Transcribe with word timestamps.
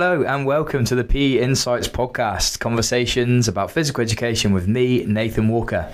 Hello 0.00 0.22
and 0.22 0.46
welcome 0.46 0.86
to 0.86 0.94
the 0.94 1.04
PE 1.04 1.40
Insights 1.40 1.86
podcast, 1.86 2.58
conversations 2.58 3.48
about 3.48 3.70
physical 3.70 4.00
education 4.00 4.54
with 4.54 4.66
me, 4.66 5.04
Nathan 5.04 5.46
Walker. 5.46 5.92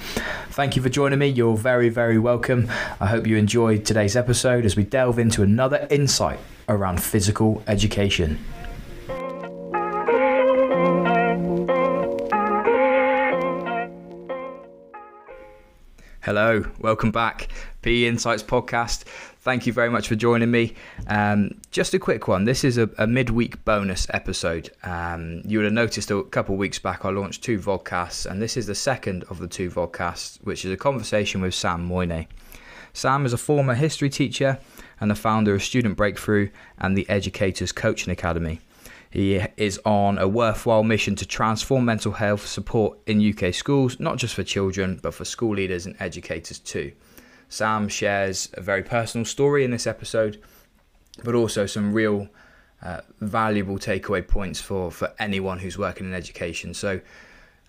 Thank 0.51 0.77
you 0.77 0.83
for 0.83 0.89
joining 0.89 1.19
me. 1.19 1.27
You're 1.27 1.57
very, 1.57 1.89
very 1.89 2.17
welcome. 2.17 2.71
I 3.01 3.07
hope 3.07 3.27
you 3.27 3.37
enjoyed 3.37 3.85
today's 3.85 4.15
episode 4.15 4.65
as 4.65 4.77
we 4.77 4.85
delve 4.85 5.19
into 5.19 5.43
another 5.43 5.89
insight 5.91 6.39
around 6.69 7.03
physical 7.03 7.65
education. 7.67 8.39
Hello, 16.21 16.65
welcome 16.79 17.11
back. 17.11 17.49
PE 17.83 18.05
Insights 18.05 18.45
podcast. 18.45 19.03
Thank 19.47 19.65
you 19.65 19.73
very 19.73 19.91
much 19.91 20.09
for 20.09 20.17
joining 20.17 20.51
me. 20.51 20.75
Um, 21.07 21.53
just 21.71 21.95
a 21.95 22.01
quick 22.01 22.27
one. 22.27 22.47
This 22.47 22.65
is 22.65 22.79
a, 22.79 22.91
a 22.99 23.07
midweek 23.07 23.65
bonus 23.65 24.09
episode. 24.11 24.71
Um, 24.83 25.41
you 25.45 25.59
would 25.59 25.67
have 25.67 25.73
noticed 25.73 26.11
a 26.11 26.25
couple 26.25 26.57
of 26.57 26.59
weeks 26.59 26.81
back 26.81 27.05
I 27.05 27.11
launched 27.11 27.45
two 27.45 27.61
vodcasts, 27.61 28.29
and 28.29 28.43
this 28.43 28.57
is 28.57 28.67
the 28.67 28.75
second 28.75 29.23
of 29.31 29.39
the 29.39 29.47
two 29.47 29.71
vodcasts, 29.71 30.39
which 30.43 30.65
is 30.65 30.73
a 30.73 30.77
conversation 30.77 31.43
with 31.43 31.55
Sam 31.55 31.89
Moinet. 31.89 32.27
Sam 32.93 33.25
is 33.25 33.33
a 33.33 33.39
former 33.39 33.75
history 33.75 34.11
teacher 34.11 34.59
and 34.99 35.13
the 35.13 35.15
founder 35.15 35.55
of 35.55 35.63
Student 35.63 35.97
Breakthrough 35.97 36.49
and 36.79 36.99
the 36.99 37.09
Educators 37.09 37.71
Coaching 37.71 38.13
Academy. 38.13 38.59
He 39.11 39.41
is 39.57 39.81
on 39.85 40.19
a 40.19 40.27
worthwhile 40.27 40.83
mission 40.83 41.15
to 41.15 41.25
transform 41.25 41.85
mental 41.85 42.11
health 42.11 42.49
support 42.49 42.99
in 43.07 43.23
UK 43.25 43.55
schools, 43.55 44.01
not 44.01 44.17
just 44.17 44.35
for 44.35 44.43
children, 44.43 44.99
but 45.01 45.15
for 45.15 45.25
school 45.25 45.55
leaders 45.55 45.87
and 45.87 45.95
educators 46.01 46.59
too. 46.59 46.91
Sam 47.49 47.89
shares 47.89 48.49
a 48.55 48.61
very 48.61 48.83
personal 48.83 49.25
story 49.25 49.65
in 49.65 49.71
this 49.71 49.87
episode, 49.87 50.43
but 51.25 51.35
also 51.35 51.67
some 51.67 51.93
real 51.93 52.29
uh, 52.83 53.01
valuable 53.21 53.79
takeaway 53.79 54.27
points 54.27 54.61
for, 54.61 54.91
for 54.91 55.13
anyone 55.19 55.59
who's 55.59 55.79
working 55.79 56.07
in 56.07 56.15
education. 56.15 56.75
So, 56.75 57.01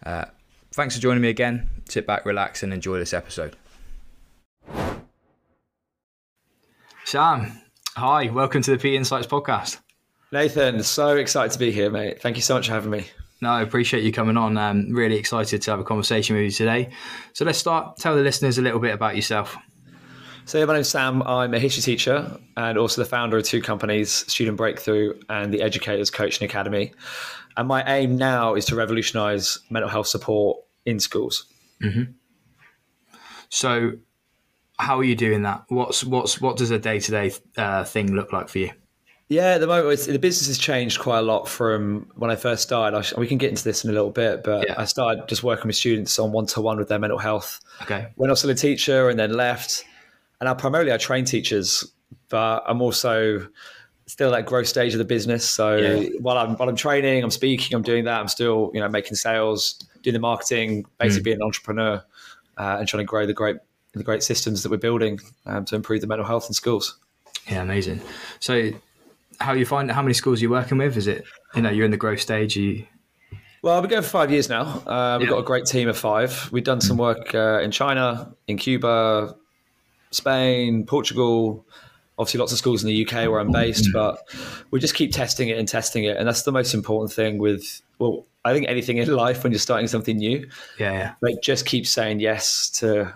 uh, 0.05 0.25
thanks 0.73 0.95
for 0.95 1.01
joining 1.01 1.21
me 1.21 1.29
again. 1.29 1.69
Sit 1.89 2.05
back, 2.05 2.25
relax, 2.25 2.63
and 2.63 2.73
enjoy 2.73 2.99
this 2.99 3.13
episode. 3.13 3.55
Sam, 7.05 7.61
hi, 7.95 8.29
welcome 8.29 8.61
to 8.63 8.71
the 8.71 8.77
P 8.77 8.95
Insights 8.95 9.27
podcast. 9.27 9.79
Nathan, 10.31 10.83
so 10.83 11.15
excited 11.15 11.53
to 11.53 11.59
be 11.59 11.71
here, 11.71 11.89
mate. 11.89 12.21
Thank 12.21 12.35
you 12.35 12.41
so 12.41 12.55
much 12.55 12.67
for 12.67 12.73
having 12.73 12.91
me. 12.91 13.07
No, 13.39 13.49
I 13.49 13.61
appreciate 13.61 14.03
you 14.03 14.11
coming 14.11 14.35
on. 14.35 14.57
I'm 14.57 14.93
really 14.93 15.15
excited 15.15 15.61
to 15.61 15.71
have 15.71 15.79
a 15.79 15.83
conversation 15.83 16.35
with 16.35 16.45
you 16.45 16.51
today. 16.51 16.89
So 17.33 17.45
let's 17.45 17.59
start. 17.59 17.97
Tell 17.97 18.15
the 18.15 18.23
listeners 18.23 18.57
a 18.57 18.61
little 18.61 18.79
bit 18.79 18.93
about 18.93 19.15
yourself. 19.15 19.55
So, 20.47 20.57
yeah, 20.57 20.63
my 20.63 20.75
name's 20.75 20.87
Sam. 20.87 21.21
I'm 21.23 21.53
a 21.53 21.59
history 21.59 21.81
teacher 21.81 22.39
and 22.55 22.77
also 22.77 23.01
the 23.01 23.09
founder 23.09 23.35
of 23.35 23.43
two 23.43 23.61
companies, 23.61 24.09
Student 24.31 24.55
Breakthrough 24.55 25.19
and 25.27 25.53
the 25.53 25.61
Educators 25.61 26.09
Coaching 26.09 26.45
Academy. 26.45 26.93
And 27.57 27.67
my 27.67 27.83
aim 27.83 28.15
now 28.15 28.55
is 28.55 28.63
to 28.67 28.75
revolutionise 28.77 29.59
mental 29.69 29.89
health 29.89 30.07
support 30.07 30.59
in 30.85 31.01
schools. 31.01 31.47
Mm-hmm. 31.83 32.13
So, 33.49 33.91
how 34.79 34.97
are 34.97 35.03
you 35.03 35.17
doing 35.17 35.41
that? 35.41 35.65
What's 35.67 36.05
what's 36.05 36.39
what 36.39 36.55
does 36.55 36.71
a 36.71 36.79
day 36.79 37.01
to 37.01 37.11
day 37.11 37.83
thing 37.83 38.13
look 38.13 38.31
like 38.31 38.47
for 38.47 38.59
you? 38.59 38.71
Yeah, 39.27 39.55
at 39.55 39.59
the 39.59 39.67
moment 39.67 39.99
the 39.99 40.17
business 40.17 40.47
has 40.47 40.57
changed 40.57 40.99
quite 40.99 41.19
a 41.19 41.23
lot 41.23 41.49
from 41.49 42.09
when 42.15 42.31
I 42.31 42.37
first 42.37 42.63
started. 42.63 42.95
I, 42.95 43.19
we 43.19 43.27
can 43.27 43.37
get 43.37 43.49
into 43.49 43.65
this 43.65 43.83
in 43.83 43.89
a 43.89 43.93
little 43.93 44.11
bit, 44.11 44.45
but 44.45 44.65
yeah. 44.65 44.75
I 44.77 44.85
started 44.85 45.27
just 45.27 45.43
working 45.43 45.67
with 45.67 45.75
students 45.75 46.17
on 46.17 46.31
one 46.31 46.45
to 46.45 46.61
one 46.61 46.77
with 46.77 46.87
their 46.87 46.99
mental 46.99 47.19
health. 47.19 47.59
Okay. 47.81 48.07
When 48.15 48.29
I 48.29 48.31
was 48.31 48.39
still 48.39 48.51
a 48.51 48.55
teacher, 48.55 49.09
and 49.09 49.19
then 49.19 49.33
left 49.33 49.83
and 50.39 50.49
I 50.49 50.53
primarily 50.53 50.91
I 50.91 50.97
train 50.97 51.25
teachers, 51.25 51.83
but 52.29 52.63
I'm 52.67 52.81
also 52.81 53.47
still 54.05 54.33
at 54.33 54.37
that 54.37 54.45
growth 54.45 54.67
stage 54.67 54.93
of 54.93 54.99
the 54.99 55.05
business. 55.05 55.49
So 55.49 55.75
yeah. 55.77 56.09
while 56.19 56.37
I'm 56.37 56.55
while 56.55 56.69
I'm 56.69 56.75
training, 56.75 57.23
I'm 57.23 57.31
speaking, 57.31 57.75
I'm 57.75 57.83
doing 57.83 58.05
that. 58.05 58.19
I'm 58.19 58.27
still 58.27 58.71
you 58.73 58.79
know 58.79 58.89
making 58.89 59.15
sales, 59.15 59.73
doing 60.01 60.13
the 60.13 60.19
marketing, 60.19 60.85
basically 60.99 61.21
mm. 61.21 61.25
being 61.25 61.37
an 61.37 61.43
entrepreneur, 61.43 62.03
uh, 62.57 62.77
and 62.79 62.87
trying 62.87 63.01
to 63.01 63.07
grow 63.07 63.25
the 63.25 63.33
great 63.33 63.57
the 63.93 64.03
great 64.03 64.23
systems 64.23 64.63
that 64.63 64.69
we're 64.69 64.77
building 64.77 65.19
um, 65.45 65.65
to 65.65 65.75
improve 65.75 66.01
the 66.01 66.07
mental 66.07 66.25
health 66.25 66.47
in 66.47 66.53
schools. 66.53 66.99
Yeah, 67.49 67.61
amazing. 67.61 68.01
So 68.39 68.71
how 69.39 69.53
you 69.53 69.65
find 69.65 69.91
how 69.91 70.01
many 70.01 70.13
schools 70.13 70.41
you're 70.41 70.51
working 70.51 70.77
with? 70.77 70.97
Is 70.97 71.07
it 71.07 71.25
you 71.55 71.61
know 71.61 71.69
you're 71.69 71.85
in 71.85 71.91
the 71.91 71.97
growth 71.97 72.21
stage? 72.21 72.55
You 72.55 72.85
well, 73.63 73.75
I've 73.75 73.83
been 73.83 73.89
going 73.89 74.03
for 74.03 74.09
five 74.09 74.31
years 74.31 74.49
now. 74.49 74.63
Uh, 74.85 75.17
we've 75.19 75.27
yeah. 75.27 75.33
got 75.33 75.39
a 75.39 75.43
great 75.43 75.65
team 75.65 75.89
of 75.89 75.97
five. 75.97 76.49
We've 76.51 76.63
done 76.63 76.79
some 76.79 76.97
work 76.97 77.33
uh, 77.33 77.59
in 77.59 77.71
China, 77.71 78.33
in 78.47 78.57
Cuba, 78.57 79.35
Spain, 80.11 80.85
Portugal, 80.85 81.65
obviously 82.17 82.39
lots 82.39 82.51
of 82.51 82.57
schools 82.57 82.83
in 82.83 82.87
the 82.87 83.05
UK 83.05 83.29
where 83.29 83.39
I'm 83.39 83.51
based, 83.51 83.89
but 83.93 84.19
we 84.71 84.79
just 84.79 84.95
keep 84.95 85.11
testing 85.11 85.49
it 85.49 85.57
and 85.57 85.67
testing 85.67 86.05
it. 86.05 86.17
And 86.17 86.27
that's 86.27 86.43
the 86.43 86.51
most 86.51 86.73
important 86.73 87.11
thing 87.11 87.37
with, 87.37 87.81
well, 87.99 88.25
I 88.43 88.53
think 88.53 88.67
anything 88.67 88.97
in 88.97 89.07
life 89.15 89.43
when 89.43 89.51
you're 89.51 89.59
starting 89.59 89.87
something 89.87 90.17
new. 90.17 90.49
Yeah. 90.79 90.93
yeah. 90.93 91.13
Like 91.21 91.41
just 91.41 91.65
keep 91.65 91.85
saying 91.85 92.19
yes 92.19 92.69
to 92.79 93.13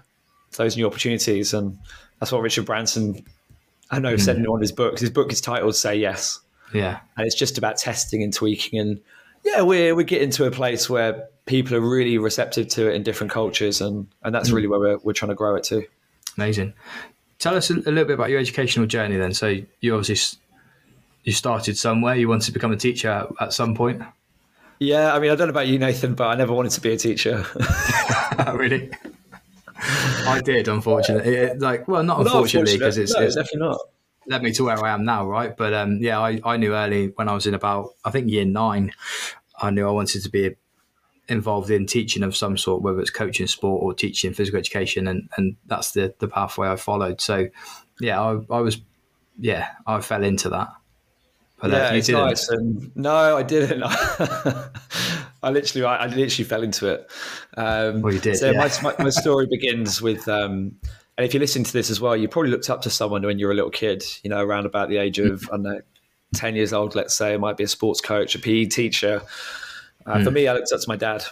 those 0.58 0.78
new 0.78 0.86
opportunities. 0.86 1.54
And 1.54 1.80
that's 2.20 2.32
what 2.32 2.42
Richard 2.42 2.66
Branson, 2.66 3.26
I 3.90 4.00
know, 4.00 4.14
mm. 4.14 4.22
said 4.22 4.38
in 4.38 4.50
one 4.50 4.60
of 4.60 4.62
his 4.62 4.72
books. 4.72 5.02
His 5.02 5.10
book 5.10 5.32
is 5.32 5.42
titled 5.42 5.76
Say 5.76 5.96
Yes. 5.96 6.40
Yeah. 6.74 7.00
And 7.18 7.26
it's 7.26 7.36
just 7.36 7.58
about 7.58 7.78
testing 7.78 8.24
and 8.24 8.34
tweaking. 8.34 8.80
And 8.80 9.02
yeah, 9.44 9.62
we're, 9.62 9.96
we're 9.96 10.04
getting 10.04 10.30
to 10.32 10.46
a 10.46 10.52
place 10.52 10.90
where 10.90 11.28
people 11.46 11.76
are 11.76 11.82
really 11.82 12.18
receptive 12.18 12.68
to 12.70 12.90
it 12.90 12.96
in 12.96 13.04
different 13.04 13.32
cultures. 13.32 13.82
And, 13.82 14.08
and 14.24 14.34
that's 14.34 14.52
mm. 14.52 14.54
really 14.54 14.68
where 14.68 14.80
we're, 14.80 14.98
we're 15.00 15.14
trying 15.14 15.30
to 15.30 15.36
grow 15.36 15.56
it 15.56 15.64
to. 15.66 15.84
Amazing. 16.38 16.74
Tell 17.40 17.56
us 17.56 17.70
a, 17.70 17.76
a 17.76 17.92
little 17.92 18.06
bit 18.06 18.14
about 18.14 18.30
your 18.30 18.40
educational 18.40 18.86
journey 18.86 19.18
then. 19.18 19.34
So 19.34 19.58
you 19.80 19.96
obviously 19.96 20.40
you 21.24 21.34
started 21.34 21.78
somewhere. 21.78 22.16
You 22.16 22.28
wanted 22.28 22.46
to 22.46 22.52
become 22.52 22.72
a 22.72 22.78
teacher 22.78 23.10
at, 23.10 23.28
at 23.40 23.54
some 23.54 23.76
point. 23.76 24.02
Yeah, 24.80 25.14
I 25.14 25.20
mean, 25.20 25.30
I 25.30 25.36
don't 25.36 25.48
know 25.48 25.52
about 25.52 25.68
you, 25.68 25.78
Nathan, 25.78 26.16
but 26.16 26.28
I 26.28 26.36
never 26.36 26.54
wanted 26.54 26.72
to 26.72 26.82
be 26.82 26.92
a 26.92 26.98
teacher. 26.98 27.46
really? 28.54 28.90
I 29.78 30.42
did, 30.44 30.68
unfortunately. 30.68 31.36
It, 31.36 31.60
like, 31.60 31.88
well, 31.88 32.04
not 32.04 32.22
unfortunately, 32.22 32.78
because 32.78 32.98
it's, 32.98 33.14
no, 33.14 33.22
it's 33.22 33.36
definitely 33.36 33.60
not 33.60 33.80
led 34.28 34.44
me 34.44 34.52
to 34.54 34.64
where 34.64 34.84
I 34.84 34.94
am 34.94 35.06
now, 35.06 35.28
right? 35.28 35.56
But 35.56 35.74
um, 35.74 35.98
yeah, 35.98 36.20
I, 36.20 36.40
I 36.44 36.58
knew 36.58 36.74
early 36.74 37.08
when 37.16 37.30
I 37.30 37.34
was 37.34 37.46
in 37.46 37.54
about 37.54 37.94
I 38.04 38.12
think 38.12 38.30
year 38.30 38.46
nine, 38.46 38.94
I 39.62 39.70
knew 39.70 39.88
I 39.88 39.92
wanted 39.92 40.24
to 40.24 40.30
be 40.30 40.48
a, 40.48 40.52
involved 41.32 41.72
in 41.72 41.86
teaching 41.86 42.24
of 42.24 42.36
some 42.36 42.58
sort, 42.58 42.82
whether 42.82 43.00
it's 43.00 43.10
coaching 43.10 43.48
sport 43.48 43.82
or 43.82 43.94
teaching 43.94 44.34
physical 44.34 44.60
education, 44.60 45.08
and 45.08 45.30
and 45.38 45.56
that's 45.66 45.92
the 45.92 46.14
the 46.20 46.28
pathway 46.28 46.68
I 46.68 46.76
followed. 46.76 47.22
So, 47.22 47.48
yeah, 48.00 48.22
I, 48.22 48.32
I 48.50 48.60
was, 48.60 48.82
yeah, 49.40 49.70
I 49.88 50.02
fell 50.02 50.24
into 50.24 50.50
that. 50.50 50.70
But 51.60 51.74
uh, 51.74 51.78
yeah, 51.78 51.94
it's 51.94 52.08
didn't. 52.08 52.26
nice. 52.26 52.50
And 52.50 52.96
no, 52.96 53.38
I 53.38 53.44
didn't. 53.44 53.84
I 55.44 55.50
literally, 55.50 55.86
I, 55.86 55.96
I, 55.96 56.06
literally 56.08 56.44
fell 56.44 56.64
into 56.64 56.88
it. 56.88 57.12
Um, 57.58 58.02
well, 58.02 58.14
you 58.14 58.20
did. 58.20 58.38
So 58.38 58.52
yeah. 58.52 58.60
my, 58.60 58.70
my, 58.84 59.04
my 59.06 59.10
story 59.10 59.48
begins 59.48 60.02
with, 60.02 60.28
um, 60.28 60.76
and 61.18 61.26
if 61.26 61.34
you 61.34 61.40
listen 61.40 61.64
to 61.64 61.74
this 61.74 61.90
as 61.90 62.00
well, 62.00 62.16
you 62.16 62.28
probably 62.28 62.52
looked 62.52 62.70
up 62.70 62.82
to 62.84 62.90
someone 62.90 63.24
when 63.24 63.40
you 63.40 63.48
were 63.48 63.52
a 63.52 63.56
little 63.56 63.72
kid. 63.72 64.04
You 64.24 64.30
know, 64.30 64.44
around 64.44 64.66
about 64.66 64.90
the 64.90 64.98
age 64.98 65.18
of 65.20 65.44
I 65.46 65.54
don't 65.54 65.64
know, 65.64 65.82
ten 66.36 66.56
years 66.56 66.74
old. 66.74 66.96
Let's 66.96 67.16
say 67.16 67.34
it 67.34 67.40
might 67.40 67.58
be 67.58 67.64
a 67.64 67.68
sports 67.68 68.02
coach, 68.02 68.36
a 68.36 68.40
PE 68.40 68.66
teacher, 68.66 69.22
uh, 70.06 70.16
mm. 70.16 70.24
For 70.24 70.30
hmm. 70.30 70.36
me, 70.36 70.48
I 70.48 70.54
looked 70.54 70.72
up 70.72 70.82
to 70.82 70.90
my 70.90 70.96
dad. 70.96 71.24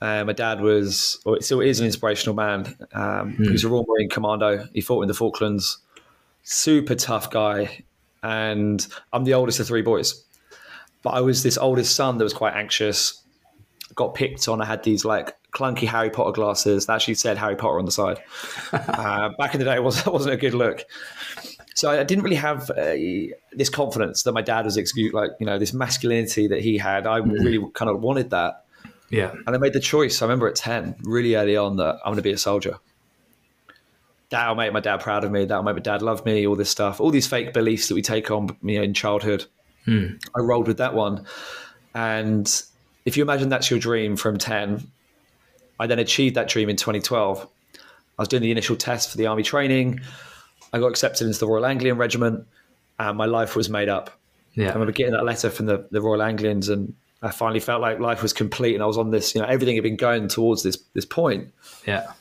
Uh, 0.00 0.24
my 0.24 0.32
dad 0.32 0.60
was, 0.60 1.20
or 1.24 1.40
still 1.40 1.60
is, 1.60 1.80
an 1.80 1.86
inspirational 1.86 2.34
man. 2.34 2.76
Um, 2.92 3.32
mm. 3.32 3.44
He 3.44 3.50
was 3.50 3.64
a 3.64 3.68
Royal 3.68 3.86
Marine 3.88 4.10
Commando. 4.10 4.68
He 4.74 4.80
fought 4.80 5.02
in 5.02 5.08
the 5.08 5.14
Falklands. 5.14 5.78
Super 6.42 6.94
tough 6.94 7.30
guy. 7.30 7.84
And 8.22 8.86
I'm 9.12 9.24
the 9.24 9.34
oldest 9.34 9.60
of 9.60 9.66
three 9.66 9.82
boys. 9.82 10.24
But 11.02 11.10
I 11.10 11.20
was 11.20 11.42
this 11.42 11.56
oldest 11.56 11.94
son 11.94 12.18
that 12.18 12.24
was 12.24 12.34
quite 12.34 12.54
anxious. 12.54 13.22
Got 13.94 14.14
picked 14.14 14.48
on. 14.48 14.60
I 14.60 14.66
had 14.66 14.82
these 14.82 15.04
like 15.04 15.34
clunky 15.52 15.86
Harry 15.86 16.10
Potter 16.10 16.32
glasses 16.32 16.86
that 16.86 16.94
actually 16.94 17.14
said 17.14 17.38
Harry 17.38 17.56
Potter 17.56 17.78
on 17.78 17.86
the 17.86 17.92
side. 17.92 18.18
uh, 18.72 19.30
back 19.38 19.54
in 19.54 19.60
the 19.60 19.64
day, 19.64 19.76
it 19.76 19.82
wasn't, 19.82 20.08
it 20.08 20.12
wasn't 20.12 20.34
a 20.34 20.36
good 20.36 20.54
look. 20.54 20.84
So 21.76 21.90
I 21.90 22.04
didn't 22.04 22.24
really 22.24 22.36
have 22.36 22.68
this 23.52 23.68
confidence 23.68 24.22
that 24.22 24.32
my 24.32 24.40
dad 24.40 24.64
was 24.64 24.78
execute, 24.78 25.12
like 25.12 25.32
you 25.38 25.44
know 25.44 25.58
this 25.58 25.74
masculinity 25.74 26.48
that 26.48 26.62
he 26.62 26.78
had. 26.78 27.06
I 27.06 27.20
mm-hmm. 27.20 27.32
really 27.32 27.70
kind 27.74 27.90
of 27.90 28.00
wanted 28.00 28.30
that. 28.30 28.64
Yeah, 29.10 29.32
and 29.46 29.54
I 29.54 29.58
made 29.58 29.74
the 29.74 29.80
choice. 29.80 30.22
I 30.22 30.24
remember 30.24 30.48
at 30.48 30.54
ten, 30.56 30.96
really 31.02 31.34
early 31.34 31.54
on, 31.54 31.76
that 31.76 31.96
I'm 31.96 32.12
going 32.12 32.16
to 32.16 32.22
be 32.22 32.32
a 32.32 32.38
soldier. 32.38 32.78
That'll 34.30 34.54
make 34.54 34.72
my 34.72 34.80
dad 34.80 35.00
proud 35.00 35.22
of 35.22 35.30
me. 35.30 35.44
That'll 35.44 35.62
make 35.62 35.74
my 35.74 35.82
dad 35.82 36.00
love 36.00 36.24
me. 36.24 36.46
All 36.46 36.56
this 36.56 36.70
stuff, 36.70 36.98
all 36.98 37.10
these 37.10 37.26
fake 37.26 37.52
beliefs 37.52 37.88
that 37.88 37.94
we 37.94 38.00
take 38.00 38.30
on 38.30 38.56
you 38.62 38.78
know, 38.78 38.82
in 38.82 38.94
childhood. 38.94 39.44
Mm. 39.86 40.18
I 40.34 40.40
rolled 40.40 40.68
with 40.68 40.78
that 40.78 40.94
one, 40.94 41.26
and 41.94 42.50
if 43.04 43.18
you 43.18 43.22
imagine 43.22 43.50
that's 43.50 43.70
your 43.70 43.78
dream 43.80 44.16
from 44.16 44.38
ten, 44.38 44.90
I 45.78 45.86
then 45.86 45.98
achieved 45.98 46.36
that 46.36 46.48
dream 46.48 46.70
in 46.70 46.76
2012. 46.76 47.46
I 48.18 48.22
was 48.22 48.28
doing 48.28 48.42
the 48.42 48.50
initial 48.50 48.76
test 48.76 49.10
for 49.10 49.18
the 49.18 49.26
army 49.26 49.42
training. 49.42 50.00
I 50.72 50.78
got 50.78 50.88
accepted 50.88 51.26
into 51.26 51.38
the 51.38 51.46
Royal 51.46 51.66
Anglian 51.66 51.96
Regiment, 51.96 52.46
and 52.98 53.16
my 53.16 53.26
life 53.26 53.56
was 53.56 53.68
made 53.68 53.88
up. 53.88 54.10
Yeah. 54.54 54.70
I 54.70 54.72
remember 54.72 54.92
getting 54.92 55.12
that 55.12 55.24
letter 55.24 55.50
from 55.50 55.66
the, 55.66 55.86
the 55.90 56.00
Royal 56.00 56.22
Anglians, 56.22 56.68
and 56.68 56.94
I 57.22 57.30
finally 57.30 57.60
felt 57.60 57.80
like 57.80 58.00
life 58.00 58.22
was 58.22 58.32
complete, 58.32 58.74
and 58.74 58.82
I 58.82 58.86
was 58.86 58.98
on 58.98 59.10
this. 59.10 59.34
You 59.34 59.40
know, 59.40 59.46
everything 59.46 59.76
had 59.76 59.82
been 59.82 59.96
going 59.96 60.28
towards 60.28 60.62
this 60.62 60.78
this 60.94 61.04
point. 61.04 61.52
Yeah. 61.86 62.12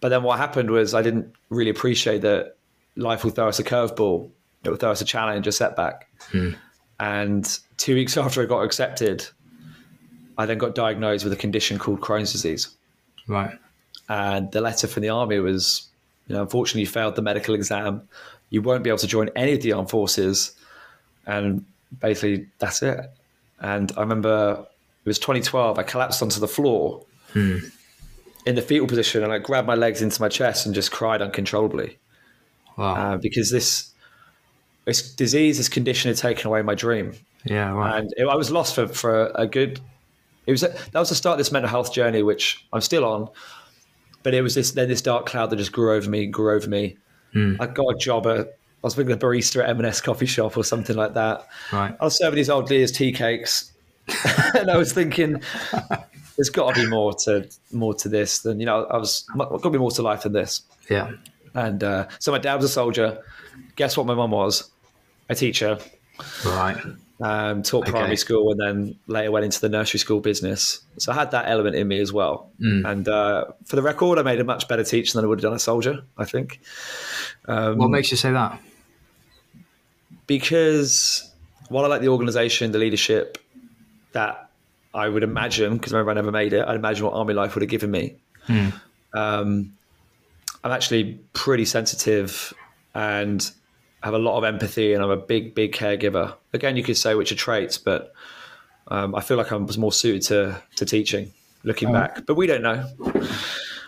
But 0.00 0.10
then 0.10 0.22
what 0.22 0.38
happened 0.38 0.70
was 0.70 0.92
I 0.94 1.02
didn't 1.02 1.34
really 1.48 1.70
appreciate 1.70 2.22
that 2.22 2.56
life 2.96 3.24
will 3.24 3.30
throw 3.30 3.48
us 3.48 3.58
a 3.58 3.64
curveball. 3.64 4.30
It 4.62 4.70
will 4.70 4.76
throw 4.76 4.90
us 4.90 5.00
a 5.00 5.04
challenge, 5.04 5.46
a 5.46 5.52
setback. 5.52 6.08
Hmm. 6.30 6.50
And 7.00 7.58
two 7.76 7.94
weeks 7.94 8.16
after 8.18 8.42
I 8.42 8.46
got 8.46 8.62
accepted, 8.62 9.26
I 10.36 10.46
then 10.46 10.58
got 10.58 10.74
diagnosed 10.74 11.24
with 11.24 11.32
a 11.32 11.36
condition 11.36 11.78
called 11.78 12.00
Crohn's 12.00 12.32
disease. 12.32 12.68
Right. 13.26 13.58
And 14.08 14.50
the 14.52 14.60
letter 14.60 14.86
from 14.86 15.02
the 15.02 15.08
army 15.08 15.38
was, 15.38 15.88
you 16.26 16.34
know, 16.34 16.42
unfortunately, 16.42 16.82
you 16.82 16.86
failed 16.86 17.16
the 17.16 17.22
medical 17.22 17.54
exam. 17.54 18.08
You 18.50 18.62
won't 18.62 18.82
be 18.84 18.90
able 18.90 18.98
to 18.98 19.06
join 19.06 19.28
any 19.36 19.52
of 19.52 19.62
the 19.62 19.72
armed 19.72 19.90
forces. 19.90 20.54
And 21.26 21.64
basically, 22.00 22.46
that's 22.58 22.82
it. 22.82 23.00
And 23.60 23.92
I 23.96 24.00
remember 24.00 24.66
it 25.04 25.08
was 25.08 25.18
2012. 25.18 25.78
I 25.78 25.82
collapsed 25.82 26.22
onto 26.22 26.40
the 26.40 26.48
floor 26.48 27.04
in 27.34 28.54
the 28.54 28.62
fetal 28.62 28.86
position, 28.86 29.22
and 29.24 29.32
I 29.32 29.38
grabbed 29.38 29.66
my 29.66 29.74
legs 29.74 30.02
into 30.02 30.20
my 30.20 30.28
chest 30.28 30.66
and 30.66 30.74
just 30.74 30.92
cried 30.92 31.20
uncontrollably 31.22 31.98
Wow. 32.76 32.94
uh, 32.94 33.16
because 33.16 33.50
this 33.50 33.90
this 34.84 35.14
disease, 35.14 35.56
this 35.56 35.68
condition, 35.68 36.10
had 36.10 36.18
taken 36.18 36.46
away 36.46 36.60
my 36.62 36.74
dream, 36.74 37.14
yeah. 37.44 37.96
And 37.96 38.12
it, 38.16 38.26
I 38.26 38.34
was 38.34 38.50
lost 38.50 38.74
for 38.74 38.86
for 38.88 39.30
a 39.34 39.46
good. 39.46 39.80
It 40.46 40.50
was 40.52 40.60
that 40.60 40.94
was 40.94 41.08
the 41.08 41.14
start 41.14 41.34
of 41.34 41.38
this 41.38 41.50
mental 41.52 41.70
health 41.70 41.92
journey, 41.94 42.22
which 42.22 42.66
I'm 42.72 42.80
still 42.82 43.04
on. 43.04 43.28
But 44.24 44.34
it 44.34 44.42
was 44.42 44.56
this 44.56 44.72
then 44.72 44.88
this 44.88 45.02
dark 45.02 45.26
cloud 45.26 45.50
that 45.50 45.56
just 45.56 45.70
grew 45.70 45.94
over 45.94 46.10
me, 46.10 46.26
grew 46.26 46.56
over 46.56 46.68
me. 46.68 46.96
I 47.60 47.66
got 47.66 47.94
a 47.94 47.98
job 47.98 48.26
at 48.26 48.56
I 48.84 48.86
was 48.86 48.98
working 48.98 49.12
a 49.12 49.16
barista 49.16 49.62
at 49.62 49.70
M&S 49.70 50.02
coffee 50.02 50.26
shop 50.26 50.58
or 50.58 50.62
something 50.62 50.94
like 50.94 51.14
that. 51.14 51.46
right. 51.72 51.96
I 51.98 52.04
was 52.04 52.18
serving 52.18 52.36
these 52.36 52.50
old 52.50 52.68
Lear's 52.68 52.92
tea 52.92 53.12
cakes, 53.12 53.72
and 54.54 54.70
I 54.70 54.76
was 54.76 54.92
thinking, 54.92 55.40
there's 56.36 56.50
got 56.50 56.74
to 56.74 56.82
be 56.82 56.86
more 56.86 57.14
to 57.24 57.48
more 57.72 57.94
to 57.94 58.10
this 58.10 58.40
than 58.40 58.60
you 58.60 58.66
know. 58.66 58.84
I 58.84 58.98
was 58.98 59.24
got 59.36 59.62
to 59.62 59.70
be 59.70 59.78
more 59.78 59.90
to 59.92 60.02
life 60.02 60.22
than 60.24 60.32
this. 60.32 60.62
Yeah. 60.90 61.12
And 61.54 61.82
uh, 61.82 62.08
so 62.18 62.30
my 62.30 62.38
dad 62.38 62.56
was 62.56 62.66
a 62.66 62.68
soldier. 62.68 63.22
Guess 63.76 63.96
what? 63.96 64.06
My 64.06 64.14
mum 64.14 64.32
was 64.32 64.70
a 65.30 65.34
teacher. 65.34 65.78
Right. 66.44 66.76
Um, 67.20 67.62
taught 67.62 67.86
primary 67.86 68.12
Okay. 68.12 68.16
school 68.16 68.50
and 68.50 68.60
then 68.60 68.98
later 69.06 69.30
went 69.30 69.44
into 69.44 69.60
the 69.60 69.68
nursery 69.68 70.00
school 70.00 70.20
business. 70.20 70.80
So 70.98 71.12
I 71.12 71.14
had 71.14 71.30
that 71.30 71.48
element 71.48 71.76
in 71.76 71.86
me 71.88 72.00
as 72.00 72.12
well. 72.12 72.50
And 72.86 73.08
uh, 73.08 73.46
for 73.64 73.76
the 73.76 73.82
record, 73.82 74.18
I 74.18 74.22
made 74.22 74.40
a 74.40 74.44
much 74.44 74.66
better 74.68 74.82
teacher 74.84 75.12
than 75.14 75.24
I 75.24 75.28
would 75.28 75.38
have 75.38 75.42
done 75.44 75.54
a 75.54 75.58
soldier. 75.58 76.04
I 76.18 76.24
think 76.24 76.60
What 77.78 77.88
makes 77.88 78.10
you 78.10 78.16
say 78.16 78.32
that? 78.32 78.60
because 80.26 81.30
while 81.68 81.84
I 81.84 81.88
like 81.88 82.00
the 82.00 82.08
organisation, 82.08 82.72
the 82.72 82.78
leadership 82.78 83.38
that 84.12 84.50
I 84.92 85.08
would 85.08 85.22
imagine, 85.22 85.76
because 85.76 85.92
remember 85.92 86.12
I 86.12 86.14
never 86.14 86.32
made 86.32 86.52
it, 86.52 86.66
I'd 86.66 86.76
imagine 86.76 87.04
what 87.04 87.14
army 87.14 87.34
life 87.34 87.54
would 87.54 87.62
have 87.62 87.70
given 87.70 87.90
me. 87.90 88.16
Um, 89.12 89.74
I'm 90.62 90.72
actually 90.72 91.20
pretty 91.32 91.64
sensitive 91.64 92.52
and 92.94 93.50
have 94.04 94.14
a 94.14 94.18
lot 94.18 94.36
of 94.36 94.44
empathy, 94.44 94.92
and 94.92 95.02
I'm 95.02 95.10
a 95.10 95.16
big, 95.16 95.54
big 95.54 95.72
caregiver. 95.72 96.34
Again, 96.52 96.76
you 96.76 96.82
could 96.82 96.96
say 96.98 97.14
which 97.14 97.32
are 97.32 97.36
traits, 97.36 97.78
but 97.78 98.12
um, 98.88 99.14
I 99.14 99.22
feel 99.22 99.38
like 99.38 99.50
I 99.50 99.56
was 99.56 99.78
more 99.78 99.92
suited 99.92 100.22
to 100.28 100.62
to 100.76 100.84
teaching. 100.84 101.32
Looking 101.66 101.90
back, 101.90 102.26
but 102.26 102.34
we 102.34 102.46
don't 102.46 102.60
know. 102.60 102.84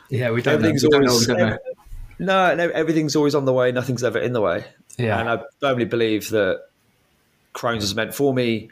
Yeah, 0.08 0.30
we 0.30 0.40
don't 0.40 0.62
know. 0.62 0.70
We 0.72 0.78
don't 0.78 1.04
know. 1.04 1.18
We 1.18 1.26
don't 1.26 1.38
know. 1.38 1.58
no, 2.18 2.54
no, 2.54 2.68
everything's 2.70 3.14
always 3.14 3.34
on 3.34 3.44
the 3.44 3.52
way. 3.52 3.70
Nothing's 3.70 4.02
ever 4.02 4.18
in 4.18 4.32
the 4.32 4.40
way. 4.40 4.64
Yeah. 4.96 5.20
And 5.20 5.28
I 5.28 5.42
firmly 5.60 5.84
believe 5.84 6.30
that 6.30 6.62
Crohn's 7.54 7.82
was 7.82 7.94
meant 7.94 8.14
for 8.14 8.32
me. 8.32 8.70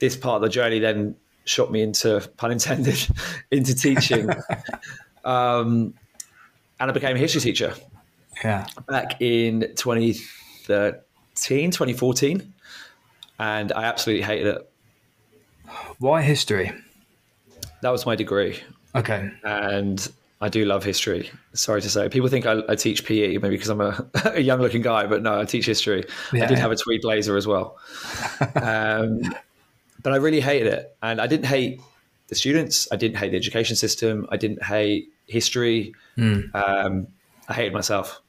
This 0.00 0.16
part 0.16 0.36
of 0.36 0.42
the 0.42 0.48
journey 0.48 0.80
then 0.80 1.14
shot 1.44 1.70
me 1.70 1.82
into, 1.82 2.28
pun 2.36 2.50
intended, 2.50 2.98
into 3.52 3.76
teaching. 3.76 4.28
um, 5.24 5.94
and 6.80 6.90
I 6.90 6.92
became 6.92 7.14
a 7.14 7.20
history 7.20 7.40
teacher 7.40 7.74
Yeah. 8.42 8.66
back 8.88 9.22
in 9.22 9.72
2013, 9.76 10.26
2014. 10.66 12.52
And 13.38 13.72
I 13.72 13.84
absolutely 13.84 14.24
hated 14.24 14.46
it. 14.56 14.70
Why 15.98 16.22
history? 16.22 16.72
That 17.82 17.90
was 17.90 18.06
my 18.06 18.16
degree. 18.16 18.60
Okay. 18.94 19.30
and 19.44 20.10
I 20.40 20.48
do 20.48 20.64
love 20.64 20.84
history. 20.84 21.30
Sorry 21.54 21.80
to 21.82 21.88
say, 21.90 22.08
people 22.08 22.28
think 22.28 22.46
I, 22.46 22.62
I 22.68 22.74
teach 22.76 23.04
PE 23.04 23.38
maybe 23.38 23.56
because 23.56 23.68
I'm 23.68 23.80
a, 23.80 24.06
a 24.34 24.40
young-looking 24.40 24.82
guy, 24.82 25.06
but 25.06 25.22
no, 25.22 25.40
I 25.40 25.44
teach 25.44 25.66
history. 25.66 26.04
I 26.32 26.36
Yeah. 26.36 26.46
did 26.46 26.58
have 26.58 26.70
a 26.70 26.76
tweed 26.76 27.00
blazer 27.02 27.36
as 27.36 27.46
well, 27.46 27.78
um, 28.54 29.20
but 30.02 30.12
I 30.12 30.16
really 30.16 30.40
hated 30.40 30.68
it, 30.72 30.96
and 31.02 31.20
I 31.20 31.26
didn't 31.26 31.46
hate 31.46 31.80
the 32.28 32.34
students. 32.34 32.86
I 32.92 32.96
didn't 32.96 33.16
hate 33.16 33.30
the 33.30 33.36
education 33.38 33.76
system. 33.76 34.26
I 34.30 34.36
didn't 34.36 34.62
hate 34.62 35.08
history. 35.26 35.94
Um, 36.54 37.06
I 37.48 37.52
hated 37.54 37.72
myself. 37.72 38.20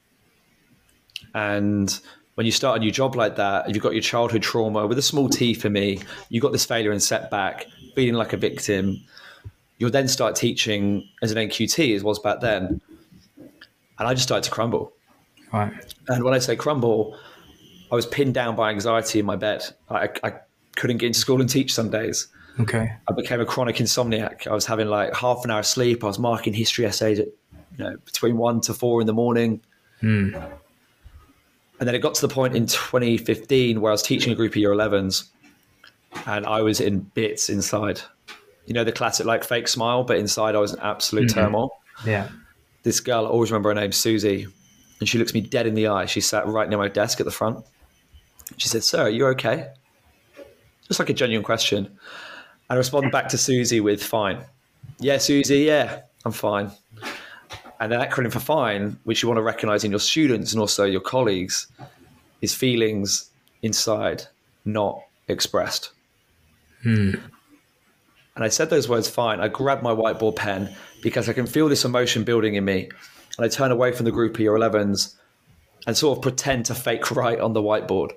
And 1.34 1.98
when 2.38 2.46
you 2.46 2.52
start 2.52 2.76
a 2.76 2.80
new 2.80 2.92
job 2.92 3.16
like 3.16 3.36
that, 3.36 3.68
you've 3.68 3.82
got 3.82 3.92
your 3.92 4.00
childhood 4.00 4.42
trauma 4.42 4.86
with 4.86 4.96
a 4.96 5.02
small 5.02 5.28
T 5.28 5.52
for 5.52 5.68
me. 5.68 6.00
you've 6.30 6.42
got 6.42 6.52
this 6.52 6.64
failure 6.64 6.92
and 6.92 7.02
setback, 7.02 7.66
feeling 7.94 8.14
like 8.14 8.32
a 8.32 8.36
victim 8.36 9.02
you'll 9.78 9.90
then 9.90 10.08
start 10.08 10.36
teaching 10.36 11.08
as 11.22 11.32
an 11.32 11.38
NQT 11.38 11.94
as 11.94 12.04
was 12.04 12.18
back 12.18 12.40
then. 12.40 12.80
And 13.36 14.08
I 14.08 14.12
just 14.12 14.24
started 14.24 14.44
to 14.44 14.50
crumble. 14.50 14.92
Right. 15.52 15.72
And 16.08 16.22
when 16.24 16.34
I 16.34 16.38
say 16.38 16.56
crumble, 16.56 17.16
I 17.90 17.94
was 17.94 18.06
pinned 18.06 18.34
down 18.34 18.54
by 18.54 18.70
anxiety 18.70 19.20
in 19.20 19.26
my 19.26 19.36
bed. 19.36 19.64
I, 19.88 20.08
I 20.22 20.34
couldn't 20.76 20.98
get 20.98 21.06
into 21.06 21.18
school 21.18 21.40
and 21.40 21.48
teach 21.48 21.72
some 21.72 21.90
days. 21.90 22.28
Okay. 22.60 22.92
I 23.08 23.12
became 23.12 23.40
a 23.40 23.46
chronic 23.46 23.76
insomniac. 23.76 24.46
I 24.46 24.52
was 24.52 24.66
having 24.66 24.88
like 24.88 25.14
half 25.14 25.44
an 25.44 25.50
hour 25.50 25.62
sleep. 25.62 26.04
I 26.04 26.08
was 26.08 26.18
marking 26.18 26.52
history 26.52 26.84
essays 26.84 27.20
at 27.20 27.28
you 27.76 27.84
know 27.84 27.96
between 28.04 28.36
one 28.36 28.60
to 28.62 28.74
four 28.74 29.00
in 29.00 29.06
the 29.06 29.12
morning. 29.12 29.60
Hmm. 30.00 30.34
And 31.78 31.86
then 31.86 31.94
it 31.94 32.00
got 32.00 32.14
to 32.14 32.26
the 32.26 32.32
point 32.32 32.56
in 32.56 32.66
2015 32.66 33.80
where 33.80 33.90
I 33.90 33.94
was 33.94 34.02
teaching 34.02 34.32
a 34.32 34.36
group 34.36 34.52
of 34.52 34.56
year 34.56 34.70
11s 34.70 35.28
and 36.26 36.46
I 36.46 36.62
was 36.62 36.80
in 36.80 37.00
bits 37.00 37.48
inside. 37.48 38.00
You 38.66 38.74
know, 38.74 38.84
the 38.84 38.92
classic 38.92 39.26
like 39.26 39.44
fake 39.44 39.68
smile, 39.68 40.04
but 40.04 40.18
inside 40.18 40.54
I 40.54 40.58
was 40.58 40.74
in 40.74 40.80
absolute 40.80 41.28
mm-hmm. 41.28 41.40
turmoil. 41.40 41.70
Yeah. 42.04 42.28
This 42.82 43.00
girl, 43.00 43.26
I 43.26 43.28
always 43.28 43.50
remember 43.50 43.70
her 43.70 43.74
name, 43.74 43.92
Susie, 43.92 44.46
and 45.00 45.08
she 45.08 45.18
looks 45.18 45.34
me 45.34 45.40
dead 45.40 45.66
in 45.66 45.74
the 45.74 45.88
eye. 45.88 46.06
She 46.06 46.20
sat 46.20 46.46
right 46.46 46.68
near 46.68 46.78
my 46.78 46.88
desk 46.88 47.20
at 47.20 47.26
the 47.26 47.32
front. 47.32 47.64
She 48.56 48.68
said, 48.68 48.82
Sir, 48.82 49.02
are 49.02 49.10
you 49.10 49.26
okay? 49.28 49.68
Just 50.86 50.98
like 50.98 51.10
a 51.10 51.14
genuine 51.14 51.44
question. 51.44 51.98
I 52.70 52.74
responded 52.74 53.12
back 53.12 53.28
to 53.28 53.38
Susie 53.38 53.80
with 53.80 54.02
fine. 54.02 54.44
Yeah, 55.00 55.18
Susie, 55.18 55.60
yeah, 55.60 56.02
I'm 56.24 56.32
fine. 56.32 56.70
And 57.80 57.92
the 57.92 57.96
acronym 57.96 58.32
for 58.32 58.40
fine, 58.40 58.98
which 59.04 59.22
you 59.22 59.28
want 59.28 59.38
to 59.38 59.42
recognize 59.42 59.84
in 59.84 59.90
your 59.90 60.00
students 60.00 60.52
and 60.52 60.60
also 60.60 60.84
your 60.84 61.00
colleagues, 61.00 61.68
is 62.40 62.54
feelings 62.54 63.30
inside, 63.62 64.24
not 64.64 65.00
expressed. 65.28 65.92
Hmm. 66.82 67.14
And 68.34 68.44
I 68.44 68.48
said 68.48 68.70
those 68.70 68.88
words 68.88 69.08
fine. 69.08 69.40
I 69.40 69.48
grabbed 69.48 69.82
my 69.82 69.90
whiteboard 69.90 70.36
pen 70.36 70.74
because 71.02 71.28
I 71.28 71.32
can 71.32 71.46
feel 71.46 71.68
this 71.68 71.84
emotion 71.84 72.24
building 72.24 72.54
in 72.54 72.64
me. 72.64 72.88
And 73.36 73.44
I 73.44 73.48
turn 73.48 73.70
away 73.70 73.92
from 73.92 74.04
the 74.04 74.12
group 74.12 74.34
of 74.34 74.40
year 74.40 74.52
11s 74.52 75.14
and 75.86 75.96
sort 75.96 76.18
of 76.18 76.22
pretend 76.22 76.66
to 76.66 76.74
fake 76.74 77.10
write 77.16 77.40
on 77.40 77.52
the 77.52 77.62
whiteboard 77.62 78.12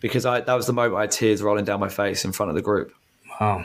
because 0.00 0.26
I, 0.26 0.40
that 0.40 0.54
was 0.54 0.66
the 0.66 0.72
moment 0.72 0.96
I 0.96 1.02
had 1.02 1.10
tears 1.10 1.42
rolling 1.42 1.64
down 1.64 1.80
my 1.80 1.88
face 1.88 2.24
in 2.24 2.32
front 2.32 2.50
of 2.50 2.56
the 2.56 2.62
group. 2.62 2.92
Wow. 3.40 3.64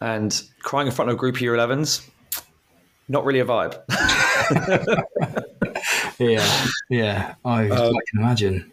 And 0.00 0.42
crying 0.62 0.86
in 0.86 0.92
front 0.92 1.10
of 1.10 1.16
a 1.16 1.18
group 1.18 1.36
of 1.36 1.40
year 1.42 1.54
11s, 1.54 2.08
not 3.08 3.24
really 3.24 3.40
a 3.40 3.44
vibe. 3.44 3.80
Yeah. 6.18 6.66
Yeah. 6.88 7.34
I, 7.44 7.68
um, 7.68 7.94
I 7.96 8.00
can 8.10 8.20
imagine. 8.20 8.70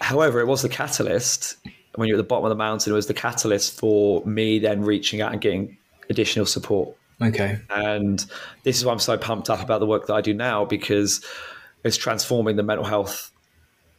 However, 0.00 0.40
it 0.40 0.46
was 0.46 0.62
the 0.62 0.68
catalyst 0.68 1.56
when 1.96 2.08
you're 2.08 2.16
at 2.16 2.22
the 2.22 2.26
bottom 2.26 2.44
of 2.44 2.50
the 2.50 2.56
mountain, 2.56 2.92
it 2.92 2.96
was 2.96 3.06
the 3.06 3.14
catalyst 3.14 3.78
for 3.78 4.24
me 4.24 4.58
then 4.58 4.82
reaching 4.82 5.20
out 5.20 5.32
and 5.32 5.40
getting 5.40 5.76
additional 6.08 6.46
support. 6.46 6.96
Okay. 7.20 7.58
And 7.68 8.24
this 8.62 8.78
is 8.78 8.84
why 8.84 8.92
I'm 8.92 8.98
so 8.98 9.18
pumped 9.18 9.50
up 9.50 9.60
about 9.60 9.80
the 9.80 9.86
work 9.86 10.06
that 10.06 10.14
I 10.14 10.20
do 10.20 10.32
now 10.32 10.64
because 10.64 11.24
it's 11.84 11.96
transforming 11.96 12.56
the 12.56 12.62
mental 12.62 12.84
health 12.84 13.30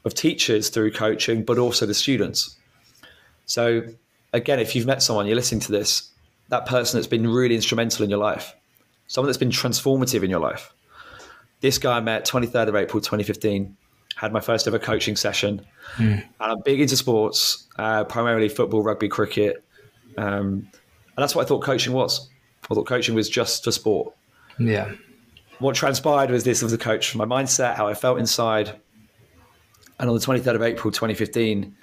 of 0.05 0.13
teachers 0.13 0.69
through 0.69 0.91
coaching, 0.91 1.43
but 1.43 1.57
also 1.59 1.85
the 1.85 1.93
students. 1.93 2.57
So, 3.45 3.83
again, 4.33 4.59
if 4.59 4.75
you've 4.75 4.88
met 4.88 5.03
someone, 5.03 5.27
you're 5.27 5.35
listening 5.35 5.61
to 5.61 5.71
this, 5.71 6.09
that 6.50 6.65
person 6.65 6.97
that's 6.97 7.07
been 7.07 7.27
really 7.27 7.55
instrumental 7.55 8.03
in 8.03 8.09
your 8.09 8.19
life, 8.19 8.55
someone 9.12 9.27
that's 9.27 9.38
been 9.38 9.50
transformative 9.50 10.24
in 10.24 10.30
your 10.30 10.39
life. 10.39 10.74
This 11.60 11.77
guy 11.77 11.98
I 11.98 12.00
met 12.00 12.25
23rd 12.25 12.70
of 12.70 12.75
April 12.77 13.01
2015, 13.01 13.75
had 14.15 14.32
my 14.32 14.39
first 14.39 14.68
ever 14.68 14.80
coaching 14.80 15.18
session. 15.18 15.65
And 16.39 16.51
I'm 16.51 16.62
big 16.62 16.80
into 16.80 16.96
sports, 16.96 17.68
uh, 17.77 18.06
primarily 18.06 18.48
football, 18.48 18.82
rugby, 18.82 19.10
cricket. 19.10 19.65
Um, 20.18 20.70
and 20.72 21.18
that's 21.18 21.36
what 21.36 21.44
I 21.44 21.46
thought 21.46 21.62
coaching 21.62 21.91
was. 21.91 22.30
I 22.63 22.74
thought 22.74 22.88
coaching 22.88 23.13
was 23.13 23.27
just 23.27 23.65
for 23.65 23.74
sport. 23.74 24.15
Yeah. 24.58 24.94
What 25.60 25.75
transpired 25.75 26.32
was 26.32 26.46
this 26.46 26.62
was 26.62 26.72
the 26.72 26.77
coach, 26.77 27.13
my 27.13 27.25
mindset, 27.25 27.75
how 27.75 27.89
I 27.89 27.96
felt 27.96 28.18
inside. 28.18 28.80
And 30.00 30.10
on 30.10 30.15
the 30.15 30.22
23rd 30.25 30.56
of 30.56 30.62
April 30.62 30.89
2015, 30.89 31.75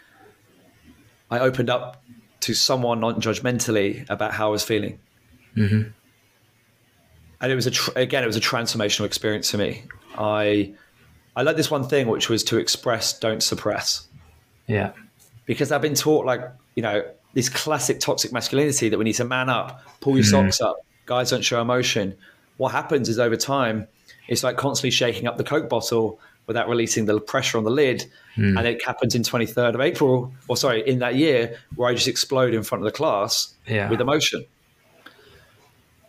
I 1.31 1.39
opened 1.41 1.69
up 1.69 2.03
to 2.41 2.55
someone 2.55 3.01
non 3.01 3.21
judgmentally 3.21 4.09
about 4.09 4.33
how 4.33 4.47
I 4.49 4.51
was 4.51 4.65
feeling. 4.65 4.99
And 7.40 7.52
it 7.52 7.54
was 7.54 7.66
a 7.66 7.71
tr- 7.71 7.90
again, 7.97 8.25
it 8.25 8.26
was 8.26 8.37
a 8.37 8.40
transformational 8.40 9.07
experience 9.07 9.50
for 9.50 9.59
me. 9.59 9.85
I 10.16 10.75
I 11.37 11.42
learned 11.42 11.59
this 11.59 11.71
one 11.71 11.85
thing, 11.85 12.09
which 12.09 12.28
was 12.28 12.42
to 12.45 12.59
express, 12.59 13.18
don't 13.18 13.42
suppress. 13.42 14.07
Yeah. 14.66 14.92
because 15.47 15.73
I've 15.73 15.80
been 15.80 15.95
taught 15.95 16.26
like 16.26 16.42
you 16.75 16.83
know 16.83 17.02
this 17.35 17.49
classic 17.49 18.00
toxic 18.00 18.33
masculinity 18.33 18.88
that 18.88 18.99
we 18.99 19.04
need 19.04 19.14
to 19.14 19.25
man 19.25 19.49
up, 19.49 19.83
pull 20.00 20.14
your 20.16 20.25
mm. 20.25 20.30
socks 20.30 20.61
up, 20.61 20.76
guys 21.07 21.30
don't 21.30 21.42
show 21.42 21.61
emotion. 21.61 22.16
What 22.59 22.73
happens 22.73 23.09
is 23.09 23.18
over 23.18 23.37
time, 23.37 23.87
it's 24.28 24.42
like 24.42 24.57
constantly 24.57 24.90
shaking 24.90 25.26
up 25.26 25.37
the 25.37 25.45
Coke 25.45 25.68
bottle 25.68 26.21
without 26.47 26.68
releasing 26.68 27.04
the 27.04 27.21
pressure 27.21 27.59
on 27.59 27.64
the 27.64 27.71
lid. 27.71 28.07
Mm. 28.37 28.59
And 28.59 28.66
it 28.66 28.85
happens 28.85 29.14
in 29.14 29.23
23rd 29.23 29.75
of 29.75 29.80
April, 29.80 30.33
or 30.49 30.57
sorry, 30.57 30.87
in 30.88 30.99
that 31.00 31.14
year, 31.14 31.59
where 31.76 31.88
I 31.88 31.95
just 31.95 32.09
explode 32.09 32.54
in 32.54 32.62
front 32.62 32.85
of 32.85 32.90
the 32.90 32.97
class 32.97 33.54
yeah. 33.66 33.88
with 33.88 34.00
emotion. 34.00 34.45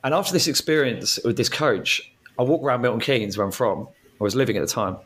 And 0.04 0.14
after 0.14 0.34
this 0.34 0.48
experience 0.48 1.20
with 1.24 1.38
this 1.38 1.50
coach, 1.50 2.12
I 2.38 2.44
walk 2.44 2.64
around 2.64 2.82
Milton 2.82 3.02
Keynes, 3.02 3.38
where 3.38 3.46
I'm 3.46 3.52
from, 3.52 3.88
I 4.20 4.24
was 4.24 4.36
living 4.36 4.56
at 4.58 4.62
the 4.62 4.72
time. 4.72 4.98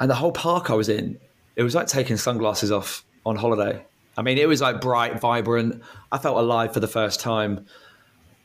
And 0.00 0.10
the 0.10 0.14
whole 0.14 0.32
park 0.32 0.70
I 0.70 0.74
was 0.74 0.88
in, 0.88 1.18
it 1.56 1.62
was 1.62 1.74
like 1.74 1.86
taking 1.86 2.16
sunglasses 2.16 2.72
off 2.72 3.04
on 3.24 3.36
holiday. 3.36 3.84
I 4.16 4.22
mean, 4.22 4.38
it 4.38 4.48
was 4.48 4.60
like 4.60 4.80
bright, 4.80 5.20
vibrant. 5.20 5.82
I 6.10 6.18
felt 6.18 6.36
alive 6.36 6.72
for 6.74 6.80
the 6.80 6.88
first 6.88 7.20
time. 7.20 7.66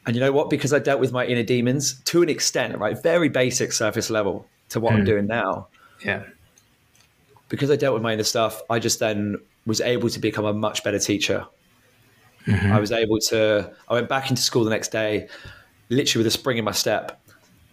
And 0.05 0.15
you 0.15 0.19
know 0.21 0.31
what? 0.31 0.49
Because 0.49 0.73
I 0.73 0.79
dealt 0.79 0.99
with 0.99 1.11
my 1.11 1.25
inner 1.25 1.43
demons 1.43 2.01
to 2.05 2.21
an 2.21 2.29
extent, 2.29 2.77
right? 2.77 3.01
Very 3.01 3.29
basic 3.29 3.71
surface 3.71 4.09
level 4.09 4.47
to 4.69 4.79
what 4.79 4.91
mm. 4.91 4.95
I'm 4.95 5.01
hmm. 5.01 5.05
doing 5.05 5.27
now. 5.27 5.67
Yeah. 6.03 6.23
Because 7.49 7.71
I 7.71 7.75
dealt 7.75 7.93
with 7.93 8.03
my 8.03 8.13
inner 8.13 8.23
stuff, 8.23 8.61
I 8.69 8.79
just 8.79 8.99
then 8.99 9.37
was 9.65 9.81
able 9.81 10.09
to 10.09 10.19
become 10.19 10.45
a 10.45 10.53
much 10.53 10.83
better 10.83 10.99
teacher. 10.99 11.45
Mm-hmm. 12.47 12.71
I 12.71 12.79
was 12.79 12.91
able 12.91 13.19
to, 13.19 13.71
I 13.89 13.93
went 13.93 14.09
back 14.09 14.29
into 14.29 14.41
school 14.41 14.63
the 14.63 14.69
next 14.69 14.89
day, 14.91 15.27
literally 15.89 16.23
with 16.23 16.33
a 16.33 16.37
spring 16.37 16.57
in 16.57 16.63
my 16.63 16.71
step, 16.71 17.21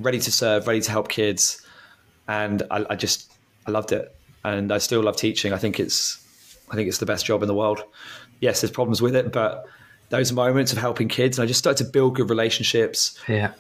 ready 0.01 0.19
to 0.19 0.33
serve, 0.33 0.67
ready 0.67 0.81
to 0.81 0.91
help 0.91 1.09
kids. 1.09 1.65
And 2.29 2.63
I, 2.71 2.85
I 2.91 2.97
just, 2.97 3.33
I 3.67 3.71
loved 3.71 3.93
it. 3.93 4.15
And 4.45 4.73
I 4.73 4.79
still 4.79 5.03
love 5.03 5.17
teaching. 5.17 5.53
I 5.53 5.59
think 5.59 5.79
it's, 5.79 6.21
I 6.71 6.75
think 6.75 6.89
it's 6.89 6.99
the 6.99 7.07
best 7.07 7.25
job 7.25 7.43
in 7.43 7.49
the 7.49 7.55
world. 7.55 7.83
Yes, 8.41 8.61
there's 8.61 8.73
problems 8.73 9.01
with 9.01 9.15
it, 9.15 9.33
but 9.33 9.65
those 10.11 10.33
moments 10.33 10.73
of 10.73 10.79
helping 10.79 11.09
kids, 11.09 11.39
and 11.39 11.45
I 11.45 11.47
just 11.47 11.59
started 11.59 11.85
to 11.85 11.91
build 11.91 12.17
good 12.17 12.29
relationships. 12.29 13.19
Yeah. 13.29 13.53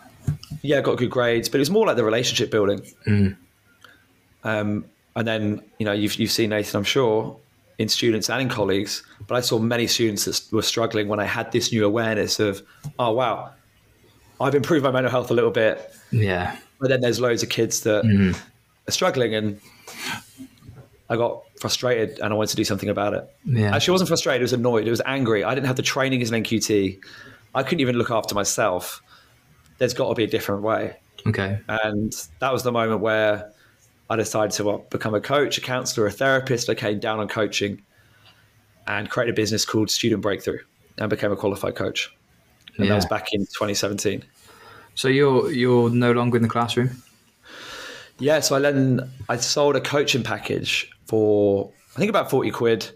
Yeah, 0.62 0.78
I 0.78 0.80
got 0.80 0.98
good 0.98 1.10
grades, 1.10 1.48
but 1.48 1.58
it 1.58 1.60
was 1.60 1.70
more 1.70 1.86
like 1.86 1.96
the 1.96 2.04
relationship 2.04 2.50
building. 2.50 2.82
Mm. 3.06 3.36
Um, 4.42 4.84
and 5.16 5.28
then, 5.28 5.62
you 5.78 5.86
know, 5.86 5.92
you've, 5.92 6.16
you've 6.16 6.30
seen 6.30 6.50
Nathan, 6.50 6.78
I'm 6.78 6.84
sure, 6.84 7.36
in 7.78 7.88
students 7.88 8.30
and 8.30 8.42
in 8.42 8.48
colleagues, 8.48 9.02
but 9.26 9.34
I 9.34 9.40
saw 9.40 9.58
many 9.58 9.86
students 9.86 10.24
that 10.24 10.52
were 10.52 10.62
struggling 10.62 11.08
when 11.08 11.20
I 11.20 11.24
had 11.24 11.52
this 11.52 11.72
new 11.72 11.84
awareness 11.84 12.38
of, 12.38 12.62
oh, 12.98 13.12
wow, 13.12 13.52
I've 14.40 14.54
improved 14.54 14.84
my 14.84 14.90
mental 14.90 15.10
health 15.10 15.30
a 15.30 15.34
little 15.34 15.50
bit. 15.50 15.92
Yeah. 16.10 16.56
But 16.80 16.90
then 16.90 17.00
there's 17.00 17.20
loads 17.20 17.42
of 17.42 17.48
kids 17.48 17.80
that 17.80 18.04
mm. 18.04 18.38
are 18.86 18.90
struggling 18.92 19.34
and 19.34 19.60
I 21.08 21.16
got 21.16 21.42
frustrated 21.60 22.18
and 22.18 22.32
I 22.32 22.36
wanted 22.36 22.50
to 22.50 22.56
do 22.56 22.64
something 22.64 22.88
about 22.88 23.14
it. 23.14 23.28
Yeah. 23.44 23.74
Actually, 23.74 23.92
I 23.92 23.94
wasn't 23.94 24.08
frustrated. 24.08 24.42
I 24.42 24.44
was 24.44 24.52
annoyed. 24.52 24.86
I 24.86 24.90
was 24.90 25.02
angry. 25.06 25.44
I 25.44 25.54
didn't 25.54 25.66
have 25.66 25.76
the 25.76 25.82
training 25.82 26.22
as 26.22 26.30
an 26.30 26.42
NQT. 26.42 26.98
I 27.54 27.62
couldn't 27.62 27.80
even 27.80 27.96
look 27.96 28.10
after 28.10 28.34
myself. 28.34 29.02
There's 29.78 29.94
got 29.94 30.08
to 30.08 30.14
be 30.14 30.24
a 30.24 30.28
different 30.28 30.62
way. 30.62 30.96
Okay. 31.26 31.58
And 31.68 32.12
that 32.40 32.52
was 32.52 32.62
the 32.62 32.72
moment 32.72 33.00
where 33.00 33.52
I 34.14 34.16
decided 34.16 34.52
to 34.52 34.64
well, 34.64 34.86
become 34.90 35.12
a 35.12 35.20
coach, 35.20 35.58
a 35.58 35.60
counselor, 35.60 36.06
a 36.06 36.10
therapist. 36.10 36.70
I 36.70 36.74
came 36.76 37.00
down 37.00 37.18
on 37.18 37.26
coaching 37.26 37.82
and 38.86 39.10
created 39.10 39.34
a 39.34 39.36
business 39.36 39.64
called 39.64 39.90
Student 39.90 40.22
Breakthrough 40.22 40.60
and 40.98 41.10
became 41.10 41.32
a 41.32 41.36
qualified 41.36 41.74
coach. 41.74 42.14
And 42.76 42.86
yeah. 42.86 42.90
that 42.90 42.94
was 42.94 43.06
back 43.06 43.32
in 43.32 43.40
2017. 43.40 44.22
So 44.94 45.08
you're 45.08 45.50
you're 45.50 45.90
no 45.90 46.12
longer 46.12 46.36
in 46.36 46.44
the 46.44 46.48
classroom? 46.48 47.02
Yeah, 48.20 48.38
so 48.38 48.54
I 48.54 48.60
then 48.60 49.10
I 49.28 49.36
sold 49.36 49.74
a 49.74 49.80
coaching 49.80 50.22
package 50.22 50.88
for 51.06 51.72
I 51.96 51.98
think 51.98 52.08
about 52.08 52.30
40 52.30 52.52
quid. 52.52 52.90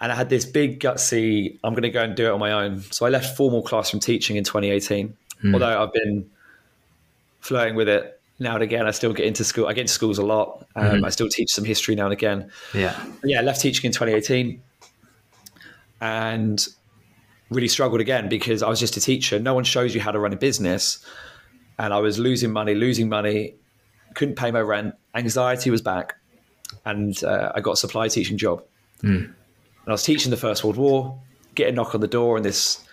And 0.00 0.12
I 0.12 0.14
had 0.14 0.28
this 0.28 0.44
big 0.44 0.78
gutsy, 0.78 1.58
I'm 1.64 1.72
going 1.72 1.82
to 1.82 1.90
go 1.90 2.02
and 2.02 2.14
do 2.14 2.26
it 2.26 2.30
on 2.30 2.38
my 2.38 2.52
own. 2.52 2.82
So 2.92 3.04
I 3.04 3.08
left 3.08 3.36
formal 3.36 3.62
classroom 3.62 3.98
teaching 3.98 4.36
in 4.36 4.44
2018. 4.44 5.16
Mm. 5.42 5.54
Although 5.54 5.82
I've 5.82 5.92
been 5.92 6.30
flirting 7.40 7.74
with 7.74 7.88
it 7.88 8.17
now 8.38 8.54
and 8.54 8.62
again. 8.62 8.86
I 8.86 8.90
still 8.90 9.12
get 9.12 9.26
into 9.26 9.44
school. 9.44 9.66
I 9.66 9.72
get 9.72 9.82
into 9.82 9.92
schools 9.92 10.18
a 10.18 10.24
lot. 10.24 10.66
Um, 10.76 10.84
mm-hmm. 10.84 11.04
I 11.04 11.10
still 11.10 11.28
teach 11.28 11.50
some 11.52 11.64
history 11.64 11.94
now 11.94 12.04
and 12.04 12.12
again. 12.12 12.50
Yeah. 12.74 12.98
But 13.20 13.30
yeah, 13.30 13.40
I 13.40 13.42
left 13.42 13.60
teaching 13.60 13.86
in 13.86 13.92
2018 13.92 14.62
and 16.00 16.66
really 17.50 17.68
struggled 17.68 18.00
again 18.00 18.28
because 18.28 18.62
I 18.62 18.68
was 18.68 18.80
just 18.80 18.96
a 18.96 19.00
teacher. 19.00 19.38
No 19.38 19.54
one 19.54 19.64
shows 19.64 19.94
you 19.94 20.00
how 20.00 20.12
to 20.12 20.18
run 20.18 20.32
a 20.32 20.36
business. 20.36 21.04
And 21.78 21.92
I 21.92 21.98
was 21.98 22.18
losing 22.18 22.52
money, 22.52 22.74
losing 22.74 23.08
money, 23.08 23.54
couldn't 24.14 24.36
pay 24.36 24.50
my 24.50 24.60
rent. 24.60 24.94
Anxiety 25.14 25.70
was 25.70 25.80
back 25.82 26.16
and 26.84 27.22
uh, 27.24 27.52
I 27.54 27.60
got 27.60 27.72
a 27.72 27.76
supply 27.76 28.08
teaching 28.08 28.36
job. 28.36 28.62
Mm. 29.02 29.24
And 29.24 29.34
I 29.86 29.92
was 29.92 30.02
teaching 30.02 30.30
the 30.30 30.36
First 30.36 30.64
World 30.64 30.76
War, 30.76 31.18
get 31.54 31.68
a 31.68 31.72
knock 31.72 31.94
on 31.94 32.00
the 32.00 32.08
door, 32.08 32.36
and 32.36 32.44
this 32.44 32.84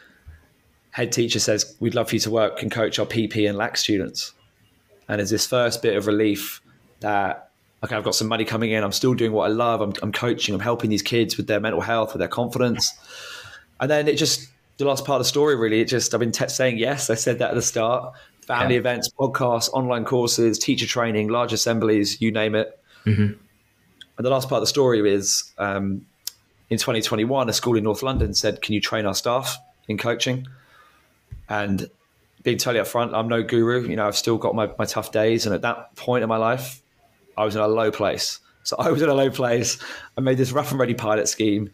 head 0.91 1.11
teacher 1.11 1.39
says, 1.39 1.75
We'd 1.79 1.95
love 1.95 2.09
for 2.09 2.15
you 2.15 2.19
to 2.21 2.31
work 2.31 2.61
and 2.61 2.71
coach 2.71 2.99
our 2.99 3.05
PP 3.05 3.47
and 3.49 3.57
LAC 3.57 3.77
students. 3.77 4.33
And 5.07 5.19
there's 5.19 5.29
this 5.29 5.45
first 5.45 5.81
bit 5.81 5.95
of 5.95 6.07
relief 6.07 6.61
that, 7.01 7.51
okay, 7.83 7.95
I've 7.95 8.03
got 8.03 8.15
some 8.15 8.27
money 8.27 8.45
coming 8.45 8.71
in, 8.71 8.83
I'm 8.83 8.91
still 8.91 9.13
doing 9.13 9.31
what 9.31 9.45
I 9.45 9.53
love, 9.53 9.81
I'm, 9.81 9.93
I'm 10.01 10.11
coaching, 10.11 10.55
I'm 10.55 10.61
helping 10.61 10.89
these 10.89 11.03
kids 11.03 11.37
with 11.37 11.47
their 11.47 11.59
mental 11.59 11.81
health, 11.81 12.13
with 12.13 12.19
their 12.19 12.27
confidence. 12.27 12.91
And 13.79 13.91
then 13.91 14.07
it 14.07 14.17
just, 14.17 14.49
the 14.77 14.85
last 14.85 15.05
part 15.05 15.17
of 15.17 15.25
the 15.25 15.29
story, 15.29 15.55
really, 15.55 15.81
it 15.81 15.85
just, 15.85 16.13
I've 16.13 16.19
been 16.19 16.31
te- 16.31 16.47
saying 16.47 16.77
yes. 16.77 17.09
I 17.09 17.15
said 17.15 17.39
that 17.39 17.49
at 17.49 17.55
the 17.55 17.61
start 17.61 18.15
family 18.45 18.75
yeah. 18.75 18.79
events, 18.79 19.09
podcasts, 19.19 19.69
online 19.73 20.05
courses, 20.05 20.59
teacher 20.59 20.85
training, 20.85 21.29
large 21.29 21.51
assemblies, 21.51 22.21
you 22.21 22.31
name 22.31 22.55
it. 22.55 22.79
Mm-hmm. 23.05 23.33
And 24.17 24.25
the 24.25 24.29
last 24.29 24.47
part 24.47 24.59
of 24.59 24.63
the 24.63 24.67
story 24.67 25.11
is 25.11 25.51
um, 25.57 26.05
in 26.69 26.77
2021, 26.77 27.49
a 27.49 27.53
school 27.53 27.75
in 27.75 27.83
North 27.83 28.03
London 28.03 28.33
said, 28.33 28.61
Can 28.61 28.73
you 28.73 28.81
train 28.81 29.05
our 29.05 29.15
staff 29.15 29.57
in 29.87 29.97
coaching? 29.97 30.47
And 31.49 31.89
being 32.45 32.57
totally 32.57 32.83
upfront, 32.83 33.13
I'm 33.13 33.27
no 33.27 33.43
guru. 33.43 33.87
You 33.87 33.97
know, 33.97 34.07
I've 34.07 34.15
still 34.15 34.37
got 34.37 34.55
my, 34.55 34.71
my 34.79 34.85
tough 34.85 35.11
days. 35.11 35.45
And 35.45 35.53
at 35.53 35.63
that 35.63 35.95
point 35.97 36.23
in 36.23 36.29
my 36.29 36.37
life, 36.37 36.81
I 37.37 37.43
was 37.43 37.55
in 37.55 37.61
a 37.61 37.67
low 37.67 37.91
place. 37.91 38.39
So 38.63 38.77
I 38.79 38.89
was 38.91 39.01
in 39.01 39.09
a 39.09 39.13
low 39.13 39.29
place. 39.29 39.77
I 40.17 40.21
made 40.21 40.37
this 40.37 40.53
rough 40.53 40.71
and 40.71 40.79
ready 40.79 40.93
pilot 40.93 41.27
scheme. 41.27 41.71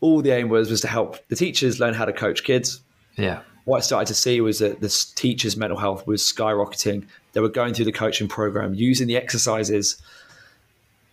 All 0.00 0.20
the 0.20 0.30
aim 0.30 0.48
was 0.48 0.70
was 0.70 0.80
to 0.80 0.88
help 0.88 1.26
the 1.28 1.36
teachers 1.36 1.78
learn 1.78 1.94
how 1.94 2.04
to 2.04 2.12
coach 2.12 2.42
kids. 2.42 2.80
Yeah. 3.16 3.42
What 3.64 3.78
I 3.78 3.80
started 3.80 4.06
to 4.06 4.14
see 4.14 4.40
was 4.40 4.60
that 4.60 4.80
the 4.80 4.88
teachers' 5.14 5.56
mental 5.56 5.78
health 5.78 6.06
was 6.06 6.22
skyrocketing. 6.22 7.06
They 7.32 7.40
were 7.40 7.48
going 7.48 7.74
through 7.74 7.84
the 7.84 7.92
coaching 7.92 8.26
program, 8.26 8.74
using 8.74 9.06
the 9.06 9.16
exercises 9.16 10.00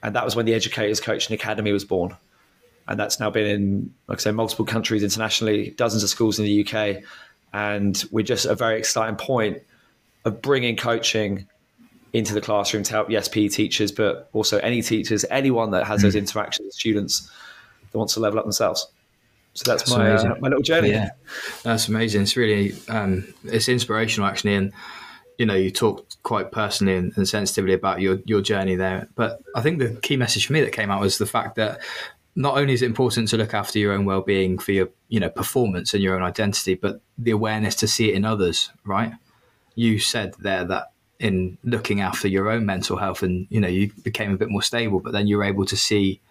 and 0.06 0.16
that 0.16 0.24
was 0.24 0.36
when 0.36 0.46
the 0.46 0.54
Educators 0.54 1.02
Coaching 1.02 1.34
Academy 1.34 1.72
was 1.72 1.84
born. 1.84 2.16
And 2.88 3.00
that's 3.00 3.20
now 3.20 3.32
been 3.32 3.48
in, 3.48 3.94
like 4.08 4.20
I 4.20 4.22
say, 4.22 4.32
multiple 4.32 4.64
countries 4.64 5.02
internationally, 5.02 5.72
dozens 5.72 6.04
of 6.04 6.10
schools 6.10 6.38
in 6.38 6.46
the 6.46 6.64
UK. 6.64 7.04
And 7.56 8.04
we're 8.12 8.26
just 8.26 8.46
at 8.46 8.52
a 8.52 8.56
very 8.56 8.78
exciting 8.78 9.16
point 9.16 9.62
of 10.26 10.42
bringing 10.42 10.76
coaching 10.76 11.48
into 12.12 12.34
the 12.34 12.42
classroom 12.42 12.84
to 12.84 12.92
help, 12.92 13.10
yes, 13.10 13.30
PE 13.30 13.48
teachers, 13.48 13.94
but 13.94 14.30
also 14.34 14.58
any 14.58 14.82
teachers, 14.82 15.24
anyone 15.32 15.72
that 15.72 15.86
has 15.86 16.02
those 16.02 16.16
mm. 16.16 16.20
interactions 16.20 16.66
with 16.66 16.74
students 16.74 17.32
that 17.92 17.98
wants 17.98 18.14
to 18.16 18.20
level 18.20 18.40
up 18.40 18.44
themselves. 18.44 18.88
So 19.54 19.72
that's, 19.72 19.84
that's 19.84 19.98
my, 19.98 20.12
uh, 20.12 20.36
my 20.42 20.50
little 20.50 20.64
journey. 20.64 20.90
Yeah, 20.90 21.12
that's 21.64 21.88
amazing. 21.88 22.24
It's 22.24 22.36
really, 22.36 22.74
um, 22.90 23.34
it's 23.46 23.70
inspirational 23.70 24.28
actually. 24.28 24.56
And 24.56 24.74
you 25.38 25.46
know, 25.46 25.56
you 25.56 25.72
talked 25.72 26.22
quite 26.24 26.52
personally 26.52 26.96
and, 26.96 27.14
and, 27.16 27.28
sensitively 27.28 27.74
about 27.74 28.02
your 28.02 28.20
your 28.26 28.42
journey 28.42 28.76
there. 28.76 29.08
But 29.16 29.42
I 29.56 29.62
think 29.62 29.80
the 29.80 29.98
key 30.02 30.18
message 30.18 30.46
for 30.46 30.54
me 30.54 30.62
that 30.62 30.72
came 30.72 30.92
out 30.92 31.00
was 31.00 31.18
the 31.18 31.26
fact 31.26 31.56
that 31.56 31.80
not 32.36 32.58
only 32.58 32.74
is 32.74 32.82
it 32.82 32.88
important 32.88 33.30
to 33.30 33.38
look 33.38 33.54
after 33.54 33.80
your 33.80 33.94
own 33.94 34.06
well 34.06 34.22
being 34.22 34.58
for 34.58 34.72
your 34.72 34.90
you 35.08 35.20
know 35.20 35.30
performance 35.30 35.94
and 35.94 36.04
your 36.04 36.16
own 36.16 36.24
identity, 36.24 36.76
but 36.76 37.02
the 37.18 37.32
awareness 37.32 37.76
to 37.76 37.88
see 37.88 38.10
it 38.10 38.16
in 38.16 38.26
others. 38.26 38.72
Right? 38.84 39.14
You 39.76 40.00
said 40.00 40.34
there 40.40 40.64
that 40.66 40.92
in 41.20 41.58
looking 41.64 42.02
after 42.02 42.28
your 42.28 42.50
own 42.50 42.66
mental 42.66 42.98
health, 42.98 43.24
and 43.24 43.48
you 43.50 43.60
know, 43.60 43.68
you 43.68 43.92
became 44.04 44.34
a 44.34 44.38
bit 44.38 44.50
more 44.50 44.62
stable, 44.62 45.00
but 45.00 45.14
then 45.14 45.28
you 45.28 45.38
were 45.38 45.44
able 45.44 45.66
to 45.66 45.78
see 45.78 46.22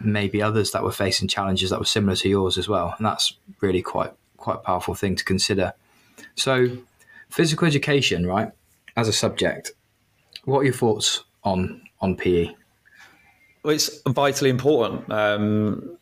maybe 0.00 0.40
others 0.40 0.70
that 0.70 0.82
were 0.82 0.92
facing 0.92 1.28
challenges 1.28 1.70
that 1.70 1.78
were 1.78 1.84
similar 1.84 2.16
to 2.16 2.28
yours 2.28 2.56
as 2.56 2.68
well, 2.68 2.94
and 2.96 3.06
that's 3.06 3.36
really 3.60 3.82
quite 3.82 4.12
quite 4.36 4.62
powerful 4.62 4.94
thing 4.94 5.16
to 5.16 5.24
consider. 5.24 5.74
So 6.34 6.78
Physical 7.30 7.68
education, 7.68 8.26
right, 8.26 8.50
as 8.96 9.06
a 9.06 9.12
subject. 9.12 9.72
What 10.44 10.60
are 10.60 10.64
your 10.64 10.74
thoughts 10.74 11.22
on 11.44 11.82
on 12.00 12.16
PE? 12.16 12.54
Well, 13.62 13.74
it's 13.74 14.00
vitally 14.08 14.50
important. 14.50 15.10
Um, 15.10 15.98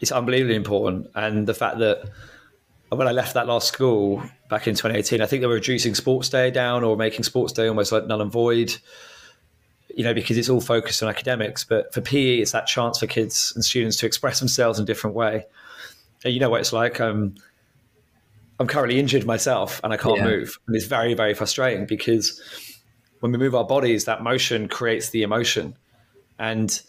it's 0.00 0.12
unbelievably 0.12 0.54
important, 0.54 1.08
and 1.14 1.46
the 1.46 1.54
fact 1.54 1.78
that 1.78 2.08
when 2.90 3.06
I 3.06 3.12
left 3.12 3.34
that 3.34 3.46
last 3.46 3.68
school 3.68 4.22
back 4.48 4.66
in 4.66 4.74
2018, 4.74 5.20
I 5.20 5.26
think 5.26 5.40
they 5.40 5.46
were 5.46 5.54
reducing 5.54 5.94
sports 5.94 6.28
day 6.28 6.50
down 6.50 6.84
or 6.84 6.96
making 6.96 7.24
sports 7.24 7.52
day 7.52 7.66
almost 7.66 7.92
like 7.92 8.06
null 8.06 8.22
and 8.22 8.32
void. 8.32 8.76
You 9.94 10.04
know, 10.04 10.14
because 10.14 10.38
it's 10.38 10.48
all 10.48 10.60
focused 10.60 11.02
on 11.02 11.08
academics. 11.08 11.64
But 11.64 11.92
for 11.92 12.00
PE, 12.00 12.36
it's 12.36 12.52
that 12.52 12.66
chance 12.66 13.00
for 13.00 13.06
kids 13.06 13.52
and 13.54 13.64
students 13.64 13.96
to 13.98 14.06
express 14.06 14.38
themselves 14.38 14.78
in 14.78 14.84
a 14.84 14.86
different 14.86 15.16
way. 15.16 15.46
And 16.24 16.32
you 16.32 16.38
know 16.40 16.50
what 16.50 16.60
it's 16.60 16.72
like. 16.72 17.00
Um, 17.00 17.34
I'm 18.60 18.66
currently 18.66 18.98
injured 18.98 19.24
myself 19.24 19.80
and 19.82 19.92
I 19.92 19.96
can't 19.96 20.18
yeah. 20.18 20.24
move. 20.24 20.58
And 20.66 20.76
it's 20.76 20.86
very, 20.86 21.14
very 21.14 21.34
frustrating 21.34 21.86
because 21.86 22.40
when 23.20 23.32
we 23.32 23.38
move 23.38 23.54
our 23.54 23.64
bodies, 23.64 24.04
that 24.04 24.22
motion 24.22 24.68
creates 24.68 25.10
the 25.10 25.22
emotion. 25.22 25.76
And 26.38 26.80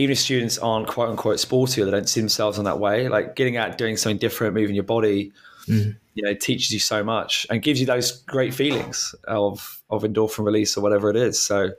even 0.00 0.12
if 0.12 0.18
students 0.18 0.56
aren't 0.58 0.86
quote 0.86 1.10
unquote 1.10 1.38
sporty 1.38 1.82
or 1.82 1.84
they 1.84 1.90
don't 1.90 2.08
see 2.08 2.20
themselves 2.20 2.58
in 2.58 2.64
that 2.64 2.78
way, 2.78 3.08
like 3.08 3.36
getting 3.36 3.58
out, 3.58 3.76
doing 3.76 3.96
something 3.96 4.16
different, 4.16 4.54
moving 4.54 4.74
your 4.74 4.84
body, 4.84 5.30
mm. 5.66 5.94
you 6.14 6.22
know, 6.22 6.32
teaches 6.32 6.72
you 6.72 6.78
so 6.78 7.04
much 7.04 7.46
and 7.50 7.62
gives 7.62 7.80
you 7.80 7.86
those 7.86 8.22
great 8.22 8.54
feelings 8.54 9.14
of 9.24 9.82
of 9.90 10.02
endorphin 10.02 10.44
release 10.44 10.76
or 10.76 10.80
whatever 10.80 11.10
it 11.10 11.16
is. 11.16 11.40
So, 11.42 11.70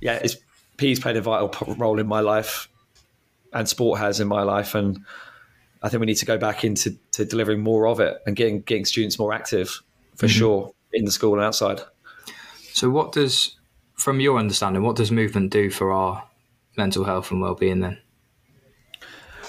yeah, 0.00 0.20
it's 0.22 0.36
PE's 0.76 1.00
played 1.00 1.16
a 1.16 1.22
vital 1.22 1.50
role 1.76 1.98
in 1.98 2.06
my 2.06 2.20
life, 2.20 2.68
and 3.54 3.66
sport 3.66 3.98
has 4.00 4.20
in 4.20 4.28
my 4.28 4.42
life, 4.42 4.74
and 4.74 5.00
I 5.82 5.88
think 5.88 6.00
we 6.00 6.06
need 6.06 6.16
to 6.16 6.26
go 6.26 6.36
back 6.36 6.62
into 6.62 6.96
to 7.12 7.24
delivering 7.24 7.60
more 7.60 7.88
of 7.88 8.00
it 8.00 8.18
and 8.26 8.36
getting 8.36 8.60
getting 8.60 8.84
students 8.84 9.18
more 9.18 9.32
active 9.32 9.80
for 10.16 10.26
mm-hmm. 10.26 10.38
sure 10.38 10.74
in 10.92 11.06
the 11.06 11.10
school 11.10 11.34
and 11.34 11.42
outside. 11.42 11.80
So, 12.72 12.90
what 12.90 13.12
does, 13.12 13.56
from 13.94 14.20
your 14.20 14.38
understanding, 14.38 14.82
what 14.82 14.96
does 14.96 15.10
movement 15.10 15.50
do 15.50 15.70
for 15.70 15.92
our 15.92 16.25
mental 16.76 17.04
health 17.04 17.30
and 17.30 17.40
well-being 17.40 17.80
then? 17.80 17.98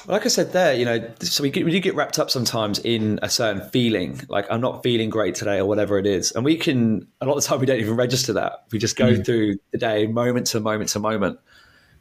Like 0.08 0.26
I 0.26 0.30
said 0.30 0.54
there, 0.54 0.74
you 0.74 0.86
know, 0.86 1.06
so 1.20 1.44
we, 1.44 1.50
get, 1.50 1.66
we 1.66 1.72
do 1.72 1.82
get 1.82 1.94
wrapped 1.94 2.18
up 2.18 2.30
sometimes 2.32 2.80
in 2.80 3.20
a 3.22 3.30
certain 3.30 3.70
feeling, 3.72 4.22
like 4.30 4.46
I'm 4.50 4.62
not 4.62 4.82
feeling 4.82 5.10
great 5.10 5.36
today 5.36 5.58
or 5.58 5.66
whatever 5.66 6.00
it 6.00 6.06
is. 6.06 6.32
And 6.32 6.46
we 6.46 6.56
can, 6.56 7.06
a 7.20 7.26
lot 7.26 7.36
of 7.36 7.44
the 7.44 7.48
time, 7.50 7.60
we 7.60 7.66
don't 7.66 7.80
even 7.80 7.98
register 7.98 8.32
that. 8.34 8.64
We 8.72 8.80
just 8.80 8.96
go 8.96 9.14
mm. 9.14 9.26
through 9.26 9.56
the 9.72 9.78
day, 9.78 10.08
moment 10.08 10.48
to 10.48 10.62
moment 10.62 10.90
to 10.92 11.00
moment. 11.00 11.40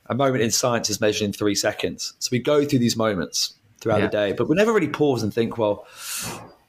A 0.08 0.14
moment 0.14 0.44
in 0.44 0.52
science 0.52 0.88
is 0.88 1.00
measured 1.00 1.26
in 1.26 1.32
three 1.32 1.56
seconds. 1.56 2.14
So 2.20 2.28
we 2.30 2.38
go 2.38 2.64
through 2.64 2.78
these 2.78 2.96
moments 2.96 3.54
throughout 3.80 3.98
yeah. 3.98 4.06
the 4.06 4.12
day, 4.12 4.32
but 4.34 4.48
we 4.48 4.54
never 4.54 4.72
really 4.72 4.88
pause 4.88 5.24
and 5.24 5.34
think, 5.34 5.58
well, 5.58 5.84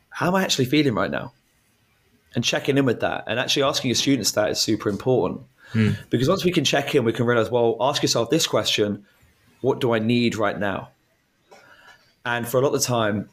how 0.09 0.29
am 0.29 0.35
I 0.35 0.43
actually 0.43 0.65
feeling 0.65 0.95
right 0.95 1.11
now? 1.11 1.33
And 2.33 2.43
checking 2.43 2.79
in 2.79 2.85
with 2.85 3.01
that 3.01 3.25
and 3.27 3.39
actually 3.39 3.61
asking 3.61 3.89
your 3.89 3.95
students 3.95 4.31
that 4.31 4.49
is 4.49 4.59
super 4.59 4.89
important. 4.89 5.41
Mm. 5.73 5.97
Because 6.09 6.29
once 6.29 6.45
we 6.45 6.51
can 6.51 6.63
check 6.63 6.95
in, 6.95 7.03
we 7.03 7.13
can 7.13 7.25
realize, 7.25 7.51
well, 7.51 7.77
ask 7.79 8.01
yourself 8.01 8.29
this 8.29 8.47
question 8.47 9.05
What 9.61 9.79
do 9.79 9.93
I 9.93 9.99
need 9.99 10.35
right 10.35 10.57
now? 10.57 10.89
And 12.25 12.47
for 12.47 12.57
a 12.57 12.61
lot 12.61 12.73
of 12.73 12.81
the 12.81 12.87
time, 12.87 13.29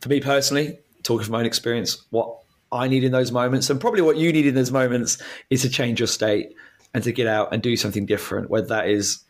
for 0.00 0.08
me 0.08 0.20
personally, 0.20 0.78
talking 1.02 1.24
from 1.24 1.32
my 1.32 1.40
own 1.40 1.46
experience, 1.46 2.04
what 2.10 2.38
I 2.70 2.88
need 2.88 3.04
in 3.04 3.12
those 3.12 3.32
moments, 3.32 3.70
and 3.70 3.80
probably 3.80 4.02
what 4.02 4.16
you 4.16 4.32
need 4.32 4.46
in 4.46 4.54
those 4.54 4.70
moments, 4.70 5.20
is 5.50 5.62
to 5.62 5.70
change 5.70 6.00
your 6.00 6.06
state 6.06 6.54
and 6.94 7.02
to 7.04 7.12
get 7.12 7.26
out 7.26 7.52
and 7.52 7.62
do 7.62 7.76
something 7.76 8.06
different, 8.06 8.50
whether 8.50 8.66
that 8.66 8.88
is 8.88 9.24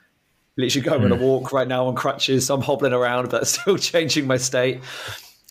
literally 0.57 0.85
going 0.85 1.03
mm. 1.03 1.05
on 1.07 1.12
a 1.12 1.17
hmm. 1.17 1.23
walk 1.23 1.53
right 1.53 1.69
now 1.69 1.87
on 1.87 1.95
crutches, 1.95 2.50
I'm 2.50 2.61
hobbling 2.61 2.93
around, 2.93 3.31
but 3.31 3.47
still 3.47 3.79
changing 3.79 4.27
my 4.27 4.37
state. 4.37 4.81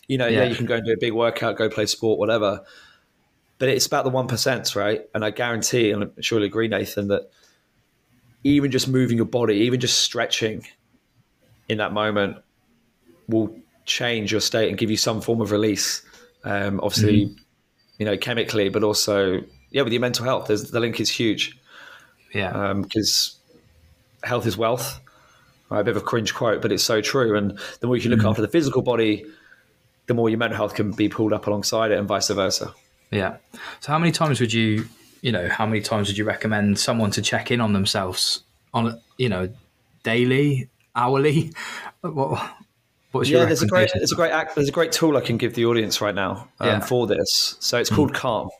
You 0.06 0.18
know, 0.18 0.26
yeah. 0.26 0.42
yeah, 0.42 0.48
you 0.48 0.54
can 0.54 0.66
go 0.66 0.76
and 0.76 0.84
do 0.84 0.92
a 0.92 0.98
big 0.98 1.12
workout, 1.12 1.56
go 1.56 1.68
play 1.68 1.86
sport, 1.86 2.18
whatever 2.18 2.64
but 3.58 3.68
it's 3.68 3.86
about 3.86 4.04
the 4.04 4.10
one 4.10 4.26
percent, 4.26 4.74
right? 4.74 5.02
And 5.14 5.24
I 5.24 5.30
guarantee, 5.30 5.90
and 5.90 6.04
I'm 6.04 6.22
sure 6.22 6.38
you'll 6.38 6.46
agree, 6.46 6.68
Nathan, 6.68 7.08
that 7.08 7.30
even 8.44 8.70
just 8.70 8.88
moving 8.88 9.16
your 9.16 9.26
body, 9.26 9.56
even 9.56 9.80
just 9.80 10.00
stretching 10.00 10.66
in 11.68 11.78
that 11.78 11.92
moment 11.92 12.38
will 13.28 13.54
change 13.84 14.32
your 14.32 14.40
state 14.40 14.68
and 14.68 14.78
give 14.78 14.90
you 14.90 14.96
some 14.96 15.20
form 15.20 15.40
of 15.40 15.50
release. 15.50 16.02
Um, 16.44 16.80
obviously, 16.82 17.26
mm-hmm. 17.26 17.42
you 17.98 18.06
know, 18.06 18.16
chemically, 18.16 18.68
but 18.68 18.82
also, 18.84 19.40
yeah, 19.70 19.82
with 19.82 19.92
your 19.92 20.00
mental 20.00 20.24
health, 20.24 20.46
There's, 20.46 20.70
the 20.70 20.80
link 20.80 21.00
is 21.00 21.10
huge. 21.10 21.58
Yeah. 22.32 22.74
Because 22.74 23.38
um, 24.22 24.28
health 24.28 24.46
is 24.46 24.56
wealth. 24.56 25.00
Right, 25.70 25.80
a 25.80 25.84
bit 25.84 25.96
of 25.96 26.02
a 26.02 26.06
cringe 26.06 26.32
quote, 26.32 26.62
but 26.62 26.72
it's 26.72 26.82
so 26.82 27.02
true. 27.02 27.36
And 27.36 27.58
the 27.80 27.86
more 27.86 27.96
you 27.96 28.00
can 28.00 28.10
look 28.10 28.20
mm-hmm. 28.20 28.28
after 28.28 28.40
the 28.40 28.48
physical 28.48 28.80
body, 28.80 29.26
the 30.06 30.14
more 30.14 30.30
your 30.30 30.38
mental 30.38 30.56
health 30.56 30.74
can 30.74 30.92
be 30.92 31.10
pulled 31.10 31.34
up 31.34 31.46
alongside 31.46 31.90
it, 31.90 31.98
and 31.98 32.08
vice 32.08 32.30
versa. 32.30 32.72
Yeah. 33.10 33.36
So 33.80 33.92
how 33.92 33.98
many 33.98 34.12
times 34.12 34.40
would 34.40 34.52
you, 34.52 34.86
you 35.22 35.32
know, 35.32 35.48
how 35.48 35.66
many 35.66 35.80
times 35.80 36.08
would 36.08 36.18
you 36.18 36.24
recommend 36.24 36.78
someone 36.78 37.10
to 37.12 37.22
check 37.22 37.50
in 37.50 37.60
on 37.60 37.72
themselves 37.72 38.42
on, 38.74 39.00
you 39.16 39.28
know, 39.28 39.48
daily, 40.02 40.68
hourly? 40.94 41.52
What, 42.00 42.52
what's 43.10 43.28
your 43.28 43.40
yeah, 43.40 43.46
there's 43.46 43.62
a 43.62 43.66
great, 43.66 43.90
there's 43.92 44.12
a 44.12 44.14
great 44.14 44.30
act, 44.30 44.54
there's 44.54 44.68
a 44.68 44.72
great 44.72 44.92
tool 44.92 45.16
I 45.16 45.20
can 45.20 45.36
give 45.36 45.54
the 45.54 45.66
audience 45.66 46.00
right 46.00 46.14
now 46.14 46.48
um, 46.60 46.68
yeah. 46.68 46.80
for 46.80 47.08
this. 47.08 47.56
So 47.58 47.76
it's 47.76 47.90
called 47.90 48.12
mm. 48.12 48.14
Calm. 48.14 48.50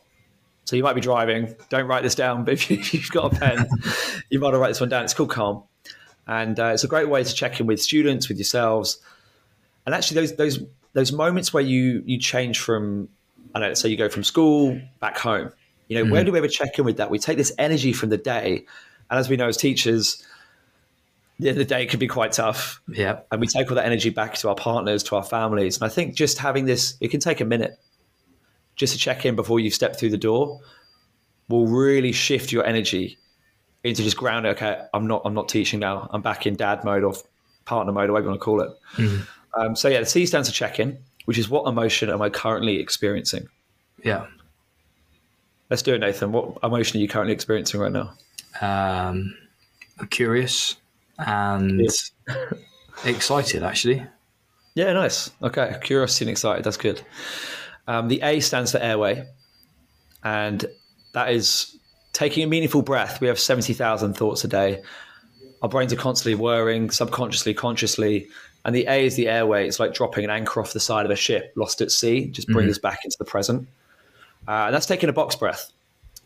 So 0.69 0.77
you 0.77 0.83
might 0.83 0.95
be 0.95 1.01
driving. 1.01 1.55
Don't 1.71 1.87
write 1.87 2.03
this 2.03 2.15
down, 2.15 2.45
but 2.45 2.55
if, 2.55 2.71
you, 2.71 2.77
have 2.77 3.11
got 3.11 3.33
a 3.33 3.39
pen, 3.39 3.69
you 4.31 4.41
might 4.41 4.53
write 4.55 4.69
this 4.69 4.81
one 4.81 4.89
down. 4.89 5.05
It's 5.05 5.15
called 5.15 5.31
Calm, 5.31 5.63
and 6.27 6.59
uh, 6.59 6.73
it's 6.75 6.85
a 6.85 6.89
great 6.89 7.09
way 7.09 7.23
to 7.23 7.33
check 7.33 7.61
in 7.61 7.67
with 7.67 7.81
students, 7.81 8.29
with 8.29 8.39
yourselves, 8.39 8.99
and 9.87 9.95
actually 9.95 10.17
those 10.17 10.37
those 10.37 10.59
those 10.93 11.13
moments 11.13 11.55
where 11.55 11.63
you 11.63 12.03
you 12.05 12.19
change 12.19 12.59
from 12.59 13.09
I 13.55 13.61
don't 13.61 13.71
know, 13.71 13.75
so 13.75 13.89
you 13.89 13.97
go 13.97 14.09
from 14.09 14.25
school 14.25 14.81
back 15.01 15.19
home. 15.19 15.53
You 15.89 15.99
know, 15.99 16.05
mm 16.05 16.11
where 16.11 16.25
do 16.25 16.33
we 16.33 16.39
ever 16.39 16.49
check 16.49 16.79
in 16.79 16.85
with 16.85 16.99
that? 16.99 17.11
We 17.11 17.19
take 17.19 17.39
this 17.39 17.53
energy 17.59 17.93
from 17.93 18.11
the 18.11 18.19
day, 18.19 18.67
and 19.11 19.19
as 19.19 19.29
we 19.29 19.37
know 19.37 19.49
as 19.49 19.57
teachers, 19.57 20.23
the, 21.39 21.53
the 21.53 21.65
day 21.65 21.87
can 21.87 21.99
be 21.99 22.09
quite 22.09 22.33
tough. 22.33 22.81
Yeah. 22.89 23.21
And 23.31 23.41
we 23.41 23.47
take 23.47 23.71
all 23.71 23.77
that 23.77 23.87
energy 23.87 24.11
back 24.11 24.35
to 24.35 24.49
our 24.49 24.55
partners, 24.55 25.03
to 25.05 25.17
our 25.17 25.23
families. 25.23 25.77
And 25.77 25.85
I 25.85 25.89
think 25.89 26.15
just 26.15 26.39
having 26.39 26.67
this, 26.67 26.97
it 27.01 27.09
can 27.09 27.21
take 27.21 27.41
a 27.41 27.45
minute 27.45 27.79
just 28.77 28.93
to 28.93 28.99
check 28.99 29.25
in 29.25 29.37
before 29.37 29.61
you 29.61 29.71
step 29.71 29.97
through 29.97 30.11
the 30.11 30.19
door 30.19 30.61
will 31.49 31.67
really 31.67 32.13
shift 32.13 32.53
your 32.53 32.65
energy 32.65 33.19
into 33.85 34.03
just 34.03 34.17
grounding. 34.17 34.53
Okay, 34.53 34.81
I'm 34.93 35.07
not, 35.07 35.23
I'm 35.25 35.35
not 35.35 35.49
teaching 35.49 35.81
now. 35.81 36.09
I'm 36.13 36.23
back 36.23 36.47
in 36.47 36.55
dad 36.55 36.85
mode 36.85 37.05
or 37.05 37.15
partner 37.65 37.93
mode, 37.93 38.11
or 38.11 38.13
whatever 38.13 38.27
you 38.27 38.31
want 38.31 38.41
to 38.41 38.45
call 38.45 38.61
it. 38.61 38.71
mm 38.97 39.27
Um, 39.59 39.75
so 39.75 39.89
yeah, 39.89 40.01
the 40.01 40.07
C 40.07 40.27
stands 40.27 40.49
for 40.49 40.55
check 40.55 40.79
in 40.79 40.99
which 41.29 41.37
is 41.37 41.51
what 41.51 41.69
emotion 41.69 42.09
am 42.09 42.23
I 42.23 42.31
currently 42.31 42.81
experiencing? 42.81 43.49
Yeah. 44.03 44.29
Let's 45.69 45.83
do 45.83 45.93
it, 45.93 45.99
Nathan. 45.99 46.33
What 46.33 46.57
emotion 46.62 46.97
are 46.99 47.03
you 47.03 47.07
currently 47.07 47.35
experiencing 47.35 47.81
right 47.81 47.93
now? 47.93 48.14
Um, 48.62 49.37
curious 50.09 50.77
and 51.19 51.83
yes. 51.83 52.12
excited, 53.05 53.62
actually. 53.62 54.07
Yeah, 54.75 54.95
nice. 54.95 55.31
Okay, 55.43 55.77
curiosity 55.83 56.25
and 56.25 56.31
excited. 56.31 56.64
That's 56.64 56.79
good. 56.79 57.03
Um, 57.87 58.09
the 58.09 58.23
A 58.23 58.41
stands 58.41 58.73
for 58.73 58.79
airway, 58.79 59.27
and 60.25 60.64
that 61.12 61.31
is 61.31 61.77
taking 62.14 62.43
a 62.43 62.47
meaningful 62.47 62.81
breath. 62.81 63.21
We 63.21 63.29
have 63.29 63.38
70,000 63.38 64.14
thoughts 64.14 64.45
a 64.45 64.49
day. 64.49 64.83
Our 65.61 65.69
brains 65.69 65.93
are 65.93 65.97
constantly 65.97 66.41
whirring, 66.41 66.88
subconsciously, 66.88 67.53
consciously. 67.53 68.29
And 68.69 68.77
the 68.77 68.85
A 68.87 69.07
is 69.07 69.17
the 69.17 69.29
airway. 69.29 69.67
It's 69.67 69.81
like 69.81 69.95
dropping 69.95 70.25
an 70.25 70.31
anchor 70.31 70.61
off 70.61 70.75
the 70.75 70.79
side 70.79 71.07
of 71.07 71.11
a 71.11 71.17
ship 71.17 71.55
lost 71.57 71.81
at 71.81 71.91
sea, 71.91 72.29
just 72.29 72.49
bring 72.49 72.65
mm-hmm. 72.65 72.73
us 72.73 72.77
back 72.77 73.03
into 73.03 73.17
the 73.19 73.25
present. 73.25 73.67
Uh, 74.47 74.67
and 74.67 74.75
that's 74.75 74.85
taking 74.85 75.09
a 75.09 75.13
box 75.15 75.35
breath. 75.37 75.73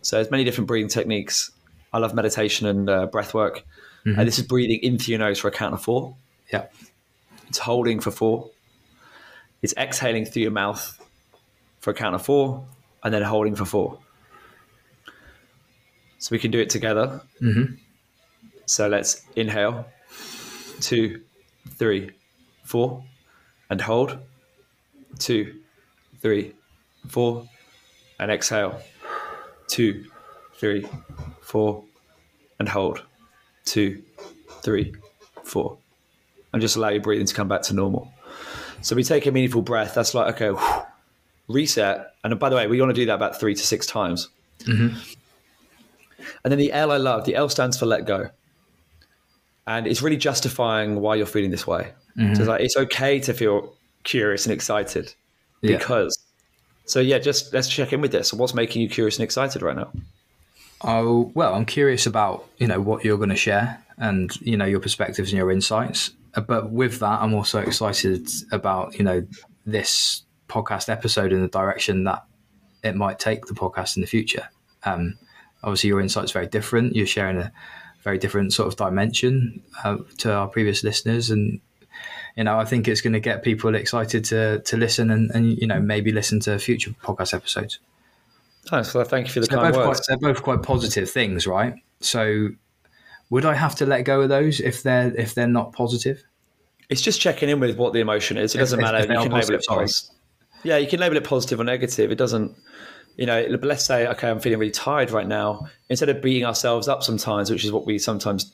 So 0.01 0.17
there's 0.17 0.29
many 0.29 0.43
different 0.43 0.67
breathing 0.67 0.89
techniques. 0.89 1.53
I 1.93 1.99
love 1.99 2.15
meditation 2.15 2.67
and 2.67 2.91
uh, 2.91 3.07
breath 3.07 3.33
work. 3.33 3.65
Mm-hmm. 4.05 4.19
Uh, 4.19 4.25
this 4.25 4.41
is 4.41 4.45
breathing 4.45 4.81
in 4.83 4.99
through 4.99 5.13
your 5.13 5.19
nose 5.21 5.39
for 5.39 5.47
a 5.47 5.53
count 5.53 5.73
of 5.73 5.83
four. 5.85 6.17
Yeah. 6.53 6.65
It's 7.47 7.59
holding 7.59 8.01
for 8.01 8.11
four. 8.11 8.51
It's 9.63 9.75
exhaling 9.77 10.25
through 10.25 10.43
your 10.43 10.51
mouth 10.51 11.01
for 11.79 11.93
a 11.93 11.95
count 11.95 12.17
of 12.17 12.23
four, 12.23 12.65
and 13.05 13.15
then 13.15 13.23
holding 13.23 13.55
for 13.55 13.67
four. 13.67 14.01
So 16.19 16.31
we 16.33 16.41
can 16.41 16.51
do 16.51 16.59
it 16.59 16.71
together. 16.71 17.21
Mm-hmm. 17.41 17.75
So 18.67 18.89
let's 18.89 19.25
inhale, 19.37 19.87
two, 20.81 21.21
three, 21.77 22.11
four, 22.73 23.05
and 23.69 23.83
hold. 23.83 24.17
Two, 25.19 25.61
three, 26.23 26.55
four, 27.07 27.47
and 28.19 28.31
exhale. 28.31 28.81
Two, 29.69 30.07
three, 30.55 30.87
four, 31.43 31.85
and 32.59 32.67
hold. 32.67 33.03
Two, 33.67 34.03
three, 34.63 34.95
four. 35.45 35.77
And 36.53 36.63
just 36.63 36.77
allow 36.77 36.89
your 36.89 37.03
breathing 37.03 37.27
to 37.27 37.35
come 37.35 37.49
back 37.49 37.61
to 37.63 37.75
normal. 37.75 38.11
So 38.81 38.97
we 38.97 39.05
take 39.05 39.27
a 39.27 39.31
meaningful 39.31 39.61
breath. 39.61 39.95
That's 39.95 40.15
like, 40.15 40.35
okay, 40.35 40.51
whew, 40.51 40.83
reset. 41.49 42.15
And 42.25 42.39
by 42.39 42.49
the 42.49 42.57
way, 42.57 42.67
we 42.69 42.81
want 42.81 42.89
to 42.89 43.01
do 43.01 43.05
that 43.05 43.15
about 43.15 43.39
three 43.39 43.55
to 43.55 43.67
six 43.67 43.87
times. 43.87 44.31
Mm-hmm. 44.61 44.97
And 46.43 46.51
then 46.51 46.59
the 46.59 46.73
L 46.73 46.91
I 46.91 46.97
love, 46.97 47.27
the 47.27 47.35
L 47.35 47.51
stands 47.51 47.79
for 47.79 47.85
let 47.85 48.07
go. 48.07 48.31
And 49.67 49.87
it's 49.87 50.03
really 50.03 50.17
justifying 50.17 51.01
why 51.01 51.15
you're 51.15 51.27
feeling 51.27 51.51
this 51.51 51.67
way. 51.67 51.93
Mm-hmm. 52.17 52.35
So 52.35 52.41
it's 52.43 52.49
like 52.49 52.61
it's 52.61 52.77
okay 52.77 53.21
to 53.21 53.33
feel 53.33 53.75
curious 54.05 54.47
and 54.47 54.53
excited 54.53 55.15
yeah. 55.61 55.77
because. 55.77 56.19
So 56.85 57.01
yeah, 57.01 57.19
just 57.19 57.53
let's 57.53 57.69
check 57.69 57.93
in 57.93 58.01
with 58.01 58.13
this. 58.13 58.29
So 58.29 58.37
what's 58.37 58.55
making 58.55 58.83
you 58.83 58.89
curious 58.89 59.17
and 59.17 59.25
excited 59.25 59.63
right 59.63 59.77
now? 59.77 59.93
Oh 60.83 61.31
well, 61.35 61.55
I'm 61.55 61.65
curious 61.65 62.07
about 62.07 62.45
you 62.59 62.67
know 62.67 62.81
what 62.81 63.05
you're 63.05 63.17
going 63.17 63.31
to 63.31 63.37
share 63.37 63.83
and 63.99 64.35
you 64.41 64.57
know 64.57 64.65
your 64.65 64.81
perspectives 64.81 65.31
and 65.31 65.39
your 65.39 65.53
insights. 65.53 66.11
Uh, 66.35 66.41
but 66.41 66.71
with 66.71 66.99
that, 66.99 67.23
I'm 67.23 67.35
also 67.35 67.61
excited 67.61 68.29
about 68.51 68.99
you 68.99 69.05
know 69.05 69.25
this 69.65 70.23
podcast 70.49 70.89
episode 70.89 71.33
and 71.33 71.43
the 71.43 71.49
direction 71.49 72.05
that 72.05 72.25
it 72.83 72.97
might 72.97 73.19
take 73.19 73.47
the 73.47 73.55
podcast 73.55 73.97
in 73.97 74.01
the 74.01 74.09
future. 74.09 74.49
Um, 74.85 75.19
obviously, 75.63 75.89
your 75.89 76.01
insight's 76.01 76.33
are 76.33 76.41
very 76.41 76.47
different. 76.49 76.97
You're 76.97 77.07
sharing 77.07 77.39
a 77.39 77.53
very 78.03 78.19
different 78.19 78.53
sort 78.53 78.69
of 78.69 78.77
dimension 78.77 79.63
uh, 79.85 79.99
to 80.19 80.33
our 80.33 80.49
previous 80.49 80.83
listeners, 80.85 81.31
and 81.31 81.61
you 82.37 82.45
know, 82.45 82.59
I 82.59 82.65
think 82.65 82.89
it's 82.89 83.01
going 83.01 83.13
to 83.13 83.21
get 83.21 83.43
people 83.43 83.75
excited 83.75 84.25
to 84.27 84.61
to 84.61 84.77
listen 84.77 85.11
and, 85.11 85.31
and 85.33 85.59
you 85.59 85.67
know 85.67 85.81
maybe 85.81 86.13
listen 86.13 86.41
to 86.41 86.59
future 86.59 86.91
podcast 87.03 87.35
episodes. 87.35 87.79
Nice. 88.71 88.95
Well, 88.95 89.05
thank 89.05 89.27
you 89.27 89.33
for 89.33 89.41
the 89.41 89.47
so 89.47 89.57
kind 89.57 89.75
they're 89.75 89.87
words. 89.87 90.01
Quite, 90.07 90.21
they're 90.21 90.33
both 90.33 90.43
quite 90.43 90.63
positive 90.63 91.11
things, 91.11 91.47
right? 91.47 91.75
So, 92.01 92.51
would 93.31 93.45
I 93.45 93.55
have 93.55 93.75
to 93.77 93.87
let 93.87 94.03
go 94.03 94.21
of 94.23 94.29
those 94.29 94.61
if 94.61 94.83
they're 94.83 95.15
if 95.17 95.35
they're 95.35 95.47
not 95.47 95.73
positive? 95.73 96.23
It's 96.89 97.01
just 97.01 97.21
checking 97.21 97.49
in 97.49 97.59
with 97.59 97.77
what 97.77 97.93
the 97.93 98.01
emotion 98.01 98.37
is. 98.37 98.55
It 98.55 98.59
doesn't 98.59 98.79
If- 98.79 98.85
matter. 98.85 98.99
if 98.99 99.09
You 99.09 99.17
can 99.17 99.33
label 99.33 99.55
it 99.55 99.65
positive. 99.67 100.11
Yeah, 100.63 100.77
you 100.77 100.87
can 100.87 101.01
label 101.01 101.17
it 101.17 101.25
positive 101.25 101.59
or 101.59 101.65
negative. 101.65 102.13
It 102.13 102.19
doesn't, 102.19 102.55
you 103.17 103.27
know, 103.27 103.45
let's 103.63 103.85
say, 103.85 104.07
okay, 104.09 104.29
I'm 104.31 104.41
feeling 104.41 104.59
really 104.59 104.73
tired 104.73 105.11
right 105.11 105.27
now. 105.27 105.69
Instead 105.89 106.09
of 106.09 106.23
beating 106.23 106.45
ourselves 106.45 106.89
up 106.89 107.03
sometimes, 107.03 107.51
which 107.51 107.65
is 107.65 107.73
what 107.73 107.87
we 107.87 107.99
sometimes 107.99 108.53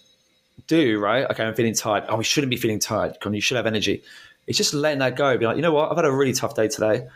do, 0.67 0.99
right? 0.99 1.25
Okay, 1.31 1.45
I'm 1.45 1.55
feeling 1.55 1.75
tired. 1.75 2.05
Oh, 2.09 2.17
we 2.17 2.25
shouldn't 2.25 2.51
be 2.51 2.57
feeling 2.57 2.79
tired. 2.79 3.19
Come 3.21 3.31
on, 3.31 3.35
You 3.35 3.41
should 3.41 3.57
have 3.57 3.67
energy. 3.67 4.03
It's 4.47 4.59
just 4.59 4.75
letting 4.75 4.99
that 5.01 5.17
go. 5.17 5.37
Be 5.39 5.47
like, 5.47 5.57
you 5.57 5.63
know 5.63 5.73
what? 5.73 5.91
I've 5.91 5.97
had 5.97 6.05
a 6.05 6.13
really 6.13 6.33
tough 6.33 6.55
day 6.55 6.69
today, 6.69 7.07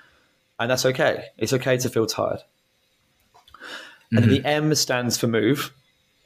and 0.60 0.70
that's 0.70 0.84
okay. 0.86 1.26
It's 1.38 1.52
okay 1.52 1.76
to 1.78 1.88
feel 1.88 2.06
tired. 2.06 2.40
And 4.12 4.24
the 4.30 4.38
mm-hmm. 4.38 4.46
M 4.46 4.74
stands 4.74 5.16
for 5.16 5.26
move, 5.26 5.72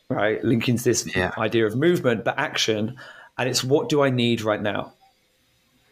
right? 0.08 0.42
Linking 0.44 0.76
to 0.76 0.84
this 0.84 1.06
Yeah. 1.14 1.32
idea 1.38 1.66
of 1.66 1.76
movement, 1.76 2.24
but 2.24 2.36
action. 2.36 2.96
And 3.38 3.48
it's 3.48 3.62
what 3.62 3.88
do 3.88 4.02
I 4.02 4.10
need 4.10 4.40
right 4.40 4.60
now? 4.60 4.92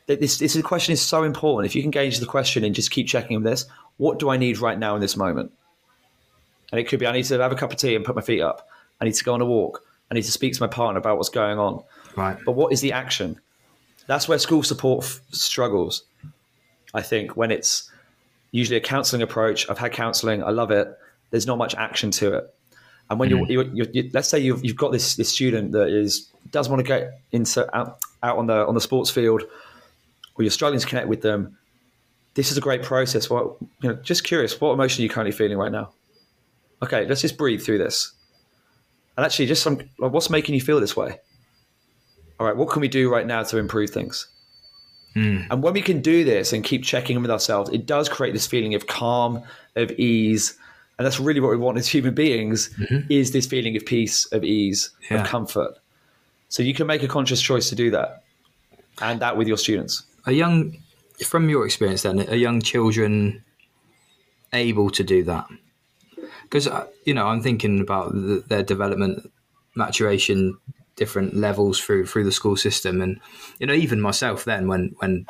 This, 0.06 0.38
this 0.38 0.60
question 0.62 0.92
is 0.92 1.00
so 1.00 1.22
important. 1.22 1.70
If 1.70 1.76
you 1.76 1.82
can 1.82 1.90
gauge 1.90 2.18
the 2.18 2.26
question 2.26 2.64
and 2.64 2.74
just 2.74 2.90
keep 2.90 3.06
checking 3.06 3.36
with 3.36 3.44
this, 3.44 3.66
what 3.96 4.18
do 4.18 4.28
I 4.28 4.36
need 4.36 4.58
right 4.58 4.78
now 4.78 4.94
in 4.94 5.00
this 5.00 5.16
moment? 5.16 5.52
And 6.72 6.80
it 6.80 6.88
could 6.88 6.98
be 6.98 7.06
I 7.06 7.12
need 7.12 7.24
to 7.24 7.38
have 7.38 7.52
a 7.52 7.56
cup 7.56 7.72
of 7.72 7.78
tea 7.78 7.94
and 7.94 8.04
put 8.04 8.16
my 8.16 8.22
feet 8.22 8.40
up. 8.40 8.68
I 9.00 9.04
need 9.04 9.14
to 9.14 9.24
go 9.24 9.34
on 9.34 9.40
a 9.40 9.46
walk. 9.46 9.82
I 10.10 10.14
need 10.14 10.22
to 10.22 10.32
speak 10.32 10.54
to 10.54 10.62
my 10.62 10.66
partner 10.66 10.98
about 10.98 11.16
what's 11.16 11.28
going 11.28 11.58
on. 11.58 11.82
Right. 12.16 12.36
But 12.44 12.52
what 12.52 12.72
is 12.72 12.80
the 12.80 12.92
action? 12.92 13.40
That's 14.06 14.28
where 14.28 14.38
school 14.38 14.62
support 14.62 15.04
f- 15.04 15.20
struggles. 15.30 16.04
I 16.92 17.02
think 17.02 17.36
when 17.36 17.50
it's 17.50 17.90
usually 18.54 18.76
a 18.76 18.80
counselling 18.80 19.20
approach. 19.20 19.68
I've 19.68 19.78
had 19.78 19.90
counselling. 19.90 20.44
I 20.44 20.50
love 20.50 20.70
it. 20.70 20.96
There's 21.32 21.44
not 21.44 21.58
much 21.58 21.74
action 21.74 22.12
to 22.12 22.34
it. 22.34 22.54
And 23.10 23.18
when 23.18 23.28
you're, 23.28 23.44
mm. 23.44 23.50
you're, 23.50 23.88
you're, 23.92 24.04
let's 24.12 24.28
say 24.28 24.38
you've, 24.38 24.64
you've 24.64 24.76
got 24.76 24.92
this 24.92 25.16
this 25.16 25.28
student 25.28 25.72
that 25.72 25.88
is 25.88 26.30
does 26.52 26.68
want 26.68 26.78
to 26.78 26.86
get 26.86 27.20
into 27.32 27.66
out, 27.76 27.98
out 28.22 28.38
on 28.38 28.46
the 28.46 28.64
on 28.64 28.74
the 28.74 28.80
sports 28.80 29.10
field, 29.10 29.42
or 30.36 30.44
you're 30.44 30.52
struggling 30.52 30.80
to 30.80 30.86
connect 30.86 31.08
with 31.08 31.20
them. 31.20 31.58
This 32.34 32.50
is 32.50 32.58
a 32.58 32.60
great 32.60 32.82
process. 32.82 33.30
What 33.30 33.56
you 33.82 33.90
know, 33.90 33.94
just 33.96 34.24
curious, 34.24 34.60
what 34.60 34.72
emotion 34.72 35.02
are 35.02 35.04
you 35.04 35.08
currently 35.08 35.32
feeling 35.32 35.56
right 35.56 35.72
now? 35.72 35.92
Okay, 36.82 37.06
let's 37.06 37.20
just 37.20 37.38
breathe 37.38 37.62
through 37.62 37.78
this. 37.78 38.12
And 39.16 39.24
actually, 39.24 39.46
just 39.46 39.62
some 39.62 39.78
like, 39.98 40.12
what's 40.12 40.30
making 40.30 40.54
you 40.54 40.60
feel 40.60 40.80
this 40.80 40.96
way? 40.96 41.18
All 42.40 42.46
right, 42.46 42.56
what 42.56 42.70
can 42.70 42.80
we 42.80 42.88
do 42.88 43.10
right 43.10 43.26
now 43.26 43.42
to 43.44 43.58
improve 43.58 43.90
things? 43.90 44.28
Hmm. 45.14 45.42
And 45.50 45.62
when 45.62 45.72
we 45.72 45.82
can 45.82 46.00
do 46.00 46.24
this 46.24 46.52
and 46.52 46.64
keep 46.64 46.82
checking 46.82 47.16
in 47.16 47.22
with 47.22 47.30
ourselves, 47.30 47.70
it 47.70 47.86
does 47.86 48.08
create 48.08 48.32
this 48.32 48.46
feeling 48.46 48.74
of 48.74 48.88
calm, 48.88 49.42
of 49.76 49.92
ease. 49.92 50.58
And 50.98 51.06
that's 51.06 51.20
really 51.20 51.40
what 51.40 51.50
we 51.50 51.56
want 51.56 51.78
as 51.78 51.88
human 51.88 52.14
beings 52.14 52.70
mm-hmm. 52.70 53.06
is 53.10 53.30
this 53.30 53.46
feeling 53.46 53.76
of 53.76 53.86
peace, 53.86 54.26
of 54.32 54.44
ease, 54.44 54.90
Yeah. 55.10 55.22
of 55.22 55.26
comfort. 55.28 55.78
So 56.48 56.62
you 56.62 56.74
can 56.74 56.86
make 56.86 57.02
a 57.02 57.08
conscious 57.08 57.40
choice 57.40 57.68
to 57.68 57.76
do 57.76 57.90
that. 57.92 58.24
And 59.00 59.20
that 59.20 59.36
with 59.36 59.48
your 59.48 59.56
students. 59.56 60.04
A 60.26 60.32
young, 60.32 60.76
from 61.22 61.48
your 61.48 61.64
experience, 61.64 62.02
then, 62.02 62.20
are 62.28 62.36
young 62.36 62.60
children 62.60 63.44
able 64.52 64.90
to 64.90 65.04
do 65.04 65.22
that? 65.24 65.46
Because 66.42 66.68
you 67.04 67.14
know, 67.14 67.26
I'm 67.26 67.42
thinking 67.42 67.80
about 67.80 68.12
the, 68.12 68.44
their 68.46 68.62
development, 68.62 69.30
maturation, 69.74 70.58
different 70.96 71.34
levels 71.34 71.80
through 71.80 72.06
through 72.06 72.24
the 72.24 72.32
school 72.32 72.56
system, 72.56 73.00
and 73.00 73.20
you 73.58 73.66
know, 73.66 73.74
even 73.74 74.00
myself. 74.00 74.44
Then, 74.44 74.68
when 74.68 74.94
when 74.98 75.26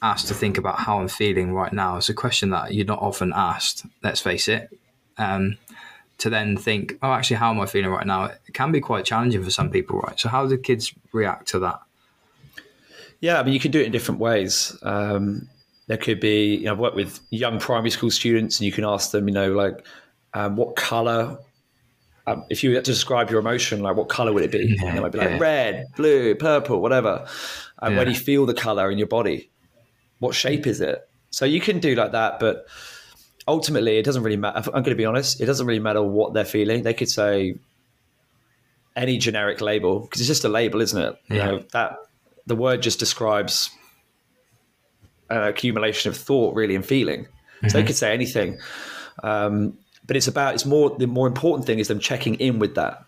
asked 0.00 0.28
to 0.28 0.34
think 0.34 0.58
about 0.58 0.78
how 0.78 1.00
I'm 1.00 1.08
feeling 1.08 1.52
right 1.52 1.72
now, 1.72 1.96
it's 1.96 2.08
a 2.08 2.14
question 2.14 2.50
that 2.50 2.74
you're 2.74 2.86
not 2.86 3.02
often 3.02 3.32
asked. 3.34 3.84
Let's 4.02 4.20
face 4.20 4.48
it. 4.48 4.70
Um, 5.16 5.58
to 6.18 6.30
then 6.30 6.56
think, 6.56 6.98
oh, 7.00 7.12
actually, 7.12 7.36
how 7.36 7.50
am 7.50 7.60
I 7.60 7.66
feeling 7.66 7.90
right 7.90 8.06
now? 8.06 8.24
It 8.24 8.52
can 8.52 8.72
be 8.72 8.80
quite 8.80 9.04
challenging 9.04 9.42
for 9.42 9.50
some 9.50 9.70
people, 9.70 10.00
right? 10.00 10.18
So, 10.18 10.28
how 10.28 10.46
do 10.46 10.58
kids 10.58 10.92
react 11.12 11.48
to 11.48 11.60
that? 11.60 11.80
Yeah, 13.20 13.40
I 13.40 13.42
mean, 13.42 13.52
you 13.54 13.60
can 13.60 13.70
do 13.70 13.80
it 13.80 13.86
in 13.86 13.92
different 13.92 14.20
ways. 14.20 14.76
Um, 14.82 15.48
there 15.88 15.96
could 15.96 16.20
be, 16.20 16.56
you 16.56 16.64
know, 16.64 16.72
I've 16.72 16.78
worked 16.78 16.96
with 16.96 17.20
young 17.30 17.58
primary 17.58 17.90
school 17.90 18.10
students, 18.10 18.58
and 18.58 18.66
you 18.66 18.72
can 18.72 18.84
ask 18.84 19.10
them, 19.10 19.26
you 19.26 19.34
know, 19.34 19.52
like, 19.52 19.84
um, 20.34 20.56
what 20.56 20.76
color, 20.76 21.38
um, 22.26 22.44
if 22.50 22.62
you 22.62 22.74
had 22.74 22.84
to 22.84 22.92
describe 22.92 23.30
your 23.30 23.40
emotion, 23.40 23.82
like, 23.82 23.96
what 23.96 24.08
color 24.08 24.32
would 24.32 24.44
it 24.44 24.52
be? 24.52 24.76
And 24.84 24.98
it 24.98 25.00
might 25.00 25.12
be 25.12 25.18
like 25.18 25.30
yeah. 25.30 25.38
red, 25.38 25.86
blue, 25.96 26.34
purple, 26.34 26.80
whatever. 26.80 27.26
And 27.82 27.96
when 27.96 28.06
Yeah. 28.06 28.12
you 28.12 28.18
feel 28.18 28.46
the 28.46 28.54
color 28.54 28.90
in 28.90 28.98
your 28.98 29.06
body, 29.08 29.50
what 30.18 30.34
shape 30.34 30.66
is 30.66 30.80
it? 30.80 31.00
So 31.30 31.44
you 31.44 31.60
can 31.60 31.78
do 31.78 31.94
like 31.94 32.12
that, 32.12 32.38
but 32.38 32.66
ultimately, 33.46 33.98
it 33.98 34.04
doesn't 34.04 34.22
really 34.22 34.36
matter. 34.36 34.58
I'm 34.58 34.82
going 34.82 34.84
to 34.84 34.94
be 34.94 35.06
honest, 35.06 35.40
it 35.40 35.46
doesn't 35.46 35.66
really 35.66 35.80
matter 35.80 36.02
what 36.02 36.34
they're 36.34 36.44
feeling. 36.44 36.82
They 36.82 36.94
could 36.94 37.08
say 37.08 37.54
any 38.94 39.16
generic 39.16 39.60
label 39.60 40.00
because 40.00 40.20
it's 40.20 40.28
just 40.28 40.44
a 40.44 40.48
label, 40.48 40.80
isn't 40.82 41.00
it? 41.00 41.16
You 41.30 41.36
Yeah. 41.36 41.46
know, 41.46 41.64
that 41.72 41.96
the 42.48 42.56
word 42.56 42.82
just 42.82 42.98
describes 42.98 43.70
an 45.30 45.42
accumulation 45.44 46.10
of 46.10 46.16
thought, 46.16 46.54
really, 46.54 46.74
and 46.74 46.84
feeling. 46.84 47.28
So 47.68 47.78
they 47.78 47.84
could 47.84 47.96
say 47.96 48.14
anything, 48.14 48.58
um, 49.22 49.76
but 50.06 50.16
it's 50.16 50.28
about 50.28 50.54
it's 50.54 50.64
more 50.64 50.96
the 50.96 51.06
more 51.08 51.26
important 51.26 51.66
thing 51.66 51.80
is 51.80 51.88
them 51.88 51.98
checking 51.98 52.36
in 52.36 52.60
with 52.60 52.76
that 52.76 53.04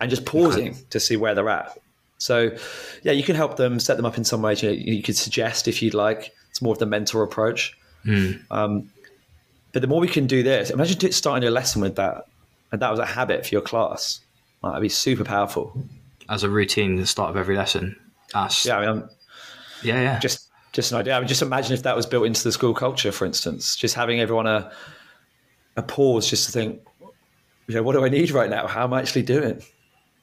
and 0.00 0.10
just 0.10 0.24
pausing 0.24 0.76
to 0.90 0.98
see 0.98 1.16
where 1.16 1.34
they're 1.34 1.48
at. 1.50 1.78
So, 2.18 2.56
yeah, 3.02 3.12
you 3.12 3.22
can 3.22 3.36
help 3.36 3.56
them 3.56 3.78
set 3.78 3.96
them 3.96 4.06
up 4.06 4.16
in 4.16 4.24
some 4.24 4.40
ways. 4.40 4.62
You, 4.62 4.70
know, 4.70 4.74
you 4.74 5.02
could 5.02 5.16
suggest 5.16 5.68
if 5.68 5.82
you'd 5.82 5.94
like. 5.94 6.32
It's 6.50 6.62
more 6.62 6.72
of 6.72 6.78
the 6.78 6.86
mentor 6.86 7.22
approach. 7.22 7.76
Um, 8.50 8.90
but 9.72 9.82
the 9.82 9.88
more 9.88 10.00
we 10.00 10.08
can 10.08 10.26
do 10.26 10.42
this, 10.42 10.70
imagine 10.70 11.12
starting 11.12 11.46
a 11.46 11.50
lesson 11.50 11.82
with 11.82 11.96
that, 11.96 12.26
and 12.72 12.80
that 12.80 12.90
was 12.90 13.00
a 13.00 13.06
habit 13.06 13.44
for 13.44 13.54
your 13.54 13.62
class. 13.62 14.20
Like, 14.62 14.72
that'd 14.72 14.82
be 14.82 14.88
super 14.88 15.24
powerful. 15.24 15.76
As 16.28 16.42
a 16.42 16.48
routine 16.48 16.94
at 16.94 17.00
the 17.00 17.06
start 17.06 17.30
of 17.30 17.36
every 17.36 17.56
lesson, 17.56 17.96
ask, 18.34 18.64
Yeah, 18.64 18.78
I 18.78 18.92
mean, 18.92 19.08
yeah, 19.82 20.00
yeah. 20.02 20.18
just 20.18 20.48
just 20.72 20.90
an 20.92 20.98
idea. 20.98 21.14
I 21.16 21.20
mean, 21.20 21.28
just 21.28 21.42
imagine 21.42 21.72
if 21.72 21.82
that 21.84 21.94
was 21.94 22.04
built 22.06 22.26
into 22.26 22.42
the 22.42 22.50
school 22.52 22.74
culture, 22.74 23.12
for 23.12 23.24
instance, 23.26 23.76
just 23.76 23.94
having 23.94 24.20
everyone 24.20 24.46
a 24.46 24.72
a 25.76 25.82
pause, 25.82 26.28
just 26.30 26.46
to 26.46 26.52
think, 26.52 26.80
you 27.66 27.74
know, 27.74 27.82
what 27.82 27.92
do 27.94 28.04
I 28.04 28.08
need 28.08 28.30
right 28.30 28.48
now? 28.50 28.66
How 28.66 28.84
am 28.84 28.92
I 28.92 29.00
actually 29.00 29.22
doing? 29.22 29.60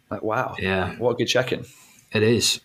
Like, 0.09 0.23
wow, 0.23 0.55
Yeah. 0.59 0.95
what 0.97 1.11
a 1.11 1.15
good 1.15 1.25
check-in. 1.27 1.65
It 2.13 2.23
is. 2.23 2.61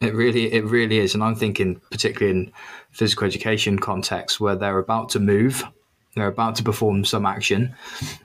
It 0.00 0.14
really, 0.14 0.52
it 0.52 0.64
really 0.64 0.98
is. 0.98 1.14
And 1.14 1.24
I'm 1.24 1.34
thinking, 1.34 1.80
particularly 1.90 2.38
in 2.38 2.52
physical 2.92 3.26
education 3.26 3.78
context, 3.78 4.38
where 4.40 4.54
they're 4.54 4.78
about 4.78 5.08
to 5.10 5.20
move, 5.20 5.64
they're 6.14 6.28
about 6.28 6.54
to 6.56 6.62
perform 6.62 7.04
some 7.04 7.26
action. 7.26 7.74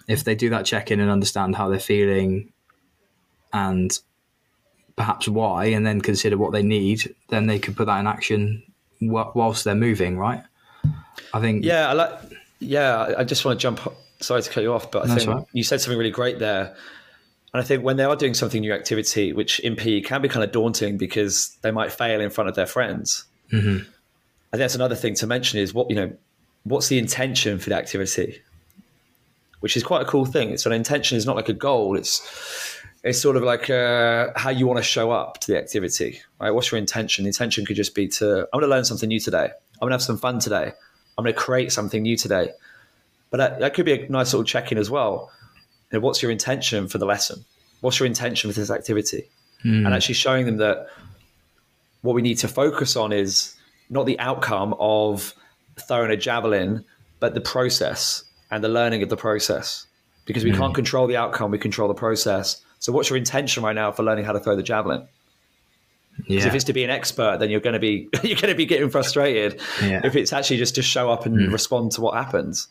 If 0.08 0.24
they 0.24 0.36
do 0.36 0.50
that 0.52 0.66
check 0.66 0.92
in 0.92 1.00
and 1.00 1.10
understand 1.10 1.56
how 1.56 1.70
they're 1.70 1.80
feeling, 1.80 2.52
and 3.52 3.98
perhaps 4.96 5.28
why, 5.28 5.66
and 5.66 5.86
then 5.86 6.02
consider 6.02 6.38
what 6.38 6.52
they 6.52 6.64
need, 6.64 7.14
then 7.30 7.48
they 7.48 7.60
could 7.60 7.76
put 7.76 7.88
that 7.88 8.00
in 8.00 8.08
action 8.08 8.64
wh- 9.00 9.36
whilst 9.36 9.64
they're 9.64 9.76
moving. 9.76 10.18
Right. 10.18 10.44
I 11.34 11.40
think. 11.40 11.64
Yeah, 11.66 11.90
I 11.90 11.94
like. 11.94 12.12
Yeah, 12.60 13.14
I- 13.18 13.24
just 13.24 13.44
want 13.46 13.60
to 13.60 13.62
jump. 13.62 13.80
Sorry 14.20 14.42
to 14.42 14.50
cut 14.50 14.64
you 14.64 14.74
off, 14.74 14.90
but 14.90 15.10
I 15.10 15.16
think 15.16 15.30
right. 15.30 15.46
you 15.52 15.64
said 15.64 15.82
something 15.82 15.98
really 15.98 16.12
great 16.12 16.40
there. 16.40 16.76
And 17.54 17.62
I 17.62 17.66
think 17.66 17.84
when 17.84 17.98
they 17.98 18.04
are 18.04 18.16
doing 18.16 18.34
something 18.34 18.62
new 18.62 18.74
activity, 18.74 19.34
which 19.34 19.60
in 19.60 19.76
PE 19.76 20.02
can 20.02 20.22
be 20.22 20.30
kind 20.30 20.44
of 20.44 20.52
daunting 20.52 20.98
because 20.98 21.58
they 21.62 21.72
might 21.72 21.92
fail 21.92 22.22
in 22.22 22.30
front 22.30 22.50
of 22.50 22.56
their 22.56 22.66
friends. 22.66 23.26
Mm-hmm. 23.52 23.78
I 23.78 24.58
think 24.58 24.60
that's 24.60 24.76
another 24.76 24.96
thing 24.96 25.14
to 25.16 25.28
mention 25.28 25.60
is 25.60 25.74
what 25.74 25.90
you 25.90 25.96
know, 25.96 26.14
what's 26.64 26.88
the 26.88 26.98
intention 26.98 27.60
for 27.60 27.70
the 27.70 27.76
activity, 27.76 28.42
which 29.60 29.76
is 29.76 29.84
quite 29.84 30.02
a 30.02 30.06
cool 30.06 30.26
thing. 30.26 30.58
So 30.58 30.70
an 30.70 30.76
intention 30.76 31.18
is 31.18 31.26
not 31.26 31.36
like 31.36 31.50
a 31.50 31.54
goal; 31.54 31.96
it's 31.96 32.82
it's 33.04 33.20
sort 33.20 33.36
of 33.36 33.44
like 33.44 33.70
uh, 33.70 34.30
how 34.36 34.50
you 34.50 34.66
want 34.66 34.78
to 34.78 34.84
show 34.84 35.12
up 35.12 35.40
to 35.42 35.52
the 35.52 35.58
activity. 35.58 36.22
Right? 36.40 36.52
What's 36.52 36.72
your 36.72 36.80
intention? 36.80 37.26
The 37.26 37.30
intention 37.30 37.66
could 37.66 37.76
just 37.76 37.96
be 37.96 38.08
to 38.10 38.48
I'm 38.54 38.60
going 38.60 38.64
to 38.64 38.70
learn 38.70 38.86
something 38.86 39.10
new 39.10 39.20
today. 39.20 39.46
I'm 39.46 39.80
going 39.80 39.90
to 39.90 39.96
have 39.96 40.02
some 40.02 40.18
fun 40.18 40.40
today. 40.40 40.72
I'm 41.18 41.24
going 41.24 41.34
to 41.34 41.40
create 41.40 41.72
something 41.72 42.02
new 42.02 42.18
today. 42.18 42.52
But 43.30 43.38
that, 43.38 43.60
that 43.60 43.74
could 43.74 43.86
be 43.86 43.94
a 43.94 44.10
nice 44.10 44.32
little 44.32 44.46
check 44.46 44.72
in 44.72 44.78
as 44.78 44.90
well. 44.90 45.32
You 45.92 46.00
know, 46.00 46.06
what's 46.06 46.22
your 46.22 46.32
intention 46.32 46.88
for 46.88 46.98
the 46.98 47.06
lesson? 47.06 47.44
What's 47.82 48.00
your 48.00 48.08
intention 48.08 48.52
for 48.52 48.60
this 48.60 48.70
activity? 48.70 49.30
And 49.86 49.94
actually 49.94 50.16
showing 50.16 50.46
them 50.46 50.58
that 50.58 50.88
what 52.02 52.14
we 52.16 52.22
need 52.22 52.38
to 52.40 52.48
focus 52.48 52.96
on 52.96 53.12
is 53.12 53.56
not 53.90 54.06
the 54.06 54.20
outcome 54.20 54.76
of 54.80 55.34
throwing 55.88 56.12
a 56.12 56.18
javelin, 56.18 56.86
but 57.20 57.34
the 57.34 57.42
process 57.42 58.24
and 58.52 58.64
the 58.64 58.70
learning 58.70 59.04
of 59.04 59.10
the 59.10 59.18
process. 59.18 59.88
Because 60.26 60.44
we 60.44 60.52
can't 60.52 60.74
control 60.74 61.06
the 61.08 61.18
outcome, 61.18 61.52
we 61.52 61.58
control 61.58 61.88
the 61.88 61.94
process. 61.94 62.62
So, 62.84 62.92
what's 62.92 63.10
your 63.10 63.16
intention 63.16 63.64
right 63.64 63.74
now 63.74 63.94
for 63.94 64.04
learning 64.04 64.26
how 64.26 64.34
to 64.34 64.42
throw 64.42 64.58
the 64.58 64.62
javelin? 64.62 65.08
Because 66.18 66.44
Yeah. 66.44 66.48
if 66.50 66.54
it's 66.54 66.66
to 66.66 66.74
be 66.74 66.84
an 66.84 66.90
expert, 66.90 67.38
then 67.40 67.50
you're 67.50 67.62
going 67.62 67.76
to 67.76 67.80
be 67.80 68.10
you're 68.24 68.36
going 68.36 68.50
to 68.52 68.56
be 68.56 68.66
getting 68.66 68.90
frustrated. 68.90 69.62
Yeah. 69.82 70.02
If 70.04 70.18
it's 70.18 70.34
actually 70.34 70.58
just 70.58 70.76
to 70.76 70.82
show 70.82 71.10
up 71.10 71.26
and 71.26 71.50
respond 71.50 71.94
to 71.94 72.02
what 72.02 72.14
happens, 72.16 72.68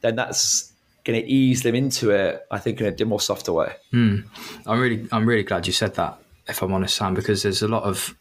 then 0.00 0.16
that's 0.16 0.72
going 1.04 1.20
to 1.20 1.28
ease 1.30 1.62
them 1.62 1.74
into 1.74 2.12
it. 2.12 2.46
I 2.50 2.58
think 2.58 2.80
in 2.80 2.96
a 2.98 3.04
more 3.04 3.20
softer 3.20 3.52
way. 3.52 3.74
I'm 3.92 4.24
really, 4.66 5.06
I'm 5.12 5.26
really 5.28 5.42
glad 5.42 5.66
you 5.66 5.74
said 5.74 5.96
that. 5.96 6.18
If 6.48 6.62
I'm 6.62 6.72
honest, 6.72 6.96
Sam, 6.96 7.12
because 7.12 7.42
there's 7.42 7.60
a 7.60 7.68
lot 7.68 7.82
of 7.82 8.16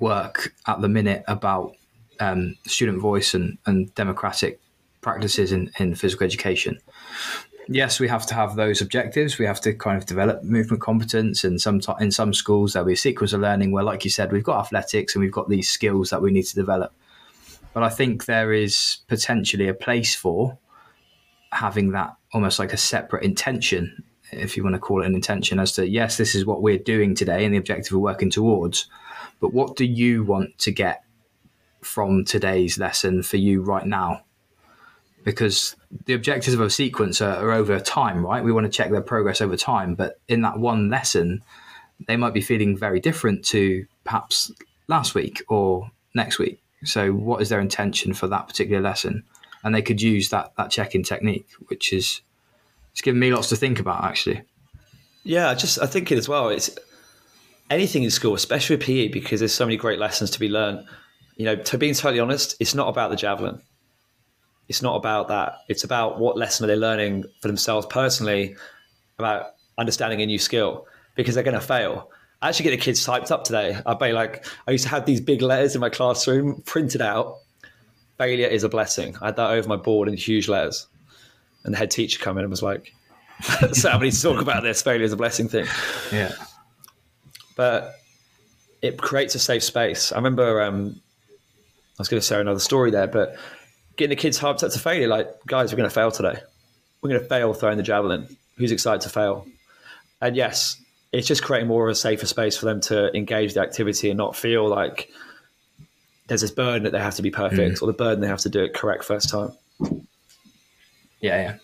work 0.00 0.52
at 0.66 0.82
the 0.82 0.88
minute 0.88 1.24
about 1.28 1.74
um, 2.20 2.56
student 2.66 3.00
voice 3.00 3.32
and, 3.32 3.56
and 3.64 3.94
democratic 3.94 4.60
practices 5.00 5.50
in, 5.50 5.70
in 5.78 5.94
physical 5.94 6.26
education. 6.26 6.78
Yes, 7.68 8.00
we 8.00 8.08
have 8.08 8.26
to 8.26 8.34
have 8.34 8.56
those 8.56 8.80
objectives. 8.80 9.38
We 9.38 9.46
have 9.46 9.60
to 9.62 9.72
kind 9.72 9.96
of 9.96 10.06
develop 10.06 10.42
movement 10.42 10.82
competence, 10.82 11.44
and 11.44 11.60
some 11.60 11.80
in 12.00 12.10
some 12.10 12.34
schools 12.34 12.72
there'll 12.72 12.86
be 12.86 12.94
a 12.94 12.96
sequence 12.96 13.32
of 13.32 13.40
learning 13.40 13.72
where, 13.72 13.84
like 13.84 14.04
you 14.04 14.10
said, 14.10 14.32
we've 14.32 14.44
got 14.44 14.60
athletics 14.60 15.14
and 15.14 15.22
we've 15.22 15.32
got 15.32 15.48
these 15.48 15.70
skills 15.70 16.10
that 16.10 16.22
we 16.22 16.30
need 16.30 16.44
to 16.44 16.54
develop. 16.54 16.92
But 17.72 17.82
I 17.82 17.88
think 17.88 18.26
there 18.26 18.52
is 18.52 18.98
potentially 19.08 19.68
a 19.68 19.74
place 19.74 20.14
for 20.14 20.58
having 21.52 21.92
that 21.92 22.16
almost 22.32 22.58
like 22.58 22.72
a 22.72 22.78
separate 22.78 23.24
intention, 23.24 24.04
if 24.30 24.56
you 24.56 24.62
want 24.62 24.74
to 24.74 24.80
call 24.80 25.02
it 25.02 25.06
an 25.06 25.14
intention, 25.14 25.58
as 25.58 25.72
to 25.72 25.88
yes, 25.88 26.16
this 26.16 26.34
is 26.34 26.44
what 26.44 26.62
we're 26.62 26.78
doing 26.78 27.14
today 27.14 27.44
and 27.44 27.54
the 27.54 27.58
objective 27.58 27.92
we're 27.92 27.98
working 27.98 28.30
towards. 28.30 28.88
But 29.40 29.52
what 29.52 29.76
do 29.76 29.84
you 29.84 30.22
want 30.22 30.58
to 30.58 30.70
get 30.70 31.04
from 31.80 32.24
today's 32.24 32.78
lesson 32.78 33.22
for 33.22 33.38
you 33.38 33.62
right 33.62 33.86
now? 33.86 34.22
Because 35.24 35.76
the 36.06 36.14
objectives 36.14 36.54
of 36.54 36.60
a 36.60 36.70
sequence 36.70 37.20
are, 37.20 37.36
are, 37.36 37.52
over 37.52 37.78
time, 37.80 38.24
right? 38.24 38.42
We 38.42 38.52
want 38.52 38.66
to 38.66 38.72
check 38.72 38.90
their 38.90 39.02
progress 39.02 39.40
over 39.40 39.56
time, 39.56 39.94
but 39.94 40.20
in 40.28 40.42
that 40.42 40.58
one 40.58 40.90
lesson, 40.90 41.42
they 42.06 42.16
might 42.16 42.34
be 42.34 42.40
feeling 42.40 42.76
very 42.76 43.00
different 43.00 43.44
to 43.46 43.86
perhaps 44.04 44.50
last 44.88 45.14
week 45.14 45.42
or 45.48 45.90
next 46.14 46.38
week. 46.38 46.60
So, 46.84 47.12
what 47.12 47.40
is 47.40 47.48
their 47.48 47.60
intention 47.60 48.12
for 48.12 48.26
that 48.28 48.48
particular 48.48 48.82
lesson? 48.82 49.24
And 49.64 49.74
they 49.74 49.82
could 49.82 50.02
use 50.02 50.30
that 50.30 50.52
that 50.56 50.70
check-in 50.70 51.04
technique, 51.04 51.46
which 51.68 51.92
is 51.92 52.22
it's 52.90 53.02
given 53.02 53.20
me 53.20 53.32
lots 53.32 53.48
to 53.50 53.56
think 53.56 53.78
about, 53.78 54.04
actually. 54.04 54.42
Yeah, 55.22 55.48
I 55.48 55.54
just 55.54 55.80
I 55.80 55.86
think 55.86 56.10
it 56.10 56.18
as 56.18 56.28
well. 56.28 56.48
It's 56.48 56.70
anything 57.70 58.02
in 58.02 58.10
school, 58.10 58.34
especially 58.34 58.76
PE, 58.76 59.08
because 59.08 59.40
there's 59.40 59.54
so 59.54 59.64
many 59.64 59.76
great 59.76 60.00
lessons 60.00 60.30
to 60.30 60.40
be 60.40 60.48
learned. 60.48 60.84
You 61.36 61.44
know, 61.44 61.56
to 61.56 61.78
being 61.78 61.94
totally 61.94 62.18
honest, 62.18 62.56
it's 62.58 62.74
not 62.74 62.88
about 62.88 63.10
the 63.10 63.16
javelin 63.16 63.62
it's 64.72 64.80
not 64.80 64.96
about 64.96 65.28
that. 65.28 65.58
It's 65.68 65.84
about 65.84 66.18
what 66.18 66.38
lesson 66.38 66.64
are 66.64 66.66
they 66.66 66.76
learning 66.76 67.26
for 67.42 67.48
themselves 67.48 67.86
personally 67.90 68.56
about 69.18 69.48
understanding 69.76 70.22
a 70.22 70.24
new 70.24 70.38
skill 70.38 70.86
because 71.14 71.34
they're 71.34 71.44
going 71.44 71.52
to 71.52 71.60
fail. 71.60 72.10
I 72.40 72.48
actually 72.48 72.64
get 72.64 72.70
the 72.70 72.76
kids 72.78 73.04
typed 73.04 73.30
up 73.30 73.44
today. 73.44 73.78
I 73.84 73.92
be 73.92 74.12
like, 74.12 74.46
I 74.66 74.70
used 74.70 74.84
to 74.84 74.88
have 74.88 75.04
these 75.04 75.20
big 75.20 75.42
letters 75.42 75.74
in 75.74 75.82
my 75.82 75.90
classroom 75.90 76.62
printed 76.64 77.02
out. 77.02 77.36
Failure 78.16 78.46
is 78.46 78.64
a 78.64 78.68
blessing. 78.70 79.14
I 79.20 79.26
had 79.26 79.36
that 79.36 79.50
over 79.50 79.68
my 79.68 79.76
board 79.76 80.08
in 80.08 80.16
huge 80.16 80.48
letters. 80.48 80.86
And 81.64 81.74
the 81.74 81.78
head 81.78 81.90
teacher 81.90 82.18
came 82.18 82.38
in 82.38 82.44
and 82.44 82.50
was 82.50 82.62
like, 82.62 82.94
so 83.72 83.94
we 83.98 84.06
need 84.06 84.14
to 84.14 84.22
talk 84.22 84.40
about 84.40 84.62
this 84.62 84.80
failure 84.80 85.04
is 85.04 85.12
a 85.12 85.18
blessing 85.18 85.50
thing. 85.50 85.66
Yeah. 86.10 86.32
But 87.56 87.96
it 88.80 88.96
creates 88.96 89.34
a 89.34 89.38
safe 89.38 89.64
space. 89.64 90.12
I 90.12 90.16
remember 90.16 90.62
um, 90.62 90.98
I 91.28 91.98
was 91.98 92.08
going 92.08 92.22
to 92.22 92.26
say 92.26 92.40
another 92.40 92.58
story 92.58 92.90
there, 92.90 93.06
but 93.06 93.36
getting 93.96 94.10
the 94.10 94.20
kids 94.20 94.38
hyped 94.38 94.62
up 94.62 94.72
to 94.72 94.78
failure. 94.78 95.08
Like, 95.08 95.28
guys, 95.46 95.72
we're 95.72 95.76
going 95.76 95.88
to 95.88 95.94
fail 95.94 96.10
today. 96.10 96.38
We're 97.00 97.10
going 97.10 97.22
to 97.22 97.28
fail 97.28 97.52
throwing 97.52 97.76
the 97.76 97.82
javelin. 97.82 98.36
Who's 98.56 98.72
excited 98.72 99.00
to 99.02 99.08
fail? 99.08 99.46
And 100.20 100.36
yes, 100.36 100.80
it's 101.12 101.26
just 101.26 101.42
creating 101.42 101.68
more 101.68 101.88
of 101.88 101.92
a 101.92 101.94
safer 101.94 102.26
space 102.26 102.56
for 102.56 102.66
them 102.66 102.80
to 102.82 103.14
engage 103.16 103.54
the 103.54 103.60
activity 103.60 104.10
and 104.10 104.16
not 104.16 104.36
feel 104.36 104.68
like 104.68 105.10
there's 106.28 106.40
this 106.40 106.50
burden 106.50 106.84
that 106.84 106.92
they 106.92 107.00
have 107.00 107.16
to 107.16 107.22
be 107.22 107.30
perfect 107.30 107.78
mm. 107.78 107.82
or 107.82 107.86
the 107.86 107.92
burden 107.92 108.20
they 108.20 108.28
have 108.28 108.40
to 108.40 108.48
do 108.48 108.62
it 108.62 108.72
correct 108.72 109.04
first 109.04 109.28
time. 109.28 109.50
Yeah, 111.20 111.40
yeah. 111.40 111.56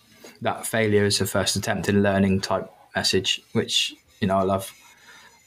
That 0.42 0.66
failure 0.66 1.04
is 1.04 1.20
a 1.20 1.26
first 1.26 1.56
attempt 1.56 1.88
in 1.88 2.02
learning 2.02 2.40
type 2.40 2.70
message, 2.94 3.40
which, 3.52 3.94
you 4.20 4.28
know, 4.28 4.36
I 4.36 4.42
love. 4.42 4.72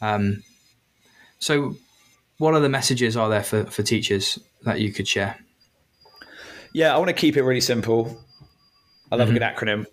Um, 0.02 0.44
so, 1.40 1.76
what 2.38 2.56
other 2.56 2.70
messages 2.70 3.16
are 3.16 3.30
there 3.30 3.44
for, 3.44 3.66
for 3.66 3.84
teachers 3.84 4.40
that 4.64 4.80
you 4.80 4.92
could 4.92 5.08
share? 5.08 5.38
Yeah, 6.74 6.96
I 6.96 6.98
want 6.98 7.10
to 7.10 7.14
keep 7.14 7.38
it 7.38 7.44
really 7.44 7.62
simple. 7.62 8.22
I 9.12 9.16
love 9.16 9.28
mm-hmm. 9.28 9.38
a 9.38 9.40
good 9.40 9.46
acronym. 9.46 9.86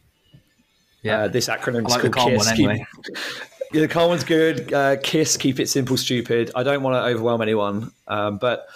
Yeah, 1.03 1.23
uh, 1.23 1.29
this 1.29 1.49
acronym 1.49 1.87
is 1.87 1.95
like 1.95 2.13
called 2.13 2.33
KISS. 2.33 2.49
Anyway. 2.49 2.87
Keep, 3.05 3.17
yeah, 3.73 3.81
the 3.81 3.89
calm 3.89 4.09
one's 4.09 4.25
good. 4.25 4.73
Uh, 4.73 4.97
KISS, 5.03 5.37
keep 5.37 5.61
it 5.61 5.69
simple, 5.69 5.97
stupid. 5.97 6.51
I 6.55 6.63
don't 6.63 6.83
want 6.83 6.95
to 6.95 7.01
overwhelm 7.01 7.43
anyone, 7.43 7.93
um, 8.07 8.39
but 8.39 8.67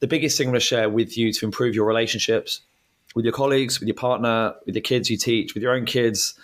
the 0.00 0.06
biggest 0.06 0.36
thing 0.36 0.48
I'm 0.48 0.52
going 0.52 0.60
to 0.60 0.66
share 0.66 0.88
with 0.88 1.16
you 1.16 1.32
to 1.32 1.44
improve 1.44 1.74
your 1.74 1.86
relationships 1.86 2.60
with 3.14 3.24
your 3.24 3.32
colleagues, 3.32 3.80
with 3.80 3.88
your 3.88 3.94
partner, 3.94 4.54
with 4.66 4.74
the 4.74 4.80
kids 4.80 5.08
you 5.08 5.16
teach, 5.16 5.54
with 5.54 5.62
your 5.62 5.72
own 5.72 5.86
kids, 5.86 6.34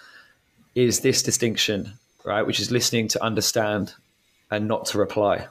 is 0.75 1.01
this 1.01 1.22
distinction, 1.22 1.92
right? 2.25 2.46
Which 2.46 2.61
is 2.61 2.70
listening 2.70 3.09
to 3.09 3.22
understand 3.22 3.92
and 4.51 4.68
not 4.68 4.87
to 4.87 4.98
reply. 4.98 5.46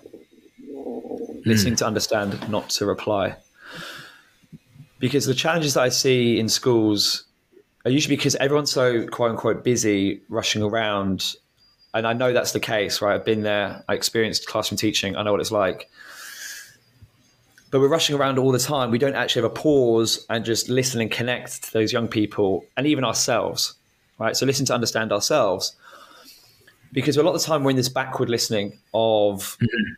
Mm. 0.68 1.46
Listening 1.46 1.76
to 1.76 1.86
understand, 1.86 2.50
not 2.50 2.72
to 2.72 2.88
reply 2.88 3.36
because 5.02 5.26
the 5.26 5.34
challenges 5.34 5.74
that 5.74 5.82
I 5.82 5.90
see 5.90 6.40
in 6.40 6.48
schools 6.48 7.26
are 7.84 7.92
usually 7.92 8.16
because 8.16 8.36
everyone's 8.36 8.72
so 8.72 9.08
quote 9.08 9.32
unquote 9.32 9.64
busy 9.64 10.22
rushing 10.30 10.62
around. 10.62 11.34
And 11.94 12.08
I 12.08 12.14
know 12.14 12.32
that's 12.32 12.54
the 12.54 12.60
case, 12.60 13.02
right? 13.02 13.16
I've 13.16 13.26
been 13.26 13.42
there, 13.42 13.84
I 13.90 13.96
experienced 13.96 14.48
classroom 14.48 14.78
teaching, 14.78 15.18
I 15.18 15.24
know 15.24 15.32
what 15.32 15.42
it's 15.42 15.52
like. 15.52 15.90
But 17.72 17.80
we're 17.80 17.88
rushing 17.88 18.16
around 18.16 18.38
all 18.38 18.52
the 18.52 18.60
time. 18.60 18.92
We 18.92 19.00
don't 19.00 19.16
actually 19.16 19.42
have 19.42 19.52
a 19.52 19.56
pause 19.56 20.26
and 20.30 20.46
just 20.46 20.70
listen 20.70 21.02
and 21.02 21.10
connect 21.10 21.64
to 21.64 21.74
those 21.74 21.92
young 21.92 22.08
people 22.08 22.64
and 22.78 22.86
even 22.86 23.04
ourselves, 23.04 23.74
right? 24.20 24.38
So 24.38 24.46
listen 24.46 24.66
to 24.68 24.74
understand 24.74 25.12
ourselves. 25.12 25.76
Because 26.92 27.18
a 27.18 27.24
lot 27.24 27.34
of 27.34 27.42
the 27.42 27.48
time 27.48 27.64
we're 27.64 27.72
in 27.72 27.78
this 27.78 27.90
backward 27.90 28.30
listening 28.30 28.78
of 28.94 29.58
mm-hmm. 29.58 29.94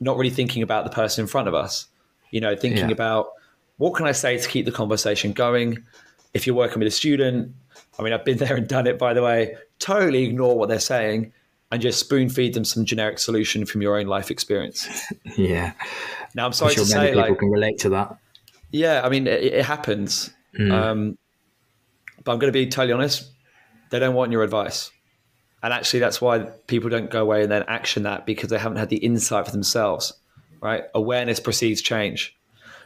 not 0.00 0.18
really 0.18 0.30
thinking 0.30 0.62
about 0.62 0.84
the 0.84 0.90
person 0.90 1.22
in 1.22 1.28
front 1.28 1.48
of 1.48 1.54
us, 1.54 1.86
you 2.30 2.40
know, 2.40 2.54
thinking 2.56 2.88
yeah. 2.88 2.92
about 2.92 3.28
what 3.76 3.94
can 3.94 4.06
I 4.06 4.12
say 4.12 4.38
to 4.38 4.48
keep 4.48 4.66
the 4.66 4.72
conversation 4.72 5.32
going? 5.32 5.84
If 6.32 6.46
you're 6.46 6.56
working 6.56 6.78
with 6.78 6.88
a 6.88 6.92
student, 6.92 7.54
I 7.98 8.02
mean, 8.02 8.12
I've 8.12 8.24
been 8.24 8.38
there 8.44 8.56
and 8.56 8.68
done 8.68 8.86
it, 8.86 8.98
by 8.98 9.14
the 9.14 9.22
way, 9.22 9.56
totally 9.78 10.24
ignore 10.24 10.56
what 10.56 10.68
they're 10.68 10.80
saying 10.80 11.32
and 11.70 11.82
just 11.82 11.98
spoon 11.98 12.28
feed 12.28 12.54
them 12.54 12.64
some 12.64 12.84
generic 12.84 13.18
solution 13.18 13.66
from 13.66 13.82
your 13.82 13.98
own 13.98 14.06
life 14.06 14.30
experience. 14.30 14.86
yeah. 15.36 15.72
Now, 16.34 16.46
I'm 16.46 16.52
sorry 16.52 16.70
I'm 16.70 16.76
sure 16.76 16.84
to 16.84 16.90
say, 16.90 17.08
people 17.08 17.22
like, 17.22 17.38
can 17.38 17.50
relate 17.50 17.78
to 17.80 17.88
that. 17.90 18.16
Yeah, 18.70 19.02
I 19.04 19.08
mean, 19.08 19.26
it, 19.26 19.42
it 19.42 19.64
happens. 19.64 20.30
Mm. 20.58 20.72
Um, 20.72 21.18
but 22.22 22.32
I'm 22.32 22.38
going 22.38 22.52
to 22.52 22.56
be 22.56 22.66
totally 22.68 22.92
honest. 22.92 23.30
They 23.90 23.98
don't 23.98 24.14
want 24.14 24.32
your 24.32 24.42
advice. 24.42 24.90
And 25.62 25.72
actually, 25.72 26.00
that's 26.00 26.20
why 26.20 26.40
people 26.66 26.90
don't 26.90 27.10
go 27.10 27.22
away 27.22 27.42
and 27.42 27.50
then 27.50 27.64
action 27.68 28.02
that 28.02 28.26
because 28.26 28.50
they 28.50 28.58
haven't 28.58 28.78
had 28.78 28.88
the 28.88 28.98
insight 28.98 29.46
for 29.46 29.52
themselves, 29.52 30.12
right? 30.60 30.84
Awareness 30.94 31.40
precedes 31.40 31.80
change. 31.80 32.36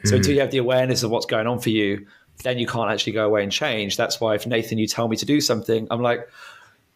So 0.04 0.16
until 0.16 0.34
you 0.34 0.40
have 0.40 0.50
the 0.50 0.58
awareness 0.58 1.02
of 1.02 1.10
what's 1.10 1.26
going 1.26 1.46
on 1.46 1.58
for 1.58 1.70
you, 1.70 2.06
then 2.44 2.58
you 2.58 2.66
can't 2.66 2.90
actually 2.90 3.14
go 3.14 3.26
away 3.26 3.42
and 3.42 3.50
change. 3.50 3.96
That's 3.96 4.20
why 4.20 4.34
if 4.34 4.46
Nathan, 4.46 4.78
you 4.78 4.86
tell 4.86 5.08
me 5.08 5.16
to 5.16 5.26
do 5.26 5.40
something, 5.40 5.88
I'm 5.90 6.02
like, 6.02 6.28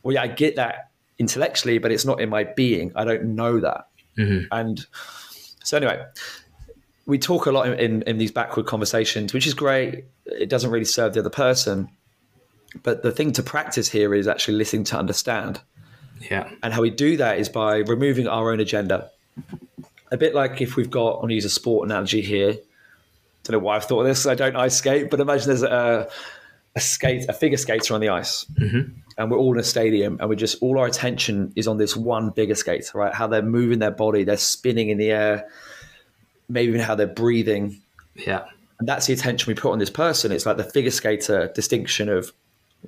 well, 0.02 0.14
yeah, 0.14 0.22
I 0.22 0.28
get 0.28 0.56
that 0.56 0.90
intellectually, 1.18 1.78
but 1.78 1.92
it's 1.92 2.04
not 2.04 2.20
in 2.20 2.28
my 2.28 2.44
being. 2.44 2.92
I 2.94 3.04
don't 3.04 3.34
know 3.34 3.60
that. 3.60 3.88
Mm-hmm. 4.16 4.46
And 4.52 4.86
so 5.64 5.76
anyway, 5.76 6.04
we 7.06 7.18
talk 7.18 7.46
a 7.46 7.52
lot 7.52 7.66
in, 7.66 7.74
in, 7.78 8.02
in 8.02 8.18
these 8.18 8.30
backward 8.30 8.66
conversations, 8.66 9.32
which 9.32 9.46
is 9.46 9.54
great. 9.54 10.04
It 10.26 10.48
doesn't 10.48 10.70
really 10.70 10.84
serve 10.84 11.14
the 11.14 11.20
other 11.20 11.30
person. 11.30 11.88
But 12.82 13.02
the 13.02 13.12
thing 13.12 13.32
to 13.32 13.42
practice 13.42 13.88
here 13.88 14.14
is 14.14 14.26
actually 14.28 14.56
listening 14.56 14.84
to 14.84 14.98
understand. 14.98 15.60
Yeah. 16.30 16.48
And 16.62 16.72
how 16.72 16.82
we 16.82 16.90
do 16.90 17.16
that 17.16 17.38
is 17.38 17.48
by 17.48 17.78
removing 17.78 18.28
our 18.28 18.52
own 18.52 18.60
agenda. 18.60 19.10
A 20.10 20.16
bit 20.16 20.34
like 20.34 20.60
if 20.60 20.76
we've 20.76 20.90
got, 20.90 21.14
I'm 21.14 21.20
going 21.22 21.30
to 21.30 21.34
use 21.34 21.44
a 21.44 21.50
sport 21.50 21.88
analogy 21.88 22.22
here 22.22 22.58
don't 23.44 23.54
know 23.54 23.64
why 23.64 23.76
I've 23.76 23.84
thought 23.84 24.00
of 24.00 24.06
this. 24.06 24.26
I 24.26 24.34
don't 24.34 24.56
ice 24.56 24.76
skate, 24.76 25.10
but 25.10 25.20
imagine 25.20 25.48
there's 25.48 25.62
a, 25.62 26.08
a 26.74 26.80
skate, 26.80 27.26
a 27.28 27.32
figure 27.32 27.58
skater 27.58 27.94
on 27.94 28.00
the 28.00 28.08
ice, 28.08 28.46
mm-hmm. 28.58 28.92
and 29.18 29.30
we're 29.30 29.38
all 29.38 29.52
in 29.54 29.60
a 29.60 29.64
stadium, 29.64 30.16
and 30.20 30.28
we're 30.28 30.36
just 30.36 30.62
all 30.62 30.78
our 30.78 30.86
attention 30.86 31.52
is 31.56 31.66
on 31.66 31.76
this 31.76 31.96
one 31.96 32.32
figure 32.32 32.54
skater, 32.54 32.98
right? 32.98 33.12
How 33.12 33.26
they're 33.26 33.42
moving 33.42 33.78
their 33.78 33.90
body, 33.90 34.24
they're 34.24 34.36
spinning 34.36 34.90
in 34.90 34.98
the 34.98 35.10
air, 35.10 35.48
maybe 36.48 36.68
even 36.68 36.80
how 36.80 36.94
they're 36.94 37.06
breathing. 37.06 37.80
Yeah, 38.14 38.44
and 38.78 38.88
that's 38.88 39.06
the 39.06 39.12
attention 39.12 39.50
we 39.50 39.54
put 39.54 39.72
on 39.72 39.78
this 39.78 39.90
person. 39.90 40.32
It's 40.32 40.46
like 40.46 40.56
the 40.56 40.64
figure 40.64 40.90
skater 40.90 41.50
distinction 41.54 42.08
of 42.08 42.32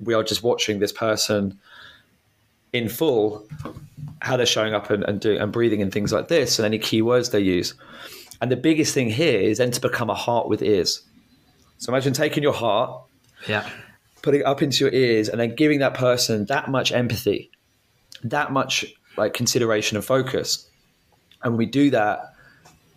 we 0.01 0.13
are 0.13 0.23
just 0.23 0.43
watching 0.43 0.79
this 0.79 0.91
person 0.91 1.59
in 2.73 2.89
full, 2.89 3.47
how 4.21 4.35
they're 4.35 4.45
showing 4.45 4.73
up 4.73 4.89
and, 4.89 5.03
and 5.03 5.21
doing 5.21 5.39
and 5.39 5.51
breathing 5.51 5.81
and 5.81 5.93
things 5.93 6.11
like 6.11 6.27
this, 6.27 6.59
and 6.59 6.65
any 6.65 6.79
keywords 6.79 7.31
they 7.31 7.39
use. 7.39 7.73
And 8.41 8.51
the 8.51 8.57
biggest 8.57 8.93
thing 8.93 9.09
here 9.09 9.39
is 9.39 9.57
then 9.57 9.71
to 9.71 9.81
become 9.81 10.09
a 10.09 10.15
heart 10.15 10.47
with 10.47 10.61
ears. 10.61 11.01
So 11.77 11.91
imagine 11.91 12.13
taking 12.13 12.43
your 12.43 12.53
heart, 12.53 13.03
yeah, 13.47 13.69
putting 14.21 14.41
it 14.41 14.45
up 14.45 14.61
into 14.61 14.83
your 14.83 14.93
ears, 14.93 15.29
and 15.29 15.39
then 15.39 15.55
giving 15.55 15.79
that 15.79 15.93
person 15.93 16.45
that 16.45 16.69
much 16.69 16.91
empathy, 16.91 17.51
that 18.23 18.51
much 18.51 18.85
like 19.17 19.33
consideration 19.33 19.97
and 19.97 20.05
focus. 20.05 20.69
And 21.43 21.53
when 21.53 21.57
we 21.57 21.65
do 21.65 21.89
that, 21.91 22.33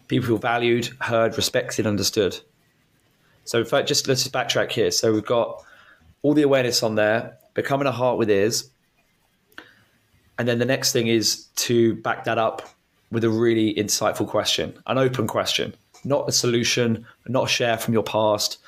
people 0.09 0.27
feel 0.27 0.39
valued, 0.39 0.87
heard, 1.01 1.37
respected, 1.37 1.87
understood. 1.87 2.39
So 3.45 3.59
in 3.59 3.65
fact, 3.65 3.89
just 3.89 4.09
let's 4.09 4.23
just 4.23 4.35
backtrack 4.35 4.73
here. 4.73 4.91
So 4.91 5.13
we've 5.13 5.25
got 5.25 5.63
all 6.23 6.35
the 6.35 6.43
awareness 6.43 6.83
on 6.83 6.95
there, 6.97 7.39
becoming 7.55 7.87
a 7.87 7.93
heart 7.93 8.19
with 8.19 8.31
ears. 8.31 8.71
And 10.39 10.47
then 10.47 10.59
the 10.59 10.65
next 10.65 10.93
thing 10.93 11.09
is 11.09 11.47
to 11.57 11.97
back 11.97 12.25
that 12.25 12.39
up 12.39 12.69
with 13.11 13.25
a 13.25 13.31
really 13.31 13.75
insightful 13.75 14.27
question, 14.27 14.75
an 14.87 14.99
open 14.99 15.27
question, 15.27 15.75
not 16.05 16.29
a 16.29 16.33
solution, 16.33 17.07
not 17.27 17.45
a 17.45 17.49
share 17.49 17.79
from 17.79 17.95
your 17.95 18.03
past. 18.03 18.59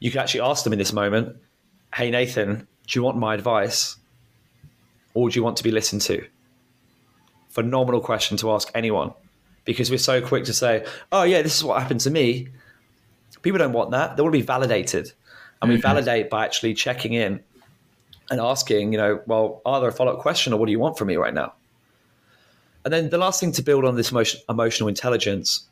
You 0.00 0.10
can 0.10 0.20
actually 0.20 0.40
ask 0.40 0.64
them 0.64 0.72
in 0.72 0.78
this 0.78 0.92
moment, 0.92 1.36
Hey, 1.94 2.10
Nathan, 2.10 2.66
do 2.86 2.98
you 2.98 3.02
want 3.02 3.16
my 3.16 3.34
advice 3.34 3.96
or 5.14 5.28
do 5.28 5.38
you 5.38 5.42
want 5.42 5.56
to 5.56 5.64
be 5.64 5.70
listened 5.70 6.02
to? 6.02 6.24
Phenomenal 7.48 8.00
question 8.00 8.36
to 8.38 8.52
ask 8.52 8.70
anyone 8.74 9.12
because 9.64 9.90
we're 9.90 9.98
so 9.98 10.20
quick 10.20 10.44
to 10.44 10.52
say, 10.52 10.84
oh, 11.12 11.24
yeah, 11.24 11.42
this 11.42 11.56
is 11.56 11.64
what 11.64 11.80
happened 11.80 12.00
to 12.00 12.10
me. 12.10 12.48
People 13.42 13.58
don't 13.58 13.72
want 13.72 13.90
that. 13.90 14.16
They 14.16 14.22
want 14.22 14.32
to 14.34 14.38
be 14.38 14.46
validated. 14.46 15.12
And 15.60 15.70
we 15.70 15.76
mm-hmm. 15.76 15.82
validate 15.82 16.30
by 16.30 16.44
actually 16.44 16.74
checking 16.74 17.12
in 17.12 17.40
and 18.30 18.40
asking, 18.40 18.92
you 18.92 18.98
know, 18.98 19.20
well, 19.26 19.60
are 19.64 19.80
there 19.80 19.88
a 19.88 19.92
follow 19.92 20.12
up 20.12 20.20
question 20.20 20.52
or 20.52 20.58
what 20.58 20.66
do 20.66 20.72
you 20.72 20.78
want 20.78 20.96
from 20.96 21.08
me 21.08 21.16
right 21.16 21.34
now? 21.34 21.52
And 22.84 22.92
then 22.92 23.10
the 23.10 23.18
last 23.18 23.40
thing 23.40 23.52
to 23.52 23.62
build 23.62 23.84
on 23.84 23.96
this 23.96 24.10
emotion, 24.10 24.40
emotional 24.48 24.88
intelligence, 24.88 25.68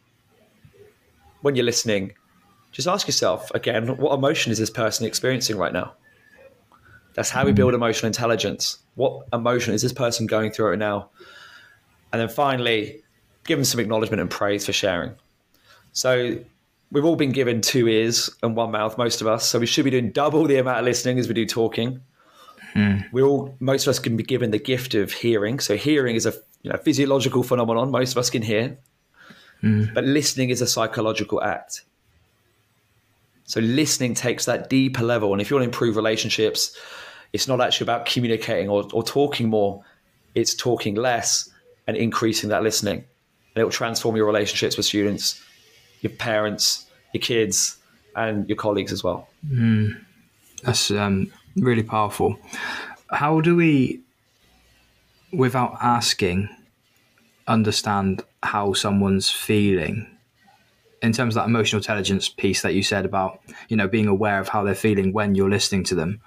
when 1.43 1.57
you're 1.57 1.65
listening, 1.65 2.13
just 2.73 2.87
ask 2.87 3.07
yourself 3.07 3.51
again, 3.55 3.97
what 3.97 4.15
emotion 4.15 4.53
is 4.53 4.59
this 4.59 4.71
person 4.71 5.07
experiencing 5.07 5.57
right 5.57 5.73
now? 5.73 5.95
That's 7.15 7.31
how 7.31 7.45
we 7.45 7.53
build 7.53 7.75
emotional 7.75 8.07
intelligence. 8.07 8.79
What 8.95 9.27
emotion 9.33 9.75
is 9.75 9.83
this 9.83 9.93
person 9.93 10.27
going 10.27 10.53
through 10.53 10.71
right 10.71 10.79
now? 10.79 11.09
And 12.13 12.21
then 12.21 12.29
finally, 12.29 13.03
give 13.45 13.59
them 13.59 13.65
some 13.65 13.81
acknowledgement 13.81 14.21
and 14.21 14.31
praise 14.31 14.67
for 14.67 14.73
sharing. 14.73 15.15
So 15.93 16.39
we've 16.93 17.05
all 17.05 17.17
been 17.17 17.33
given 17.33 17.61
two 17.61 17.89
ears 17.89 18.31
and 18.43 18.55
one 18.55 18.71
mouth, 18.71 18.97
most 18.99 19.21
of 19.21 19.27
us. 19.27 19.49
So 19.49 19.59
we 19.59 19.67
should 19.67 19.85
be 19.85 19.91
doing 19.91 20.13
double 20.13 20.47
the 20.47 20.59
amount 20.59 20.81
of 20.81 20.85
listening 20.85 21.19
as 21.19 21.27
we 21.27 21.35
do 21.35 21.47
talking. 21.47 22.01
Mm. 22.75 23.11
We 23.13 23.23
all, 23.23 23.57
most 23.61 23.87
of 23.87 23.91
us 23.91 23.99
can 23.99 24.17
be 24.17 24.23
given 24.23 24.51
the 24.51 24.59
gift 24.59 24.95
of 24.95 25.13
hearing. 25.13 25.59
So 25.59 25.77
hearing 25.77 26.15
is 26.15 26.27
a 26.27 26.33
you 26.63 26.71
know, 26.71 26.77
physiological 26.79 27.43
phenomenon. 27.43 27.91
Most 27.91 28.13
of 28.13 28.19
us 28.19 28.31
can 28.31 28.43
hear, 28.43 28.79
mm. 29.63 29.93
but 29.95 30.05
listening 30.05 30.51
is 30.51 30.61
a 30.61 30.67
psychological 30.67 31.43
act. 31.43 31.83
So 33.45 33.61
listening 33.61 34.15
takes 34.15 34.45
that 34.45 34.69
deeper 34.69 35.03
level. 35.03 35.33
And 35.33 35.41
if 35.41 35.49
you 35.49 35.57
want 35.57 35.65
to 35.65 35.69
improve 35.69 35.97
relationships, 35.97 36.77
it's 37.33 37.49
not 37.49 37.61
actually 37.61 37.87
about 37.87 38.05
communicating 38.05 38.69
or, 38.69 38.87
or 38.93 39.03
talking 39.03 39.49
more. 39.49 39.83
It's 40.35 40.55
talking 40.55 40.95
less 40.95 41.49
and 41.87 41.97
increasing 41.97 42.51
that 42.51 42.63
listening. 42.63 42.99
And 42.99 43.63
it 43.63 43.65
will 43.65 43.71
transform 43.71 44.17
your 44.17 44.27
relationships 44.27 44.77
with 44.77 44.85
students, 44.85 45.43
your 46.03 46.13
parents, 46.13 46.87
your 47.15 47.23
kids, 47.23 47.79
and 48.15 48.47
your 48.49 48.57
colleagues 48.57 48.93
as 48.93 49.03
well. 49.03 49.29
Mm. 49.51 49.99
That's 50.63 50.91
um, 50.91 51.33
really 51.57 51.83
powerful. 51.83 52.39
How 53.11 53.41
do 53.41 53.57
we, 53.57 54.01
without 55.33 55.77
asking, 55.81 56.49
understand 57.47 58.23
how 58.43 58.73
someone's 58.73 59.31
feeling. 59.31 60.07
In 61.03 61.13
terms 61.13 61.37
of 61.37 61.43
that 61.43 61.49
emotional 61.49 61.79
intelligence 61.79 62.29
piece 62.29 62.63
that 62.63 62.75
you 62.75 62.83
said 62.83 63.05
about 63.05 63.41
you 63.69 63.77
know 63.77 63.87
being 63.87 64.09
aware 64.09 64.41
of 64.41 64.49
how 64.49 64.65
they're 64.65 64.75
feeling 64.75 65.13
when 65.13 65.35
you're 65.35 65.51
listening 65.51 65.85
to 65.85 65.95
them 65.95 66.21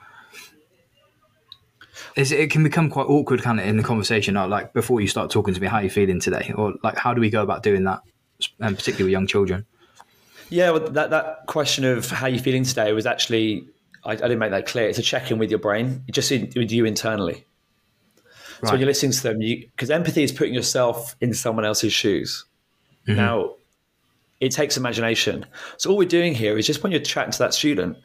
is 2.16 2.32
it 2.32 2.52
can 2.52 2.64
become 2.64 2.90
quite 2.90 3.06
awkward 3.06 3.42
kind 3.42 3.60
of 3.60 3.66
in 3.66 3.78
the 3.78 3.84
conversation 3.84 4.38
or 4.38 4.48
like 4.48 4.74
before 4.74 5.02
you 5.02 5.08
start 5.08 5.30
talking 5.30 5.54
to 5.54 5.62
me 5.62 5.68
how 5.68 5.78
are 5.78 5.84
you 5.84 5.90
feeling 5.90 6.20
today? 6.20 6.54
Or 6.56 6.74
like 6.84 6.98
how 6.98 7.14
do 7.14 7.20
we 7.20 7.30
go 7.30 7.42
about 7.44 7.64
doing 7.64 7.84
that 7.84 8.02
and 8.60 8.78
particularly 8.78 9.06
with 9.06 9.12
young 9.12 9.28
children? 9.28 9.66
Yeah 10.50 10.72
well, 10.72 10.90
that, 10.90 11.10
that 11.10 11.48
question 11.48 11.84
of 11.84 12.10
how 12.10 12.28
you 12.28 12.40
feeling 12.40 12.64
today 12.64 12.94
was 12.94 13.06
actually 13.06 13.68
I, 14.06 14.14
I 14.14 14.16
didn't 14.16 14.40
make 14.40 14.52
that 14.52 14.66
clear. 14.66 14.88
It's 14.88 15.00
a 15.00 15.04
check-in 15.04 15.38
with 15.38 15.52
your 15.52 15.60
brain. 15.60 16.04
Just 16.12 16.32
in, 16.32 16.52
with 16.56 16.72
you 16.72 16.86
internally 16.86 17.46
Right. 18.62 18.68
So 18.68 18.74
when 18.74 18.80
you're 18.80 18.88
listening 18.88 19.12
to 19.12 19.24
them, 19.24 19.40
because 19.40 19.90
empathy 19.90 20.24
is 20.24 20.32
putting 20.32 20.54
yourself 20.54 21.16
in 21.22 21.34
someone 21.34 21.66
else's 21.66 21.94
shoes. 21.94 22.46
Mm-hmm. 23.08 23.18
Now, 23.18 23.56
it 24.40 24.52
takes 24.52 24.78
imagination. 24.78 25.46
So 25.78 25.92
all 25.92 25.98
we're 25.98 26.08
doing 26.08 26.34
here 26.34 26.58
is 26.58 26.68
just 26.68 26.84
when 26.84 26.92
you're 26.92 27.02
chatting 27.02 27.32
to 27.32 27.40
that 27.40 27.54
student, 27.54 27.98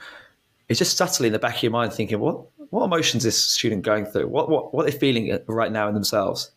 it's 0.68 0.78
just 0.78 0.96
subtly 0.96 1.28
in 1.28 1.32
the 1.32 1.38
back 1.38 1.56
of 1.56 1.62
your 1.62 1.72
mind 1.72 1.92
thinking, 1.92 2.18
what 2.20 2.46
what 2.70 2.84
emotions 2.84 3.24
is 3.24 3.34
this 3.34 3.38
student 3.38 3.82
going 3.82 4.06
through? 4.06 4.28
What 4.28 4.48
what 4.48 4.74
what 4.74 4.86
are 4.86 4.90
they 4.90 4.98
feeling 4.98 5.38
right 5.46 5.70
now 5.70 5.88
in 5.88 5.94
themselves? 5.94 6.50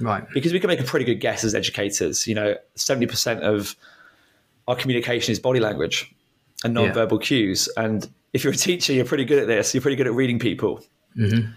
Right. 0.00 0.24
Because 0.34 0.52
we 0.52 0.60
can 0.60 0.68
make 0.68 0.80
a 0.80 0.84
pretty 0.84 1.06
good 1.06 1.20
guess 1.20 1.42
as 1.42 1.54
educators. 1.54 2.26
You 2.26 2.34
know, 2.34 2.56
seventy 2.74 3.06
percent 3.06 3.42
of 3.42 3.74
our 4.68 4.76
communication 4.76 5.32
is 5.32 5.38
body 5.38 5.60
language 5.60 6.12
and 6.64 6.74
non-verbal 6.74 7.18
yeah. 7.20 7.26
cues. 7.26 7.68
And 7.76 8.08
if 8.32 8.44
you're 8.44 8.52
a 8.52 8.56
teacher, 8.56 8.92
you're 8.92 9.04
pretty 9.04 9.24
good 9.24 9.38
at 9.38 9.46
this. 9.46 9.72
You're 9.72 9.82
pretty 9.82 9.96
good 9.96 10.06
at 10.06 10.14
reading 10.14 10.38
people. 10.38 10.84
Mm-hmm. 11.16 11.50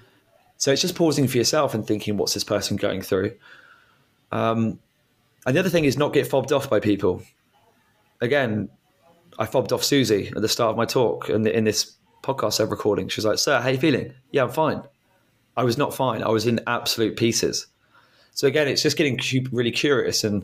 So 0.59 0.73
it's 0.73 0.81
just 0.81 0.95
pausing 0.95 1.27
for 1.27 1.37
yourself 1.37 1.73
and 1.73 1.87
thinking, 1.87 2.17
what's 2.17 2.33
this 2.33 2.43
person 2.43 2.75
going 2.75 3.01
through? 3.01 3.31
Um, 4.31 4.79
and 5.45 5.55
the 5.55 5.61
other 5.61 5.69
thing 5.69 5.85
is 5.85 5.97
not 5.97 6.13
get 6.13 6.27
fobbed 6.27 6.51
off 6.51 6.69
by 6.69 6.81
people. 6.81 7.23
Again, 8.19 8.69
I 9.39 9.45
fobbed 9.45 9.71
off 9.71 9.85
Susie 9.85 10.27
at 10.35 10.41
the 10.41 10.49
start 10.49 10.71
of 10.71 10.77
my 10.77 10.83
talk 10.83 11.29
and 11.29 11.47
in, 11.47 11.55
in 11.55 11.63
this 11.63 11.95
podcast 12.21 12.59
I'm 12.59 12.69
recording. 12.69 13.07
She 13.07 13.19
was 13.19 13.25
like, 13.25 13.39
"Sir, 13.39 13.61
how 13.61 13.69
are 13.69 13.71
you 13.71 13.77
feeling?" 13.77 14.13
Yeah, 14.31 14.43
I'm 14.43 14.51
fine. 14.51 14.83
I 15.55 15.63
was 15.63 15.77
not 15.77 15.93
fine. 15.93 16.21
I 16.21 16.27
was 16.27 16.45
in 16.45 16.59
absolute 16.67 17.15
pieces. 17.15 17.67
So 18.33 18.45
again, 18.45 18.67
it's 18.67 18.83
just 18.83 18.97
getting 18.97 19.17
really 19.53 19.71
curious 19.71 20.25
and 20.25 20.43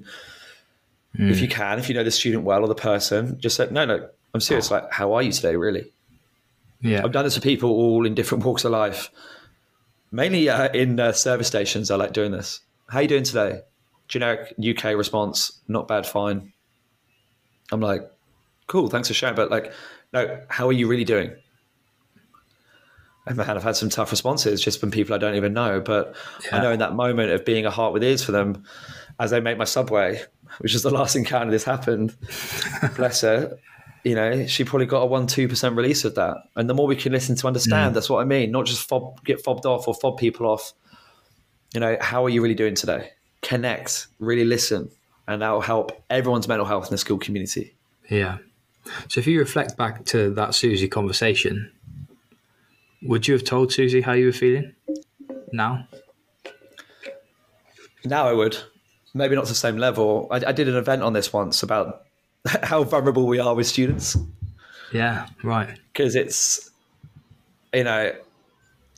mm. 1.18 1.30
if 1.30 1.42
you 1.42 1.50
can, 1.50 1.78
if 1.78 1.90
you 1.90 1.96
know 1.96 2.06
the 2.06 2.12
student 2.12 2.46
well 2.46 2.62
or 2.62 2.68
the 2.70 2.76
person, 2.76 3.38
just 3.42 3.58
say, 3.58 3.68
"No, 3.70 3.84
no, 3.84 4.08
I'm 4.34 4.40
serious. 4.40 4.72
Like, 4.72 4.90
how 4.94 5.12
are 5.12 5.22
you 5.22 5.34
today? 5.34 5.58
Really?" 5.58 5.92
Yeah, 6.80 7.04
I've 7.04 7.12
done 7.12 7.26
this 7.26 7.36
for 7.36 7.42
people 7.42 7.70
all 7.70 8.06
in 8.06 8.16
different 8.16 8.46
walks 8.46 8.64
of 8.64 8.72
life 8.72 9.12
mainly 10.16 10.50
uh, 10.50 10.70
in 10.70 11.00
uh, 11.00 11.12
service 11.12 11.48
stations. 11.48 11.92
I 11.92 11.96
like 11.96 12.14
doing 12.14 12.32
this. 12.32 12.62
How 12.88 13.00
you 13.00 13.08
doing 13.08 13.24
today? 13.24 13.62
Generic 14.08 14.54
UK 14.58 14.96
response: 14.96 15.60
not 15.68 15.88
bad, 15.88 16.06
fine. 16.06 16.54
I'm 17.72 17.82
like, 17.82 18.10
cool, 18.68 18.88
thanks 18.88 19.08
for 19.08 19.14
sharing. 19.14 19.36
But 19.36 19.52
like, 19.52 19.74
no, 20.14 20.42
how 20.50 20.68
are 20.68 20.74
you 20.74 20.88
really 20.88 21.04
doing? 21.04 21.36
And 23.28 23.38
man, 23.38 23.50
I've 23.50 23.64
had 23.64 23.76
some 23.76 23.90
tough 23.90 24.12
responses 24.12 24.62
just 24.62 24.80
from 24.80 24.92
people 24.92 25.16
I 25.16 25.18
don't 25.18 25.36
even 25.36 25.54
know. 25.54 25.82
But 25.82 26.16
yeah. 26.46 26.58
I 26.58 26.62
know 26.62 26.72
in 26.72 26.80
that 26.80 26.94
moment 26.94 27.32
of 27.32 27.44
being 27.44 27.66
a 27.66 27.72
heart 27.72 27.92
with 27.92 28.04
ears 28.04 28.24
for 28.24 28.32
them, 28.32 28.64
as 29.20 29.32
they 29.32 29.40
make 29.40 29.58
my 29.58 29.64
subway, 29.64 30.22
which 30.60 30.76
is 30.76 30.84
the 30.84 30.92
last 30.92 31.16
encounter 31.16 31.52
this 31.52 31.64
happened. 31.64 32.16
bless 32.96 33.22
her 33.22 33.58
you 34.06 34.14
know, 34.14 34.46
she 34.46 34.64
probably 34.64 34.86
got 34.86 35.02
a 35.02 35.06
one 35.08 35.26
two 35.26 35.48
percent 35.48 35.76
release 35.76 36.06
of 36.06 36.14
that. 36.16 36.38
And 36.56 36.70
the 36.70 36.76
more 36.76 36.86
we 36.86 36.96
can 36.96 37.12
listen 37.12 37.36
to 37.38 37.48
understand, 37.48 37.92
mm. 37.92 37.94
that's 37.96 38.10
what 38.10 38.22
I 38.22 38.26
mean. 38.26 38.52
Not 38.52 38.66
just 38.68 38.88
fob, 38.88 39.24
get 39.26 39.44
fobbed 39.44 39.66
off 39.66 39.88
or 39.88 39.96
fob 39.96 40.18
people 40.18 40.46
off. 40.46 40.74
You 41.74 41.80
know, 41.80 41.98
how 42.00 42.24
are 42.24 42.30
you 42.30 42.42
really 42.42 42.56
doing 42.56 42.76
today? 42.76 43.10
Connect, 43.42 44.08
really 44.20 44.46
listen, 44.46 44.92
and 45.28 45.42
that 45.42 45.50
will 45.50 45.62
help 45.62 46.04
everyone's 46.10 46.48
mental 46.48 46.66
health 46.66 46.86
in 46.86 46.92
the 46.92 46.98
school 47.00 47.18
community. 47.18 47.76
Yeah. 48.10 48.38
So 49.10 49.20
if 49.20 49.28
you 49.28 49.40
reflect 49.40 49.76
back 49.76 50.06
to 50.06 50.30
that 50.36 50.54
Susie 50.54 50.88
conversation, 50.88 51.72
would 53.02 53.28
you 53.28 53.34
have 53.34 53.44
told 53.44 53.74
Susie 53.74 54.02
how 54.02 54.14
you 54.14 54.28
were 54.28 54.32
feeling 54.32 54.76
now? 55.52 55.88
Now 58.06 58.28
I 58.28 58.34
would. 58.34 58.58
Maybe 59.16 59.36
not 59.36 59.46
to 59.46 59.52
the 59.52 59.56
same 59.56 59.78
level. 59.78 60.28
I, 60.30 60.36
I 60.48 60.52
did 60.52 60.68
an 60.68 60.76
event 60.76 61.02
on 61.02 61.14
this 61.14 61.34
once 61.34 61.64
about 61.64 62.05
how 62.64 62.84
vulnerable 62.84 63.28
we 63.28 63.40
are 63.40 63.56
with 63.56 63.68
students. 63.68 64.18
Yeah, 64.92 65.28
right. 65.44 65.78
Because 65.92 66.16
it's, 66.16 66.70
you 67.74 67.84
know, 67.84 68.14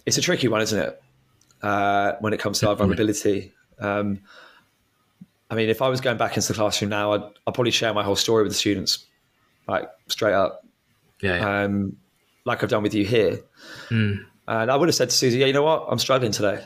it's 0.06 0.18
a 0.18 0.22
tricky 0.22 0.48
one, 0.48 0.62
isn't 0.62 0.80
it? 0.80 1.02
Uh, 1.62 2.14
when 2.20 2.34
it 2.34 2.40
comes 2.40 2.60
to 2.60 2.70
our 2.70 2.76
vulnerability. 2.76 3.54
Um, 3.80 4.20
I 5.50 5.56
mean, 5.56 5.70
if 5.70 5.82
I 5.82 5.88
was 5.88 6.02
going 6.02 6.18
back 6.18 6.36
into 6.36 6.50
the 6.50 6.54
classroom 6.54 6.90
now, 6.90 7.14
I'd, 7.14 7.24
I'd, 7.48 7.54
probably 7.54 7.72
share 7.72 7.94
my 7.94 8.04
whole 8.04 8.16
story 8.16 8.44
with 8.44 8.52
the 8.52 8.58
students, 8.58 9.06
like 9.68 9.90
straight 10.08 10.34
up. 10.34 10.66
Yeah. 11.22 11.38
yeah. 11.38 11.64
Um, 11.64 11.98
like 12.46 12.64
I've 12.64 12.70
done 12.70 12.84
with 12.84 12.94
you 12.94 13.06
here. 13.06 13.40
Mm. 13.90 14.26
And 14.48 14.72
I 14.72 14.76
would 14.76 14.88
have 14.88 14.96
said 14.96 15.10
to 15.10 15.16
Susie, 15.16 15.40
yeah, 15.40 15.48
you 15.48 15.54
know 15.54 15.64
what? 15.64 15.88
I'm 15.90 16.00
struggling 16.00 16.32
today. 16.32 16.66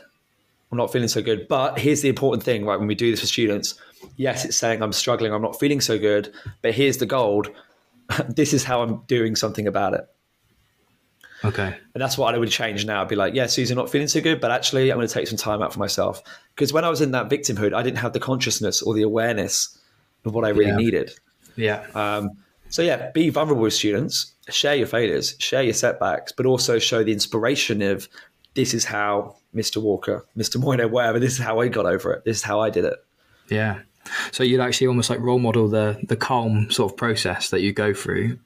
I'm 0.72 0.78
not 0.78 0.90
feeling 0.90 1.08
so 1.08 1.22
good. 1.22 1.46
But 1.48 1.78
here's 1.78 2.00
the 2.00 2.08
important 2.08 2.42
thing, 2.42 2.64
right? 2.64 2.78
When 2.78 2.88
we 2.88 2.94
do 2.94 3.10
this 3.10 3.20
for 3.20 3.26
students, 3.26 3.74
yes, 4.16 4.44
it's 4.46 4.56
saying 4.56 4.82
I'm 4.82 4.92
struggling, 4.92 5.32
I'm 5.32 5.42
not 5.42 5.60
feeling 5.60 5.82
so 5.82 5.98
good, 5.98 6.32
but 6.62 6.74
here's 6.74 6.96
the 6.96 7.06
gold. 7.06 7.50
this 8.28 8.52
is 8.52 8.64
how 8.64 8.82
I'm 8.82 9.02
doing 9.06 9.36
something 9.36 9.66
about 9.66 9.94
it. 9.94 10.08
Okay. 11.44 11.76
And 11.94 12.00
that's 12.00 12.16
what 12.16 12.34
I 12.34 12.38
would 12.38 12.50
change 12.50 12.86
now. 12.86 13.02
I'd 13.02 13.08
be 13.08 13.16
like, 13.16 13.34
yeah, 13.34 13.46
Susan, 13.46 13.76
not 13.76 13.90
feeling 13.90 14.08
so 14.08 14.20
good, 14.20 14.40
but 14.40 14.50
actually 14.50 14.90
I'm 14.90 14.96
going 14.96 15.08
to 15.08 15.12
take 15.12 15.26
some 15.26 15.36
time 15.36 15.60
out 15.60 15.72
for 15.72 15.78
myself. 15.78 16.22
Because 16.54 16.72
when 16.72 16.84
I 16.84 16.88
was 16.88 17.00
in 17.00 17.10
that 17.10 17.28
victimhood, 17.28 17.74
I 17.74 17.82
didn't 17.82 17.98
have 17.98 18.12
the 18.12 18.20
consciousness 18.20 18.80
or 18.80 18.94
the 18.94 19.02
awareness 19.02 19.78
of 20.24 20.34
what 20.34 20.44
I 20.44 20.50
really 20.50 20.70
yeah. 20.70 20.76
needed. 20.76 21.10
Yeah. 21.56 21.86
Um, 21.94 22.30
so 22.68 22.80
yeah, 22.80 23.10
be 23.10 23.28
vulnerable 23.28 23.62
with 23.62 23.74
students, 23.74 24.32
share 24.48 24.76
your 24.76 24.86
failures, 24.86 25.34
share 25.38 25.62
your 25.62 25.74
setbacks, 25.74 26.32
but 26.32 26.46
also 26.46 26.78
show 26.78 27.04
the 27.04 27.12
inspiration 27.12 27.82
of 27.82 28.08
this 28.54 28.74
is 28.74 28.84
how 28.84 29.36
Mr. 29.54 29.80
Walker, 29.80 30.26
Mr. 30.36 30.62
Moinet, 30.62 30.90
whatever, 30.90 31.18
this 31.18 31.32
is 31.32 31.38
how 31.38 31.60
I 31.60 31.68
got 31.68 31.86
over 31.86 32.12
it. 32.12 32.24
This 32.24 32.38
is 32.38 32.42
how 32.42 32.60
I 32.60 32.70
did 32.70 32.84
it. 32.84 32.96
Yeah. 33.48 33.80
So 34.30 34.42
you'd 34.42 34.60
actually 34.60 34.88
almost 34.88 35.10
like 35.10 35.20
role 35.20 35.38
model 35.38 35.68
the 35.68 36.00
the 36.02 36.16
calm 36.16 36.70
sort 36.70 36.92
of 36.92 36.96
process 36.96 37.50
that 37.50 37.60
you 37.60 37.72
go 37.72 37.94
through 37.94 38.38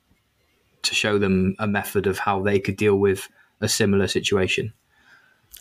to 0.83 0.95
show 0.95 1.19
them 1.19 1.57
a 1.59 1.67
method 1.67 2.07
of 2.07 2.19
how 2.19 2.43
they 2.43 2.59
could 2.59 2.77
deal 2.77 2.97
with 2.97 3.29
a 3.61 3.69
similar 3.69 4.07
situation. 4.07 4.73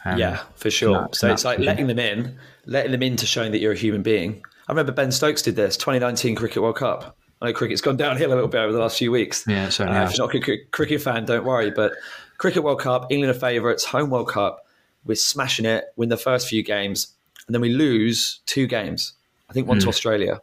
Um, 0.04 0.20
yeah, 0.20 0.44
for 0.56 0.70
sure. 0.70 1.02
That, 1.02 1.16
so 1.16 1.32
it's 1.32 1.46
like 1.46 1.60
letting 1.60 1.88
them 1.88 1.98
in, 1.98 2.38
letting 2.66 2.92
them 2.92 3.02
into 3.02 3.26
showing 3.26 3.52
that 3.54 3.60
you're 3.60 3.72
a 3.72 3.78
human 3.78 4.04
being. 4.04 4.44
I 4.68 4.72
remember 4.72 4.92
Ben 4.92 5.12
Stokes 5.12 5.42
did 5.42 5.56
this 5.56 5.78
2019 5.78 6.36
Cricket 6.36 6.62
World 6.62 6.76
Cup. 6.76 7.18
I 7.42 7.48
know 7.48 7.54
cricket's 7.54 7.82
gone 7.82 7.98
downhill 7.98 8.30
a 8.30 8.36
little 8.36 8.48
bit 8.48 8.60
over 8.60 8.72
the 8.72 8.80
last 8.80 8.98
few 8.98 9.12
weeks. 9.12 9.46
Yeah, 9.48 9.70
certainly. 9.70 10.00
Uh, 10.00 10.06
if 10.06 10.18
you're 10.18 10.28
not 10.28 10.36
a 10.36 10.58
cricket 10.72 11.02
fan, 11.02 11.26
don't 11.26 11.44
worry. 11.44 11.72
But 11.72 11.94
Cricket 12.38 12.64
World 12.64 12.80
Cup, 12.80 13.08
England 13.12 13.36
are 13.36 13.40
favourites, 13.40 13.86
home 13.86 14.10
World 14.10 14.28
Cup, 14.28 14.66
we're 15.06 15.16
smashing 15.16 15.66
it, 15.66 15.86
win 15.96 16.10
the 16.10 16.18
first 16.18 16.48
few 16.48 16.64
games, 16.64 17.14
and 17.48 17.54
then 17.54 17.62
we 17.62 17.70
lose 17.70 18.40
two 18.46 18.68
games. 18.68 19.14
I 19.50 19.54
think 19.54 19.68
one 19.68 19.80
to 19.80 19.86
hmm. 19.86 19.90
Australia. 19.90 20.42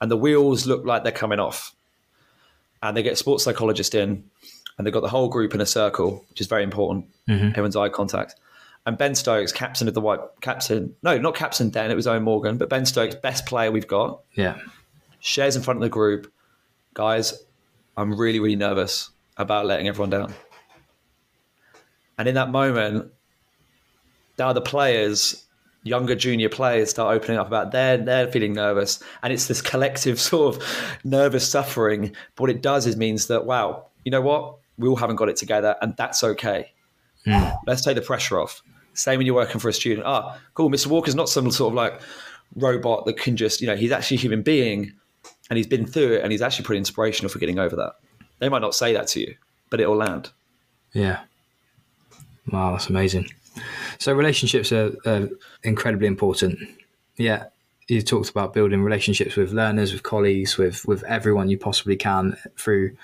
And 0.00 0.10
the 0.10 0.16
wheels 0.16 0.66
look 0.66 0.84
like 0.84 1.04
they're 1.04 1.12
coming 1.12 1.38
off. 1.38 1.74
And 2.82 2.96
they 2.96 3.02
get 3.04 3.12
a 3.12 3.16
sports 3.16 3.44
psychologist 3.44 3.94
in, 3.94 4.24
and 4.76 4.86
they've 4.86 4.92
got 4.92 5.00
the 5.00 5.08
whole 5.08 5.28
group 5.28 5.54
in 5.54 5.60
a 5.60 5.66
circle, 5.66 6.24
which 6.28 6.40
is 6.40 6.48
very 6.48 6.64
important. 6.64 7.06
Mm-hmm. 7.28 7.48
Everyone's 7.48 7.76
eye 7.76 7.88
contact. 7.88 8.34
And 8.84 8.98
Ben 8.98 9.14
Stokes, 9.14 9.52
captain 9.52 9.86
of 9.86 9.94
the 9.94 10.00
white 10.00 10.18
captain, 10.40 10.96
no, 11.04 11.16
not 11.16 11.36
captain 11.36 11.70
then, 11.70 11.92
it 11.92 11.94
was 11.94 12.06
Eoin 12.06 12.22
Morgan, 12.22 12.58
but 12.58 12.68
Ben 12.68 12.84
Stokes, 12.84 13.14
best 13.14 13.46
player 13.46 13.70
we've 13.70 13.86
got, 13.86 14.20
Yeah. 14.34 14.58
shares 15.20 15.54
in 15.54 15.62
front 15.62 15.76
of 15.76 15.82
the 15.82 15.88
group, 15.88 16.32
guys, 16.94 17.44
I'm 17.96 18.18
really, 18.18 18.40
really 18.40 18.56
nervous 18.56 19.10
about 19.36 19.66
letting 19.66 19.86
everyone 19.86 20.10
down. 20.10 20.34
And 22.22 22.28
in 22.28 22.36
that 22.36 22.52
moment, 22.52 23.10
now 24.38 24.52
the 24.52 24.60
players, 24.60 25.44
younger 25.82 26.14
junior 26.14 26.48
players, 26.48 26.90
start 26.90 27.16
opening 27.16 27.36
up 27.36 27.48
about 27.48 27.72
they're 27.72 27.98
they're 27.98 28.30
feeling 28.30 28.52
nervous, 28.52 29.02
and 29.24 29.32
it's 29.32 29.48
this 29.48 29.60
collective 29.60 30.20
sort 30.30 30.54
of 30.54 30.62
nervous 31.02 31.50
suffering. 31.50 32.14
But 32.36 32.42
what 32.42 32.50
it 32.50 32.62
does 32.62 32.86
is 32.86 32.96
means 32.96 33.26
that 33.26 33.44
wow, 33.44 33.86
you 34.04 34.12
know 34.12 34.20
what, 34.20 34.58
we 34.78 34.86
all 34.86 34.94
haven't 34.94 35.16
got 35.16 35.30
it 35.30 35.36
together, 35.36 35.74
and 35.82 35.96
that's 35.96 36.22
okay. 36.22 36.70
Let's 37.66 37.82
take 37.82 37.96
the 37.96 38.02
pressure 38.02 38.38
off. 38.38 38.62
Same 38.94 39.18
when 39.18 39.26
you're 39.26 39.34
working 39.34 39.58
for 39.58 39.68
a 39.68 39.72
student. 39.72 40.06
Ah, 40.06 40.38
cool. 40.54 40.70
Mr. 40.70 40.86
Walker's 40.86 41.16
not 41.16 41.28
some 41.28 41.50
sort 41.50 41.72
of 41.72 41.74
like 41.74 42.00
robot 42.54 43.04
that 43.06 43.16
can 43.16 43.36
just, 43.36 43.60
you 43.60 43.66
know, 43.66 43.74
he's 43.74 43.90
actually 43.90 44.18
a 44.18 44.20
human 44.20 44.42
being 44.42 44.92
and 45.50 45.56
he's 45.56 45.66
been 45.66 45.86
through 45.86 46.12
it 46.12 46.22
and 46.22 46.30
he's 46.30 46.42
actually 46.42 46.66
pretty 46.66 46.78
inspirational 46.78 47.30
for 47.30 47.40
getting 47.40 47.58
over 47.58 47.74
that. 47.74 47.94
They 48.38 48.48
might 48.48 48.62
not 48.62 48.76
say 48.76 48.92
that 48.92 49.08
to 49.08 49.20
you, 49.20 49.34
but 49.70 49.80
it'll 49.80 49.96
land. 49.96 50.30
Yeah. 50.92 51.22
Wow, 52.50 52.72
that's 52.72 52.88
amazing. 52.88 53.28
So 53.98 54.12
relationships 54.12 54.72
are, 54.72 54.92
are 55.06 55.28
incredibly 55.62 56.06
important. 56.06 56.58
Yeah, 57.16 57.44
you 57.88 58.02
talked 58.02 58.30
about 58.30 58.54
building 58.54 58.82
relationships 58.82 59.36
with 59.36 59.52
learners, 59.52 59.92
with 59.92 60.02
colleagues, 60.02 60.56
with 60.56 60.84
with 60.86 61.04
everyone 61.04 61.50
you 61.50 61.58
possibly 61.58 61.96
can 61.96 62.36
through 62.56 62.96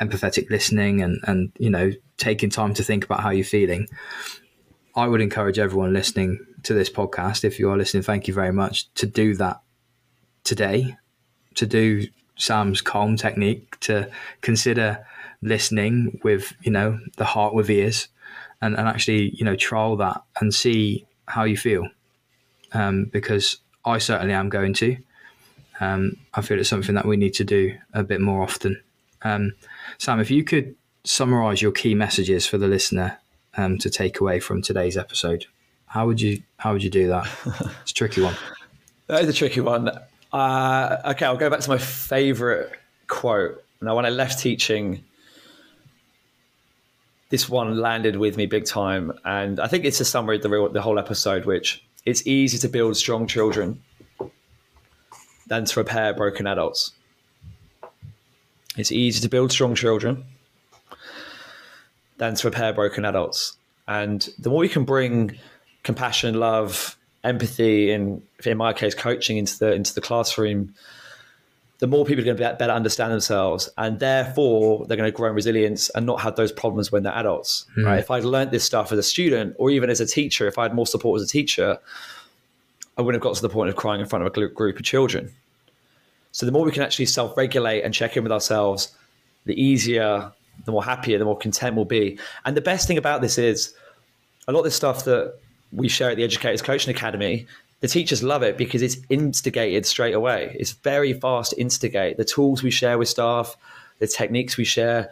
empathetic 0.00 0.50
listening 0.50 1.02
and 1.02 1.20
and 1.26 1.52
you 1.58 1.70
know 1.70 1.92
taking 2.16 2.50
time 2.50 2.74
to 2.74 2.82
think 2.82 3.04
about 3.04 3.20
how 3.20 3.30
you're 3.30 3.44
feeling. 3.44 3.88
I 4.94 5.06
would 5.06 5.20
encourage 5.20 5.58
everyone 5.58 5.92
listening 5.92 6.38
to 6.64 6.74
this 6.74 6.90
podcast, 6.90 7.44
if 7.44 7.58
you 7.58 7.70
are 7.70 7.76
listening, 7.76 8.02
thank 8.02 8.28
you 8.28 8.34
very 8.34 8.52
much, 8.52 8.92
to 8.94 9.06
do 9.06 9.34
that 9.36 9.60
today, 10.44 10.96
to 11.54 11.66
do 11.66 12.06
Sam's 12.36 12.80
calm 12.80 13.16
technique, 13.16 13.78
to 13.80 14.10
consider 14.40 15.04
listening 15.42 16.20
with, 16.22 16.54
you 16.62 16.70
know, 16.70 16.98
the 17.16 17.24
heart 17.24 17.54
with 17.54 17.70
ears 17.70 18.08
and, 18.60 18.76
and 18.76 18.88
actually, 18.88 19.30
you 19.30 19.44
know, 19.44 19.56
trial 19.56 19.96
that 19.96 20.22
and 20.40 20.54
see 20.54 21.04
how 21.26 21.44
you 21.44 21.56
feel. 21.56 21.88
Um, 22.72 23.04
because 23.06 23.58
I 23.84 23.98
certainly 23.98 24.32
am 24.32 24.48
going 24.48 24.72
to. 24.74 24.96
Um, 25.80 26.16
I 26.32 26.42
feel 26.42 26.58
it's 26.58 26.68
something 26.68 26.94
that 26.94 27.06
we 27.06 27.16
need 27.16 27.34
to 27.34 27.44
do 27.44 27.76
a 27.92 28.02
bit 28.02 28.20
more 28.20 28.42
often. 28.42 28.80
Um, 29.22 29.54
Sam, 29.98 30.20
if 30.20 30.30
you 30.30 30.44
could 30.44 30.74
summarize 31.04 31.60
your 31.60 31.72
key 31.72 31.94
messages 31.94 32.46
for 32.46 32.58
the 32.58 32.68
listener 32.68 33.18
um, 33.56 33.78
to 33.78 33.90
take 33.90 34.20
away 34.20 34.40
from 34.40 34.62
today's 34.62 34.96
episode, 34.96 35.46
how 35.86 36.06
would 36.06 36.20
you 36.20 36.42
how 36.56 36.72
would 36.72 36.82
you 36.82 36.90
do 36.90 37.08
that? 37.08 37.28
It's 37.82 37.90
a 37.90 37.94
tricky 37.94 38.22
one. 38.22 38.36
That 39.08 39.24
is 39.24 39.28
a 39.28 39.32
tricky 39.32 39.60
one. 39.60 39.90
Uh, 40.32 40.96
okay, 41.06 41.26
I'll 41.26 41.36
go 41.36 41.50
back 41.50 41.60
to 41.60 41.70
my 41.70 41.78
favorite 41.78 42.72
quote. 43.06 43.62
Now, 43.80 43.96
when 43.96 44.06
I 44.06 44.10
left 44.10 44.38
teaching, 44.38 45.04
this 47.28 47.48
one 47.48 47.78
landed 47.78 48.16
with 48.16 48.36
me 48.36 48.46
big 48.46 48.64
time. 48.64 49.12
And 49.24 49.60
I 49.60 49.66
think 49.66 49.84
it's 49.84 50.00
a 50.00 50.04
summary 50.04 50.36
of 50.36 50.42
the, 50.42 50.48
real, 50.48 50.68
the 50.68 50.82
whole 50.82 50.98
episode, 50.98 51.44
which 51.44 51.84
it's 52.04 52.26
easy 52.26 52.58
to 52.58 52.68
build 52.68 52.96
strong 52.96 53.26
children 53.26 53.82
than 55.46 55.64
to 55.64 55.80
repair 55.80 56.14
broken 56.14 56.46
adults. 56.46 56.92
It's 58.76 58.92
easy 58.92 59.20
to 59.20 59.28
build 59.28 59.52
strong 59.52 59.74
children 59.74 60.24
than 62.16 62.34
to 62.36 62.46
repair 62.46 62.72
broken 62.72 63.04
adults. 63.04 63.56
And 63.88 64.28
the 64.38 64.48
more 64.48 64.60
we 64.60 64.68
can 64.68 64.84
bring 64.84 65.38
compassion, 65.82 66.34
love, 66.34 66.96
empathy, 67.24 67.92
and 67.92 68.22
in 68.44 68.56
my 68.56 68.72
case, 68.72 68.94
coaching 68.94 69.36
into 69.36 69.58
the 69.58 69.72
into 69.72 69.94
the 69.94 70.00
classroom, 70.00 70.74
the 71.78 71.86
more 71.86 72.04
people 72.04 72.22
are 72.22 72.24
going 72.24 72.36
to 72.36 72.50
be 72.50 72.56
better 72.56 72.72
understand 72.72 73.12
themselves, 73.12 73.68
and 73.78 73.98
therefore 73.98 74.86
they're 74.86 74.96
going 74.96 75.10
to 75.10 75.16
grow 75.16 75.28
in 75.28 75.34
resilience 75.34 75.90
and 75.90 76.06
not 76.06 76.20
have 76.20 76.36
those 76.36 76.52
problems 76.52 76.92
when 76.92 77.02
they're 77.02 77.14
adults. 77.14 77.66
Hmm. 77.74 77.84
Right? 77.84 77.98
If 77.98 78.10
I'd 78.10 78.24
learned 78.24 78.50
this 78.50 78.64
stuff 78.64 78.92
as 78.92 78.98
a 78.98 79.02
student, 79.02 79.56
or 79.58 79.70
even 79.70 79.90
as 79.90 80.00
a 80.00 80.06
teacher, 80.06 80.46
if 80.46 80.58
I 80.58 80.62
had 80.62 80.74
more 80.74 80.86
support 80.86 81.20
as 81.20 81.26
a 81.26 81.30
teacher, 81.30 81.78
I 82.96 83.02
wouldn't 83.02 83.22
have 83.22 83.28
got 83.28 83.36
to 83.36 83.42
the 83.42 83.48
point 83.48 83.70
of 83.70 83.76
crying 83.76 84.00
in 84.00 84.06
front 84.06 84.24
of 84.24 84.36
a 84.36 84.48
group 84.48 84.76
of 84.76 84.84
children. 84.84 85.32
So 86.32 86.46
the 86.46 86.52
more 86.52 86.64
we 86.64 86.72
can 86.72 86.82
actually 86.82 87.06
self-regulate 87.06 87.82
and 87.82 87.92
check 87.92 88.16
in 88.16 88.22
with 88.22 88.32
ourselves, 88.32 88.94
the 89.44 89.60
easier, 89.60 90.32
the 90.64 90.72
more 90.72 90.84
happier, 90.84 91.18
the 91.18 91.24
more 91.24 91.36
content 91.36 91.74
we'll 91.74 91.84
be. 91.84 92.18
And 92.44 92.56
the 92.56 92.60
best 92.60 92.86
thing 92.86 92.96
about 92.96 93.22
this 93.22 93.38
is 93.38 93.74
a 94.46 94.52
lot 94.52 94.60
of 94.60 94.64
this 94.64 94.76
stuff 94.76 95.04
that 95.04 95.38
we 95.72 95.88
share 95.88 96.10
at 96.10 96.16
the 96.16 96.24
Educators 96.24 96.62
Coaching 96.62 96.94
Academy, 96.94 97.46
the 97.80 97.88
teachers 97.88 98.22
love 98.22 98.42
it 98.42 98.56
because 98.56 98.82
it's 98.82 98.96
instigated 99.08 99.84
straight 99.86 100.14
away. 100.14 100.56
It's 100.58 100.72
very 100.72 101.12
fast 101.12 101.50
to 101.50 101.60
instigate. 101.60 102.16
The 102.16 102.24
tools 102.24 102.62
we 102.62 102.70
share 102.70 102.96
with 102.98 103.08
staff, 103.08 103.56
the 103.98 104.06
techniques 104.06 104.56
we 104.56 104.64
share, 104.64 105.10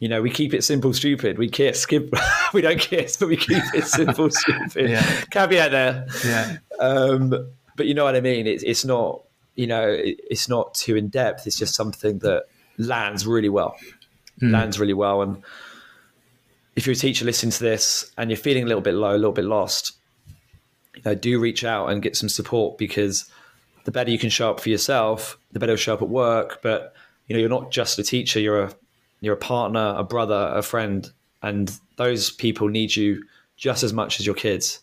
you 0.00 0.08
know, 0.08 0.22
we 0.22 0.30
keep 0.30 0.54
it 0.54 0.62
simple, 0.62 0.94
stupid. 0.94 1.38
We 1.38 1.48
kiss, 1.48 1.80
skip, 1.80 2.10
we 2.54 2.62
don't 2.62 2.80
kiss, 2.80 3.16
but 3.16 3.28
we 3.28 3.36
keep 3.36 3.62
it 3.74 3.84
simple, 3.84 4.30
stupid. 4.30 4.90
Yeah. 4.90 5.24
Caveat 5.30 5.70
there. 5.70 6.06
Yeah. 6.24 6.56
Um, 6.78 7.50
but 7.76 7.86
you 7.86 7.94
know 7.94 8.04
what 8.04 8.16
I 8.16 8.20
mean? 8.20 8.46
It's, 8.46 8.62
it's 8.62 8.84
not, 8.84 9.22
you 9.54 9.66
know, 9.66 9.88
it, 9.88 10.20
it's 10.30 10.48
not 10.48 10.74
too 10.74 10.96
in 10.96 11.08
depth. 11.08 11.46
It's 11.46 11.58
just 11.58 11.74
something 11.74 12.20
that 12.20 12.44
lands 12.78 13.26
really 13.26 13.48
well, 13.48 13.76
lands 14.40 14.78
really 14.78 14.94
well. 14.94 15.20
And 15.22 15.42
if 16.78 16.86
you're 16.86 16.92
a 16.92 16.96
teacher 16.96 17.24
listening 17.24 17.50
to 17.50 17.64
this 17.64 18.12
and 18.16 18.30
you're 18.30 18.36
feeling 18.36 18.62
a 18.62 18.66
little 18.66 18.80
bit 18.80 18.94
low, 18.94 19.10
a 19.10 19.18
little 19.18 19.32
bit 19.32 19.44
lost, 19.44 19.96
you 20.94 21.02
know, 21.04 21.12
do 21.12 21.40
reach 21.40 21.64
out 21.64 21.88
and 21.88 22.02
get 22.02 22.14
some 22.14 22.28
support 22.28 22.78
because 22.78 23.28
the 23.84 23.90
better 23.90 24.12
you 24.12 24.18
can 24.18 24.30
show 24.30 24.48
up 24.48 24.60
for 24.60 24.68
yourself, 24.68 25.36
the 25.50 25.58
better 25.58 25.72
you'll 25.72 25.76
show 25.76 25.94
up 25.94 26.02
at 26.02 26.08
work. 26.08 26.60
But 26.62 26.94
you 27.26 27.34
know, 27.34 27.40
you're 27.40 27.48
not 27.48 27.72
just 27.72 27.98
a 27.98 28.04
teacher; 28.04 28.38
you're 28.38 28.62
a 28.62 28.74
you're 29.20 29.34
a 29.34 29.38
partner, 29.38 29.92
a 29.96 30.04
brother, 30.04 30.52
a 30.54 30.62
friend, 30.62 31.10
and 31.42 31.76
those 31.96 32.30
people 32.30 32.68
need 32.68 32.94
you 32.94 33.24
just 33.56 33.82
as 33.82 33.92
much 33.92 34.20
as 34.20 34.26
your 34.26 34.36
kids. 34.36 34.78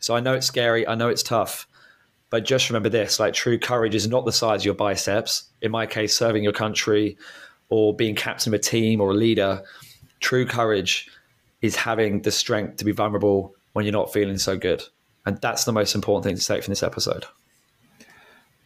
So 0.00 0.14
I 0.14 0.20
know 0.20 0.34
it's 0.34 0.46
scary, 0.46 0.86
I 0.86 0.94
know 0.94 1.08
it's 1.08 1.22
tough, 1.22 1.66
but 2.28 2.44
just 2.44 2.68
remember 2.68 2.90
this: 2.90 3.18
like 3.18 3.32
true 3.32 3.58
courage 3.58 3.94
is 3.94 4.06
not 4.06 4.26
the 4.26 4.32
size 4.32 4.60
of 4.60 4.66
your 4.66 4.74
biceps. 4.74 5.44
In 5.62 5.70
my 5.70 5.86
case, 5.86 6.14
serving 6.14 6.44
your 6.44 6.52
country 6.52 7.16
or 7.70 7.96
being 7.96 8.14
captain 8.14 8.52
of 8.52 8.60
a 8.60 8.62
team 8.62 9.00
or 9.00 9.12
a 9.12 9.14
leader. 9.14 9.62
True 10.20 10.46
courage 10.46 11.10
is 11.64 11.76
having 11.76 12.20
the 12.20 12.30
strength 12.30 12.76
to 12.76 12.84
be 12.84 12.92
vulnerable 12.92 13.54
when 13.72 13.86
you're 13.86 13.92
not 13.92 14.12
feeling 14.12 14.36
so 14.36 14.54
good. 14.54 14.82
And 15.24 15.40
that's 15.40 15.64
the 15.64 15.72
most 15.72 15.94
important 15.94 16.24
thing 16.24 16.36
to 16.36 16.46
take 16.46 16.62
from 16.62 16.72
this 16.72 16.82
episode. 16.82 17.24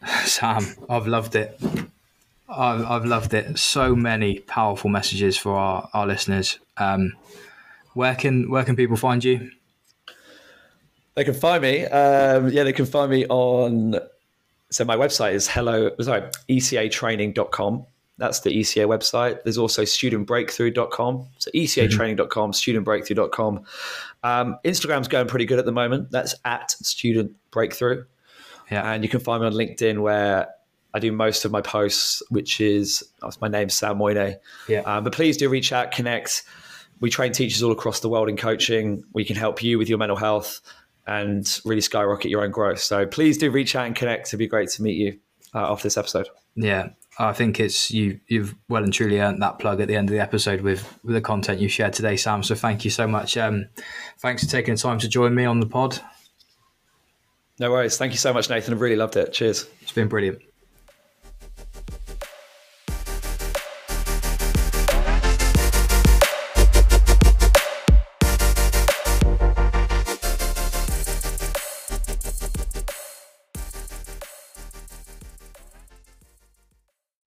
Sam, 0.25 0.65
I've 0.89 1.07
loved 1.07 1.33
it. 1.35 1.57
I've, 2.49 2.83
I've 2.85 3.05
loved 3.05 3.33
it. 3.33 3.57
So 3.57 3.95
many 3.95 4.39
powerful 4.39 4.89
messages 4.89 5.37
for 5.37 5.55
our, 5.55 5.89
our 5.93 6.05
listeners. 6.05 6.59
Um, 6.75 7.13
where 7.93 8.15
can 8.15 8.49
where 8.49 8.65
can 8.65 8.75
people 8.75 8.97
find 8.97 9.23
you? 9.23 9.49
They 11.15 11.23
can 11.23 11.33
find 11.33 11.61
me. 11.61 11.85
Um, 11.85 12.49
yeah, 12.49 12.63
they 12.63 12.73
can 12.73 12.85
find 12.85 13.09
me 13.09 13.25
on. 13.27 13.95
So 14.71 14.83
my 14.83 14.97
website 14.97 15.35
is 15.35 15.47
hello, 15.47 15.91
sorry, 16.01 16.23
ecatraining.com. 16.49 17.85
That's 18.19 18.41
the 18.41 18.51
ECA 18.51 18.85
website. 18.85 19.43
There's 19.43 19.57
also 19.57 19.83
studentbreakthrough.com. 19.83 21.27
So 21.39 21.51
ecatraining.com, 21.51 22.51
studentbreakthrough.com. 22.51 23.63
Um, 24.23 24.57
Instagram's 24.65 25.07
going 25.07 25.27
pretty 25.27 25.45
good 25.45 25.57
at 25.57 25.65
the 25.65 25.71
moment. 25.71 26.11
That's 26.11 26.35
at 26.43 26.71
student 26.71 27.31
breakthrough. 27.49 28.03
Yeah. 28.69 28.91
And 28.91 29.03
you 29.03 29.09
can 29.09 29.21
find 29.21 29.41
me 29.41 29.47
on 29.47 29.53
LinkedIn 29.53 30.01
where 30.01 30.49
I 30.93 30.99
do 30.99 31.11
most 31.13 31.45
of 31.45 31.51
my 31.51 31.61
posts, 31.61 32.21
which 32.29 32.59
is 32.59 33.03
my 33.41 33.47
name's 33.47 33.73
Sam 33.73 33.97
Moinet. 33.97 34.37
Yeah. 34.67 34.81
Um, 34.81 35.05
but 35.05 35.13
please 35.13 35.37
do 35.37 35.47
reach 35.47 35.71
out, 35.71 35.91
connect. 35.91 36.43
We 36.99 37.09
train 37.09 37.31
teachers 37.31 37.63
all 37.63 37.71
across 37.71 38.01
the 38.01 38.09
world 38.09 38.27
in 38.27 38.35
coaching. 38.35 39.03
We 39.13 39.23
can 39.23 39.37
help 39.37 39.63
you 39.63 39.77
with 39.77 39.87
your 39.87 39.97
mental 39.97 40.17
health 40.17 40.61
and 41.07 41.59
really 41.63 41.81
skyrocket 41.81 42.29
your 42.29 42.43
own 42.43 42.51
growth. 42.51 42.81
So 42.81 43.05
please 43.05 43.37
do 43.37 43.49
reach 43.49 43.75
out 43.75 43.87
and 43.87 43.95
connect. 43.95 44.27
It'd 44.27 44.39
be 44.39 44.47
great 44.47 44.69
to 44.71 44.83
meet 44.83 44.97
you 44.97 45.19
uh, 45.55 45.71
after 45.71 45.83
this 45.83 45.97
episode. 45.97 46.27
Yeah, 46.55 46.89
I 47.19 47.33
think 47.33 47.59
it's 47.59 47.91
you. 47.91 48.21
You've 48.27 48.55
well 48.69 48.83
and 48.83 48.93
truly 48.93 49.19
earned 49.19 49.41
that 49.41 49.59
plug 49.59 49.81
at 49.81 49.89
the 49.89 49.95
end 49.95 50.09
of 50.09 50.13
the 50.13 50.21
episode 50.21 50.61
with, 50.61 50.97
with 51.03 51.15
the 51.15 51.21
content 51.21 51.59
you 51.59 51.67
shared 51.67 51.91
today, 51.91 52.15
Sam. 52.15 52.41
So 52.43 52.55
thank 52.55 52.85
you 52.85 52.91
so 52.91 53.07
much. 53.07 53.35
Um, 53.35 53.67
thanks 54.19 54.43
for 54.43 54.49
taking 54.49 54.75
the 54.75 54.81
time 54.81 54.99
to 54.99 55.09
join 55.09 55.35
me 55.35 55.43
on 55.43 55.59
the 55.59 55.65
pod. 55.65 55.99
No 57.59 57.71
worries. 57.71 57.97
Thank 57.97 58.13
you 58.13 58.17
so 58.17 58.33
much, 58.33 58.49
Nathan. 58.49 58.73
I've 58.73 58.79
really 58.79 58.95
loved 58.95 59.17
it. 59.17 59.33
Cheers. 59.33 59.67
It's 59.81 59.91
been 59.91 60.07
brilliant. 60.07 60.39